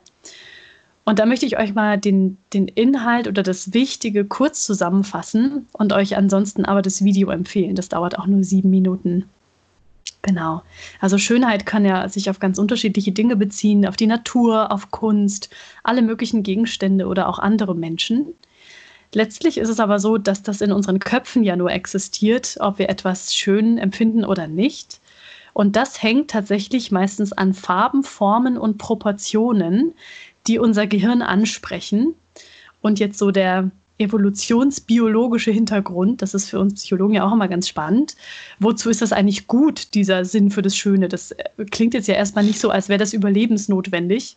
Und 1.06 1.18
da 1.18 1.26
möchte 1.26 1.46
ich 1.46 1.58
euch 1.58 1.74
mal 1.74 1.98
den, 1.98 2.36
den 2.52 2.68
Inhalt 2.68 3.28
oder 3.28 3.42
das 3.42 3.72
Wichtige 3.72 4.26
kurz 4.26 4.64
zusammenfassen 4.64 5.66
und 5.72 5.94
euch 5.94 6.18
ansonsten 6.18 6.66
aber 6.66 6.82
das 6.82 7.02
Video 7.02 7.30
empfehlen. 7.30 7.74
Das 7.74 7.88
dauert 7.88 8.18
auch 8.18 8.26
nur 8.26 8.44
sieben 8.44 8.68
Minuten. 8.68 9.24
Genau. 10.20 10.62
Also 11.00 11.16
Schönheit 11.16 11.64
kann 11.64 11.86
ja 11.86 12.06
sich 12.10 12.28
auf 12.28 12.40
ganz 12.40 12.58
unterschiedliche 12.58 13.12
Dinge 13.12 13.36
beziehen, 13.36 13.86
auf 13.86 13.96
die 13.96 14.06
Natur, 14.06 14.70
auf 14.70 14.90
Kunst, 14.90 15.48
alle 15.82 16.02
möglichen 16.02 16.42
Gegenstände 16.42 17.06
oder 17.06 17.26
auch 17.26 17.38
andere 17.38 17.74
Menschen. 17.74 18.34
Letztlich 19.14 19.58
ist 19.58 19.68
es 19.68 19.80
aber 19.80 19.98
so, 19.98 20.18
dass 20.18 20.42
das 20.42 20.60
in 20.60 20.72
unseren 20.72 20.98
Köpfen 20.98 21.44
ja 21.44 21.56
nur 21.56 21.70
existiert, 21.70 22.56
ob 22.60 22.78
wir 22.78 22.88
etwas 22.88 23.34
schön 23.34 23.78
empfinden 23.78 24.24
oder 24.24 24.48
nicht. 24.48 25.00
Und 25.52 25.76
das 25.76 26.02
hängt 26.02 26.30
tatsächlich 26.30 26.90
meistens 26.90 27.32
an 27.32 27.54
Farben, 27.54 28.02
Formen 28.02 28.58
und 28.58 28.76
Proportionen, 28.78 29.94
die 30.48 30.58
unser 30.58 30.86
Gehirn 30.86 31.22
ansprechen. 31.22 32.14
Und 32.82 32.98
jetzt 32.98 33.18
so 33.18 33.30
der 33.30 33.70
evolutionsbiologische 33.98 35.52
Hintergrund, 35.52 36.20
das 36.20 36.34
ist 36.34 36.50
für 36.50 36.58
uns 36.58 36.74
Psychologen 36.74 37.14
ja 37.14 37.24
auch 37.24 37.32
immer 37.32 37.46
ganz 37.46 37.68
spannend. 37.68 38.16
Wozu 38.58 38.90
ist 38.90 39.00
das 39.00 39.12
eigentlich 39.12 39.46
gut, 39.46 39.94
dieser 39.94 40.24
Sinn 40.24 40.50
für 40.50 40.62
das 40.62 40.76
Schöne? 40.76 41.08
Das 41.08 41.30
äh, 41.30 41.44
klingt 41.70 41.94
jetzt 41.94 42.08
ja 42.08 42.14
erstmal 42.14 42.44
nicht 42.44 42.58
so, 42.58 42.70
als 42.70 42.88
wäre 42.88 42.98
das 42.98 43.12
überlebensnotwendig. 43.12 44.36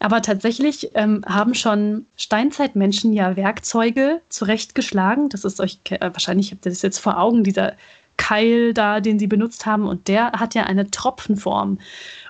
Aber 0.00 0.22
tatsächlich 0.22 0.90
ähm, 0.94 1.22
haben 1.26 1.54
schon 1.54 2.06
Steinzeitmenschen 2.16 3.12
ja 3.12 3.36
Werkzeuge 3.36 4.22
zurechtgeschlagen. 4.30 5.28
Das 5.28 5.44
ist 5.44 5.60
euch, 5.60 5.78
äh, 5.90 5.98
wahrscheinlich 6.00 6.50
habt 6.50 6.64
ihr 6.66 6.70
das 6.70 6.80
jetzt 6.80 6.98
vor 6.98 7.18
Augen, 7.18 7.44
dieser 7.44 7.74
Keil 8.16 8.72
da, 8.72 9.00
den 9.00 9.18
sie 9.18 9.26
benutzt 9.26 9.66
haben. 9.66 9.86
Und 9.86 10.08
der 10.08 10.32
hat 10.32 10.54
ja 10.54 10.64
eine 10.64 10.90
Tropfenform. 10.90 11.78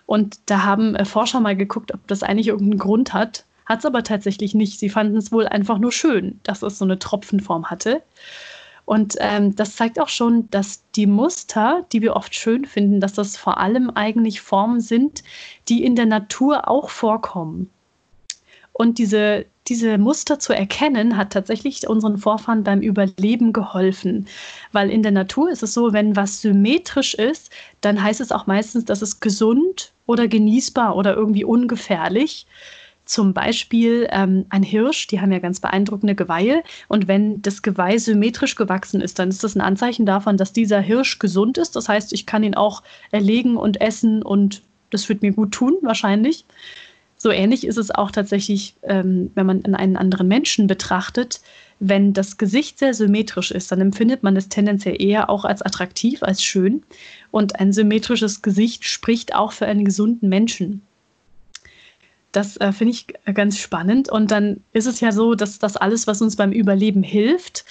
Und 0.05 0.41
da 0.47 0.65
haben 0.65 0.97
äh, 0.97 1.05
Forscher 1.05 1.39
mal 1.39 1.57
geguckt, 1.57 1.95
ob 1.95 2.05
das 2.09 2.25
eigentlich 2.25 2.49
irgendeinen 2.49 2.81
Grund 2.81 3.13
hat. 3.13 3.45
Hat 3.67 3.79
es 3.79 3.87
aber 3.87 4.03
tatsächlich 4.03 4.53
nicht. 4.53 4.81
Sie 4.81 4.91
fanden 4.91 5.17
es 5.17 5.31
wohl 5.31 5.47
einfach 5.47 5.79
nur 5.79 5.93
schön, 5.93 6.41
dass 6.43 6.63
es 6.63 6.79
so 6.79 6.85
eine 6.85 6.99
Tropfenform 6.99 7.71
hatte. 7.71 8.03
Und 8.91 9.15
ähm, 9.21 9.55
das 9.55 9.77
zeigt 9.77 10.01
auch 10.01 10.09
schon, 10.09 10.51
dass 10.51 10.83
die 10.97 11.07
Muster, 11.07 11.87
die 11.93 12.03
wir 12.03 12.17
oft 12.17 12.35
schön 12.35 12.65
finden, 12.65 12.99
dass 12.99 13.13
das 13.13 13.37
vor 13.37 13.59
allem 13.59 13.89
eigentlich 13.91 14.41
Formen 14.41 14.81
sind, 14.81 15.23
die 15.69 15.85
in 15.85 15.95
der 15.95 16.07
Natur 16.07 16.67
auch 16.67 16.91
vorkommen. 16.91 17.71
Und 18.73 18.99
diese, 18.99 19.47
diese 19.69 19.97
Muster 19.97 20.41
zu 20.41 20.53
erkennen, 20.53 21.17
hat 21.17 21.33
tatsächlich 21.33 21.87
unseren 21.87 22.19
Vorfahren 22.19 22.65
beim 22.65 22.81
Überleben 22.81 23.53
geholfen. 23.53 24.27
Weil 24.73 24.91
in 24.91 25.05
der 25.05 25.13
Natur 25.13 25.53
ist 25.53 25.63
es 25.63 25.73
so, 25.73 25.93
wenn 25.93 26.17
was 26.17 26.43
symmetrisch 26.43 27.15
ist, 27.15 27.53
dann 27.83 28.03
heißt 28.03 28.21
es 28.21 28.33
auch 28.33 28.49
meistens, 28.49 28.87
dass 28.87 29.03
es 29.03 29.21
gesund 29.21 29.93
oder 30.07 30.27
genießbar 30.27 30.97
oder 30.97 31.15
irgendwie 31.15 31.45
ungefährlich. 31.45 32.45
Zum 33.11 33.35
Beispiel 33.35 34.07
ähm, 34.13 34.47
ein 34.51 34.63
Hirsch, 34.63 35.09
die 35.09 35.21
haben 35.21 35.33
ja 35.33 35.41
ganz 35.41 35.59
beeindruckende 35.59 36.15
Geweihe. 36.15 36.63
Und 36.87 37.09
wenn 37.09 37.43
das 37.43 37.61
Geweih 37.61 37.99
symmetrisch 37.99 38.55
gewachsen 38.55 39.01
ist, 39.01 39.19
dann 39.19 39.31
ist 39.31 39.43
das 39.43 39.57
ein 39.57 39.61
Anzeichen 39.61 40.07
davon, 40.07 40.37
dass 40.37 40.53
dieser 40.53 40.79
Hirsch 40.79 41.19
gesund 41.19 41.59
ist. 41.59 41.75
Das 41.75 41.89
heißt, 41.89 42.13
ich 42.13 42.25
kann 42.25 42.45
ihn 42.45 42.55
auch 42.55 42.85
erlegen 43.11 43.57
und 43.57 43.81
essen 43.81 44.23
und 44.23 44.63
das 44.91 45.09
wird 45.09 45.23
mir 45.23 45.33
gut 45.33 45.51
tun, 45.51 45.77
wahrscheinlich. 45.83 46.45
So 47.17 47.33
ähnlich 47.33 47.67
ist 47.67 47.79
es 47.79 47.91
auch 47.91 48.13
tatsächlich, 48.13 48.77
ähm, 48.85 49.33
wenn 49.35 49.47
man 49.47 49.65
einen 49.65 49.97
anderen 49.97 50.29
Menschen 50.29 50.69
betrachtet. 50.69 51.41
Wenn 51.81 52.13
das 52.13 52.39
Gesicht 52.39 52.79
sehr 52.79 52.95
symmetrisch 52.95 53.51
ist, 53.51 53.73
dann 53.73 53.81
empfindet 53.81 54.23
man 54.23 54.37
es 54.37 54.49
tendenziell 54.49 55.03
eher 55.03 55.31
auch 55.31 55.45
als 55.45 55.63
attraktiv, 55.63 56.23
als 56.23 56.45
schön. 56.45 56.85
Und 57.33 57.59
ein 57.59 57.73
symmetrisches 57.73 58.41
Gesicht 58.41 58.85
spricht 58.85 59.35
auch 59.35 59.51
für 59.51 59.67
einen 59.67 59.85
gesunden 59.85 60.29
Menschen. 60.29 60.83
Das 62.33 62.57
äh, 62.59 62.73
finde 62.73 62.93
ich 62.93 63.07
ganz 63.35 63.59
spannend. 63.59 64.09
Und 64.09 64.31
dann 64.31 64.61
ist 64.73 64.87
es 64.87 65.01
ja 65.01 65.13
so, 65.13 65.35
dass 65.35 65.59
das 65.59 65.77
alles, 65.77 66.07
was 66.07 66.23
uns 66.23 66.37
beim 66.37 66.53
Überleben 66.53 67.03
hilft, 67.03 67.65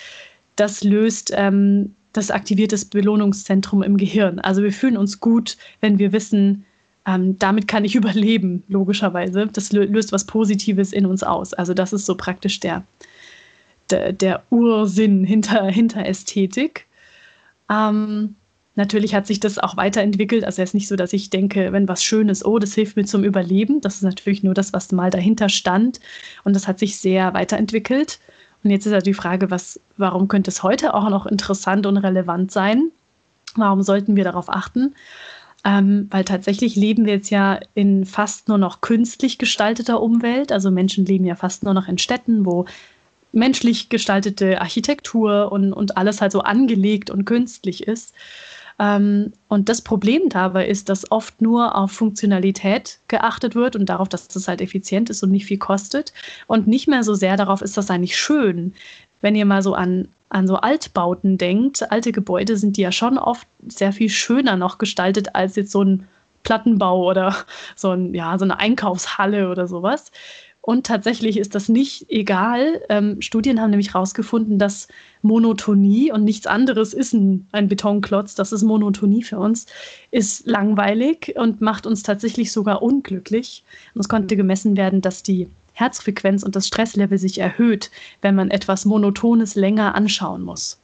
das 0.56 0.84
löst, 0.84 1.32
ähm, 1.36 1.96
das 2.14 2.32
aktiviert 2.32 2.72
das 2.74 2.86
Belohnungszentrum 2.86 3.84
im 3.84 3.98
Gehirn. 3.98 4.40
Also 4.40 4.64
wir 4.64 4.74
fühlen 4.74 4.98
uns 4.98 5.20
gut, 5.20 5.58
wenn 5.80 6.00
wir 6.00 6.12
wissen, 6.12 6.66
ähm, 7.06 7.38
damit 7.40 7.68
kann 7.68 7.86
ich 7.86 7.96
überleben, 7.96 8.64
logischerweise. 8.68 9.48
Das 9.48 9.72
löst 9.72 10.12
was 10.12 10.26
Positives 10.26 10.92
in 10.92 11.06
uns 11.06 11.24
aus. 11.24 11.54
Also 11.54 11.74
das 11.74 11.94
ist 11.94 12.06
so 12.06 12.16
praktisch 12.16 12.60
der, 12.60 12.84
der, 13.90 14.14
der 14.14 14.44
Ursinn 14.50 15.24
hinter, 15.24 15.66
hinter 15.68 16.06
Ästhetik. 16.06 16.88
Ähm, 17.72 18.36
Natürlich 18.80 19.14
hat 19.14 19.28
sich 19.28 19.42
das 19.42 19.60
auch 19.60 19.76
weiterentwickelt. 19.76 20.46
Also 20.46 20.62
es 20.62 20.70
ist 20.70 20.74
nicht 20.74 20.88
so, 20.88 20.96
dass 20.96 21.12
ich 21.12 21.30
denke, 21.30 21.74
wenn 21.74 21.90
was 21.90 22.02
schön 22.02 22.30
ist, 22.30 22.46
oh, 22.46 22.60
das 22.60 22.76
hilft 22.76 22.96
mir 22.96 23.04
zum 23.04 23.26
Überleben. 23.26 23.82
Das 23.82 23.96
ist 23.96 24.04
natürlich 24.04 24.42
nur 24.42 24.54
das, 24.54 24.72
was 24.72 24.94
mal 24.94 25.10
dahinter 25.10 25.50
stand. 25.50 26.00
Und 26.46 26.56
das 26.56 26.66
hat 26.66 26.80
sich 26.80 26.96
sehr 26.96 27.34
weiterentwickelt. 27.34 28.22
Und 28.64 28.70
jetzt 28.72 28.86
ist 28.86 28.94
ja 28.94 29.02
die 29.02 29.14
Frage, 29.14 29.52
was, 29.52 29.82
warum 29.98 30.30
könnte 30.30 30.50
es 30.50 30.64
heute 30.64 30.94
auch 30.94 31.10
noch 31.10 31.26
interessant 31.26 31.88
und 31.88 31.98
relevant 31.98 32.54
sein? 32.54 32.90
Warum 33.56 33.82
sollten 33.82 34.16
wir 34.16 34.24
darauf 34.24 34.48
achten? 34.48 34.96
Ähm, 35.66 36.08
weil 36.10 36.24
tatsächlich 36.24 36.78
leben 36.78 37.06
wir 37.06 37.16
jetzt 37.16 37.32
ja 37.32 37.60
in 37.74 38.06
fast 38.06 38.48
nur 38.48 38.58
noch 38.58 38.80
künstlich 38.80 39.38
gestalteter 39.38 40.02
Umwelt. 40.02 40.54
Also 40.54 40.72
Menschen 40.72 41.06
leben 41.06 41.26
ja 41.26 41.36
fast 41.36 41.66
nur 41.66 41.74
noch 41.74 41.90
in 41.90 41.98
Städten, 41.98 42.46
wo 42.46 42.64
menschlich 43.34 43.90
gestaltete 43.90 44.62
Architektur 44.62 45.52
und, 45.52 45.74
und 45.74 45.98
alles 45.98 46.22
halt 46.22 46.32
so 46.32 46.40
angelegt 46.44 47.10
und 47.10 47.26
künstlich 47.26 47.86
ist. 47.86 48.14
Ähm, 48.80 49.34
und 49.50 49.70
das 49.70 49.82
Problem 49.82 50.30
dabei 50.30 50.68
ist, 50.68 50.90
dass 50.90 51.12
oft 51.12 51.42
nur 51.42 51.76
auf 51.76 51.92
Funktionalität 51.92 53.00
geachtet 53.08 53.54
wird 53.56 53.76
und 53.76 53.88
darauf, 53.88 54.08
dass 54.10 54.28
das 54.28 54.48
halt 54.48 54.62
effizient 54.62 55.10
ist 55.10 55.22
und 55.22 55.32
nicht 55.32 55.46
viel 55.46 55.58
kostet 55.58 56.14
und 56.48 56.68
nicht 56.68 56.88
mehr 56.88 57.04
so 57.04 57.14
sehr 57.14 57.38
darauf, 57.38 57.62
ist 57.62 57.78
das 57.78 57.90
eigentlich 57.90 58.18
schön. 58.18 58.74
Wenn 59.22 59.36
ihr 59.36 59.46
mal 59.46 59.62
so 59.62 59.74
an, 59.74 60.08
an 60.30 60.48
so 60.48 60.56
Altbauten 60.56 61.38
denkt, 61.38 61.92
alte 61.92 62.14
Gebäude 62.14 62.56
sind 62.56 62.78
die 62.78 62.82
ja 62.82 62.92
schon 62.92 63.18
oft 63.18 63.48
sehr 63.68 63.92
viel 63.92 64.10
schöner 64.10 64.56
noch 64.56 64.78
gestaltet 64.78 65.36
als 65.36 65.58
jetzt 65.58 65.72
so 65.72 65.84
ein 65.84 66.08
Plattenbau 66.44 67.06
oder 67.06 67.36
so, 67.76 67.92
ein, 67.92 68.14
ja, 68.14 68.38
so 68.38 68.46
eine 68.46 68.60
Einkaufshalle 68.60 69.50
oder 69.50 69.68
sowas. 69.68 70.12
Und 70.70 70.86
tatsächlich 70.86 71.40
ist 71.40 71.56
das 71.56 71.68
nicht 71.68 72.06
egal. 72.12 72.80
Ähm, 72.90 73.24
Studien 73.24 73.60
haben 73.60 73.72
nämlich 73.72 73.96
herausgefunden, 73.96 74.60
dass 74.60 74.88
Monotonie 75.24 76.12
und 76.12 76.24
nichts 76.24 76.46
anderes 76.46 76.94
ist 76.94 77.12
ein, 77.12 77.48
ein 77.52 77.68
Betonklotz, 77.68 78.36
das 78.36 78.52
ist 78.52 78.62
Monotonie 78.62 79.24
für 79.24 79.40
uns, 79.40 79.66
ist 80.12 80.46
langweilig 80.46 81.34
und 81.38 81.60
macht 81.60 81.88
uns 81.88 82.04
tatsächlich 82.04 82.52
sogar 82.52 82.84
unglücklich. 82.84 83.64
Und 83.96 84.02
es 84.02 84.10
konnte 84.10 84.36
gemessen 84.36 84.78
werden, 84.78 85.02
dass 85.02 85.24
die 85.24 85.48
Herzfrequenz 85.74 86.44
und 86.44 86.56
das 86.56 86.68
Stresslevel 86.68 87.18
sich 87.18 87.40
erhöht, 87.40 87.90
wenn 88.22 88.36
man 88.36 88.52
etwas 88.52 88.86
Monotones 88.86 89.56
länger 89.56 89.96
anschauen 89.96 90.44
muss. 90.44 90.80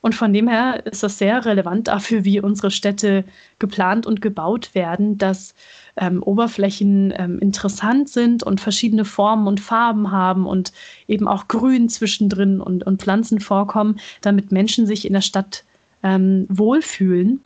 Und 0.00 0.14
von 0.14 0.32
dem 0.32 0.48
her 0.48 0.86
ist 0.86 1.02
das 1.02 1.18
sehr 1.18 1.44
relevant 1.44 1.88
dafür, 1.88 2.24
wie 2.24 2.40
unsere 2.40 2.70
Städte 2.70 3.24
geplant 3.58 4.06
und 4.06 4.22
gebaut 4.22 4.74
werden, 4.74 5.18
dass 5.18 5.54
ähm, 5.96 6.22
Oberflächen 6.22 7.12
ähm, 7.16 7.38
interessant 7.40 8.08
sind 8.08 8.44
und 8.44 8.60
verschiedene 8.60 9.04
Formen 9.04 9.48
und 9.48 9.60
Farben 9.60 10.12
haben 10.12 10.46
und 10.46 10.72
eben 11.08 11.26
auch 11.26 11.48
Grün 11.48 11.88
zwischendrin 11.88 12.60
und, 12.60 12.86
und 12.86 13.02
Pflanzen 13.02 13.40
vorkommen, 13.40 13.98
damit 14.20 14.52
Menschen 14.52 14.86
sich 14.86 15.04
in 15.04 15.14
der 15.14 15.20
Stadt 15.20 15.64
ähm, 16.04 16.46
wohlfühlen. 16.48 17.40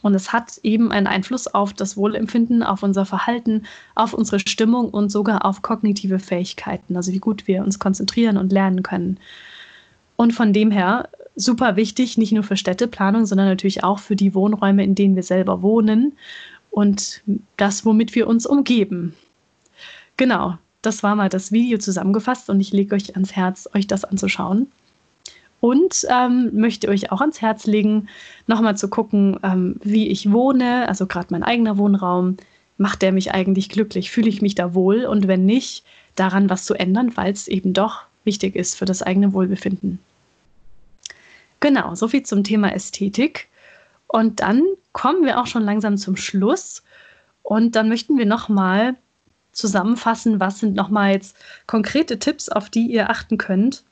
Und 0.00 0.14
es 0.14 0.32
hat 0.32 0.58
eben 0.62 0.90
einen 0.90 1.06
Einfluss 1.06 1.46
auf 1.46 1.74
das 1.74 1.96
Wohlempfinden, 1.96 2.62
auf 2.62 2.82
unser 2.82 3.04
Verhalten, 3.04 3.64
auf 3.94 4.14
unsere 4.14 4.40
Stimmung 4.40 4.88
und 4.88 5.10
sogar 5.10 5.44
auf 5.44 5.62
kognitive 5.62 6.18
Fähigkeiten, 6.18 6.96
also 6.96 7.12
wie 7.12 7.18
gut 7.18 7.46
wir 7.46 7.62
uns 7.62 7.78
konzentrieren 7.78 8.36
und 8.38 8.50
lernen 8.50 8.82
können. 8.82 9.18
Und 10.16 10.32
von 10.32 10.52
dem 10.52 10.70
her 10.70 11.08
super 11.36 11.76
wichtig, 11.76 12.18
nicht 12.18 12.32
nur 12.32 12.42
für 12.42 12.56
Städteplanung, 12.56 13.26
sondern 13.26 13.48
natürlich 13.48 13.84
auch 13.84 13.98
für 13.98 14.16
die 14.16 14.34
Wohnräume, 14.34 14.84
in 14.84 14.94
denen 14.94 15.16
wir 15.16 15.22
selber 15.22 15.62
wohnen 15.62 16.12
und 16.70 17.22
das, 17.56 17.84
womit 17.84 18.14
wir 18.14 18.26
uns 18.26 18.46
umgeben. 18.46 19.14
Genau, 20.16 20.58
das 20.82 21.02
war 21.02 21.14
mal 21.14 21.28
das 21.28 21.52
Video 21.52 21.78
zusammengefasst 21.78 22.50
und 22.50 22.60
ich 22.60 22.72
lege 22.72 22.94
euch 22.94 23.14
ans 23.14 23.32
Herz, 23.32 23.68
euch 23.74 23.86
das 23.86 24.04
anzuschauen. 24.04 24.70
Und 25.60 26.04
ähm, 26.10 26.50
möchte 26.54 26.88
euch 26.88 27.12
auch 27.12 27.20
ans 27.20 27.40
Herz 27.40 27.66
legen, 27.66 28.08
nochmal 28.48 28.76
zu 28.76 28.88
gucken, 28.88 29.38
ähm, 29.44 29.76
wie 29.84 30.08
ich 30.08 30.32
wohne, 30.32 30.88
also 30.88 31.06
gerade 31.06 31.28
mein 31.30 31.44
eigener 31.44 31.78
Wohnraum. 31.78 32.36
Macht 32.78 33.00
der 33.00 33.12
mich 33.12 33.30
eigentlich 33.32 33.68
glücklich? 33.68 34.10
Fühle 34.10 34.28
ich 34.28 34.42
mich 34.42 34.56
da 34.56 34.74
wohl? 34.74 35.04
Und 35.04 35.28
wenn 35.28 35.46
nicht, 35.46 35.84
daran 36.16 36.50
was 36.50 36.64
zu 36.64 36.74
ändern, 36.74 37.16
weil 37.16 37.32
es 37.32 37.46
eben 37.46 37.74
doch 37.74 38.02
wichtig 38.24 38.56
ist 38.56 38.76
für 38.76 38.86
das 38.86 39.02
eigene 39.02 39.32
Wohlbefinden. 39.32 40.00
Genau, 41.62 41.94
soviel 41.94 42.24
zum 42.24 42.42
Thema 42.42 42.74
Ästhetik. 42.74 43.48
Und 44.08 44.40
dann 44.40 44.64
kommen 44.92 45.24
wir 45.24 45.40
auch 45.40 45.46
schon 45.46 45.62
langsam 45.62 45.96
zum 45.96 46.16
Schluss. 46.16 46.82
Und 47.44 47.76
dann 47.76 47.88
möchten 47.88 48.18
wir 48.18 48.26
nochmal 48.26 48.96
zusammenfassen, 49.52 50.40
was 50.40 50.58
sind 50.58 50.74
nochmal 50.74 51.12
jetzt 51.12 51.36
konkrete 51.68 52.18
Tipps, 52.18 52.48
auf 52.48 52.68
die 52.68 52.88
ihr 52.88 53.10
achten 53.10 53.38
könnt, 53.38 53.84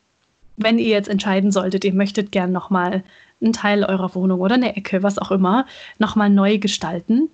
wenn 0.57 0.81
ihr 0.81 0.89
jetzt 0.89 1.09
entscheiden 1.09 1.53
solltet, 1.53 1.85
ihr 1.85 1.95
möchtet 1.95 2.33
gern 2.33 2.51
nochmal 2.51 3.05
einen 3.41 3.53
Teil 3.53 3.85
eurer 3.85 4.16
Wohnung 4.16 4.41
oder 4.41 4.57
eine 4.57 4.75
Ecke, 4.75 5.05
was 5.05 5.18
auch 5.18 5.31
immer, 5.31 5.64
nochmal 5.99 6.29
neu 6.29 6.59
gestalten. 6.59 7.31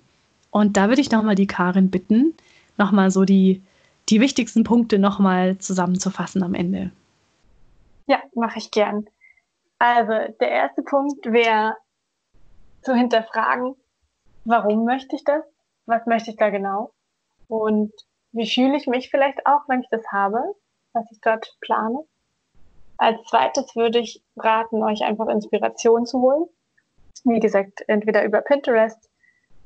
Und 0.51 0.77
da 0.77 0.87
würde 0.87 1.01
ich 1.01 1.09
nochmal 1.09 1.35
die 1.35 1.47
Karin 1.47 1.89
bitten, 1.89 2.35
nochmal 2.77 3.09
so 3.09 3.25
die, 3.25 3.63
die 4.09 4.21
wichtigsten 4.21 4.63
Punkte 4.63 4.99
nochmal 4.99 5.57
zusammenzufassen 5.57 6.43
am 6.43 6.53
Ende. 6.53 6.91
Ja, 8.05 8.19
mache 8.35 8.59
ich 8.59 8.69
gern. 8.69 9.07
Also 9.79 10.13
der 10.39 10.49
erste 10.49 10.81
Punkt 10.81 11.25
wäre 11.25 11.75
zu 12.81 12.93
hinterfragen, 12.93 13.75
warum 14.45 14.85
möchte 14.85 15.15
ich 15.15 15.23
das? 15.23 15.43
Was 15.85 16.05
möchte 16.05 16.31
ich 16.31 16.37
da 16.37 16.49
genau? 16.49 16.91
Und 17.47 17.93
wie 18.31 18.49
fühle 18.49 18.75
ich 18.75 18.87
mich 18.87 19.09
vielleicht 19.09 19.45
auch, 19.45 19.61
wenn 19.67 19.81
ich 19.81 19.89
das 19.89 20.05
habe, 20.11 20.39
was 20.93 21.05
ich 21.11 21.19
dort 21.21 21.57
plane? 21.61 22.03
Als 22.97 23.23
zweites 23.25 23.75
würde 23.75 23.99
ich 23.99 24.23
raten, 24.35 24.83
euch 24.83 25.03
einfach 25.03 25.27
Inspiration 25.27 26.05
zu 26.05 26.21
holen. 26.21 26.45
Wie 27.23 27.39
gesagt, 27.39 27.83
entweder 27.87 28.23
über 28.23 28.41
Pinterest 28.41 29.09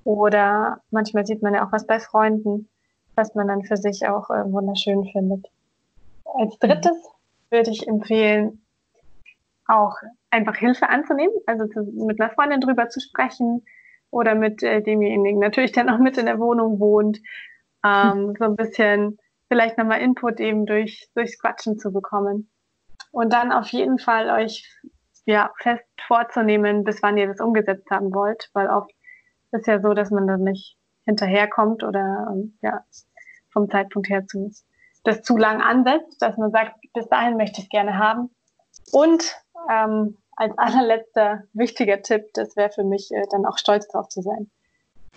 oder 0.03 0.81
manchmal 0.89 1.25
sieht 1.25 1.41
man 1.41 1.53
ja 1.53 1.65
auch 1.65 1.71
was 1.71 1.87
bei 1.87 1.99
Freunden, 1.99 2.69
was 3.15 3.35
man 3.35 3.47
dann 3.47 3.63
für 3.63 3.77
sich 3.77 4.07
auch 4.07 4.29
äh, 4.29 4.51
wunderschön 4.51 5.05
findet. 5.05 5.47
Als 6.25 6.57
drittes 6.59 6.97
würde 7.49 7.71
ich 7.71 7.87
empfehlen, 7.87 8.60
auch 9.71 9.95
einfach 10.29 10.55
Hilfe 10.55 10.89
anzunehmen, 10.89 11.33
also 11.45 11.67
zu, 11.67 11.83
mit 12.05 12.19
einer 12.19 12.31
Freundin 12.31 12.61
drüber 12.61 12.89
zu 12.89 12.99
sprechen 12.99 13.65
oder 14.09 14.35
mit 14.35 14.61
äh, 14.63 14.81
demjenigen 14.81 15.39
natürlich, 15.39 15.71
der 15.71 15.85
noch 15.85 15.99
mit 15.99 16.17
in 16.17 16.25
der 16.25 16.39
Wohnung 16.39 16.79
wohnt, 16.79 17.19
ähm, 17.85 18.11
hm. 18.11 18.35
so 18.37 18.45
ein 18.45 18.55
bisschen 18.55 19.17
vielleicht 19.47 19.77
nochmal 19.77 20.01
Input 20.01 20.39
eben 20.39 20.65
durch, 20.65 21.09
durchs 21.15 21.39
Quatschen 21.39 21.77
zu 21.77 21.91
bekommen. 21.91 22.49
Und 23.11 23.33
dann 23.33 23.51
auf 23.51 23.67
jeden 23.69 23.99
Fall 23.99 24.29
euch 24.29 24.65
ja 25.25 25.51
fest 25.59 25.83
vorzunehmen, 26.07 26.83
bis 26.83 27.01
wann 27.03 27.17
ihr 27.17 27.27
das 27.27 27.39
umgesetzt 27.39 27.89
haben 27.91 28.13
wollt, 28.13 28.49
weil 28.53 28.67
oft 28.69 28.91
ist 29.51 29.67
ja 29.67 29.81
so, 29.81 29.93
dass 29.93 30.11
man 30.11 30.27
dann 30.27 30.43
nicht 30.43 30.77
hinterherkommt 31.05 31.83
oder 31.83 32.27
ähm, 32.31 32.57
ja 32.61 32.85
vom 33.51 33.69
Zeitpunkt 33.69 34.09
her 34.09 34.25
zu 34.25 34.51
das 35.03 35.23
zu 35.23 35.35
lang 35.35 35.61
ansetzt, 35.61 36.21
dass 36.21 36.37
man 36.37 36.51
sagt, 36.51 36.75
bis 36.93 37.07
dahin 37.09 37.37
möchte 37.37 37.59
ich 37.59 37.65
es 37.65 37.69
gerne 37.69 37.97
haben. 37.97 38.29
Und 38.91 39.35
ähm, 39.69 40.17
als 40.35 40.57
allerletzter 40.57 41.43
wichtiger 41.53 42.01
Tipp, 42.01 42.33
das 42.33 42.55
wäre 42.55 42.71
für 42.71 42.83
mich 42.83 43.11
äh, 43.11 43.25
dann 43.31 43.45
auch 43.45 43.57
stolz 43.57 43.87
drauf 43.87 44.07
zu 44.09 44.21
sein. 44.21 44.49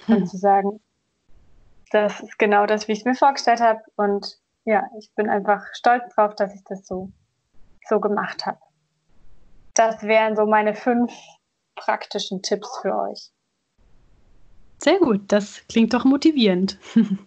Hm. 0.07 0.17
Und 0.17 0.27
zu 0.31 0.37
sagen, 0.37 0.81
das 1.91 2.21
ist 2.21 2.39
genau 2.39 2.67
das, 2.67 2.89
wie 2.89 2.93
ich 2.93 3.01
es 3.01 3.05
mir 3.05 3.15
vorgestellt 3.15 3.61
habe. 3.61 3.81
Und 3.97 4.39
ja, 4.65 4.85
ich 4.99 5.11
bin 5.15 5.29
einfach 5.29 5.63
stolz 5.75 6.15
drauf, 6.15 6.35
dass 6.35 6.55
ich 6.55 6.65
das 6.65 6.87
so, 6.87 7.11
so 7.89 8.01
gemacht 8.01 8.47
habe. 8.47 8.59
Das 9.75 10.03
wären 10.03 10.37
so 10.37 10.47
meine 10.47 10.75
fünf 10.75 11.13
praktischen 11.75 12.43
Tipps 12.43 12.79
für 12.83 12.97
euch. 12.97 13.31
Sehr 14.79 14.99
gut, 14.99 15.21
das 15.29 15.63
klingt 15.69 15.95
doch 15.95 16.05
motivierend. 16.05 16.79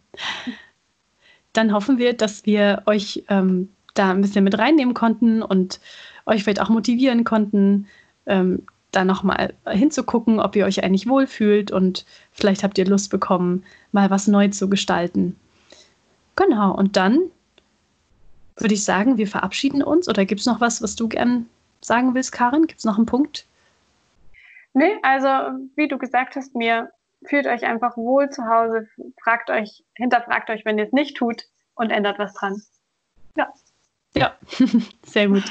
Dann 1.54 1.74
hoffen 1.74 1.98
wir, 1.98 2.14
dass 2.14 2.46
wir 2.46 2.84
euch 2.86 3.26
ähm, 3.30 3.74
da 3.94 4.12
ein 4.12 4.22
bisschen 4.22 4.44
mit 4.44 4.58
reinnehmen 4.58 4.94
konnten 4.94 5.42
und 5.42 5.80
euch 6.28 6.44
vielleicht 6.44 6.62
auch 6.62 6.70
motivieren 6.70 7.24
konnten, 7.24 7.88
ähm, 8.26 8.64
da 8.92 9.04
nochmal 9.04 9.54
hinzugucken, 9.70 10.40
ob 10.40 10.56
ihr 10.56 10.66
euch 10.66 10.84
eigentlich 10.84 11.08
wohlfühlt 11.08 11.72
und 11.72 12.06
vielleicht 12.32 12.64
habt 12.64 12.78
ihr 12.78 12.86
Lust 12.86 13.10
bekommen, 13.10 13.64
mal 13.92 14.10
was 14.10 14.28
neu 14.28 14.48
zu 14.50 14.70
gestalten. 14.70 15.36
Genau, 16.36 16.74
und 16.74 16.96
dann 16.96 17.20
würde 18.56 18.74
ich 18.74 18.84
sagen, 18.84 19.18
wir 19.18 19.28
verabschieden 19.28 19.84
uns. 19.84 20.08
Oder 20.08 20.26
gibt 20.26 20.42
es 20.42 20.48
noch 20.48 20.62
was, 20.62 20.82
was 20.82 20.96
du 20.96 21.08
gern 21.08 21.48
sagen 21.82 22.14
willst, 22.16 22.32
Karin? 22.32 22.68
Gibt 22.68 22.80
es 22.80 22.86
noch 22.86 22.98
einen 22.98 23.06
Punkt? 23.06 23.46
Nee, 24.74 24.98
also 25.02 25.28
wie 25.76 25.88
du 25.88 25.98
gesagt 25.98 26.36
hast, 26.36 26.56
mir 26.56 26.92
fühlt 27.26 27.48
euch 27.48 27.64
einfach 27.66 27.98
wohl 27.98 28.30
zu 28.30 28.46
Hause, 28.48 28.88
fragt 29.24 29.50
euch, 29.50 29.84
hinterfragt 29.96 30.50
euch, 30.50 30.66
wenn 30.66 30.78
ihr 30.78 30.86
es 30.86 30.92
nicht 30.92 31.18
tut 31.18 31.46
und 31.76 31.90
ändert 31.90 32.20
was 32.20 32.34
dran. 32.34 32.62
Ja. 33.36 33.52
Ja, 34.16 34.36
sehr 35.06 35.28
gut. 35.28 35.44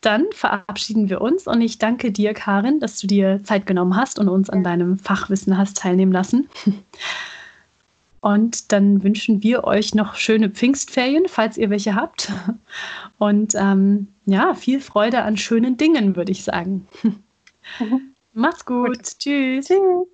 Dann 0.00 0.26
verabschieden 0.32 1.08
wir 1.08 1.20
uns 1.20 1.46
und 1.46 1.60
ich 1.60 1.78
danke 1.78 2.12
dir, 2.12 2.32
Karin, 2.32 2.78
dass 2.78 3.00
du 3.00 3.06
dir 3.06 3.42
Zeit 3.42 3.66
genommen 3.66 3.96
hast 3.96 4.18
und 4.18 4.28
uns 4.28 4.48
an 4.48 4.62
deinem 4.62 4.98
Fachwissen 4.98 5.58
hast 5.58 5.76
teilnehmen 5.78 6.12
lassen. 6.12 6.48
Und 8.20 8.72
dann 8.72 9.02
wünschen 9.02 9.42
wir 9.42 9.64
euch 9.64 9.94
noch 9.94 10.16
schöne 10.16 10.50
Pfingstferien, 10.50 11.26
falls 11.28 11.56
ihr 11.56 11.70
welche 11.70 11.94
habt. 11.94 12.32
Und 13.18 13.54
ähm, 13.54 14.08
ja, 14.26 14.54
viel 14.54 14.80
Freude 14.80 15.22
an 15.22 15.36
schönen 15.36 15.76
Dingen, 15.76 16.16
würde 16.16 16.32
ich 16.32 16.44
sagen. 16.44 16.86
Mhm. 17.78 18.14
Macht's 18.32 18.64
gut. 18.64 18.88
gut. 18.88 19.18
Tschüss. 19.18 19.66
Tschüss. 19.66 20.08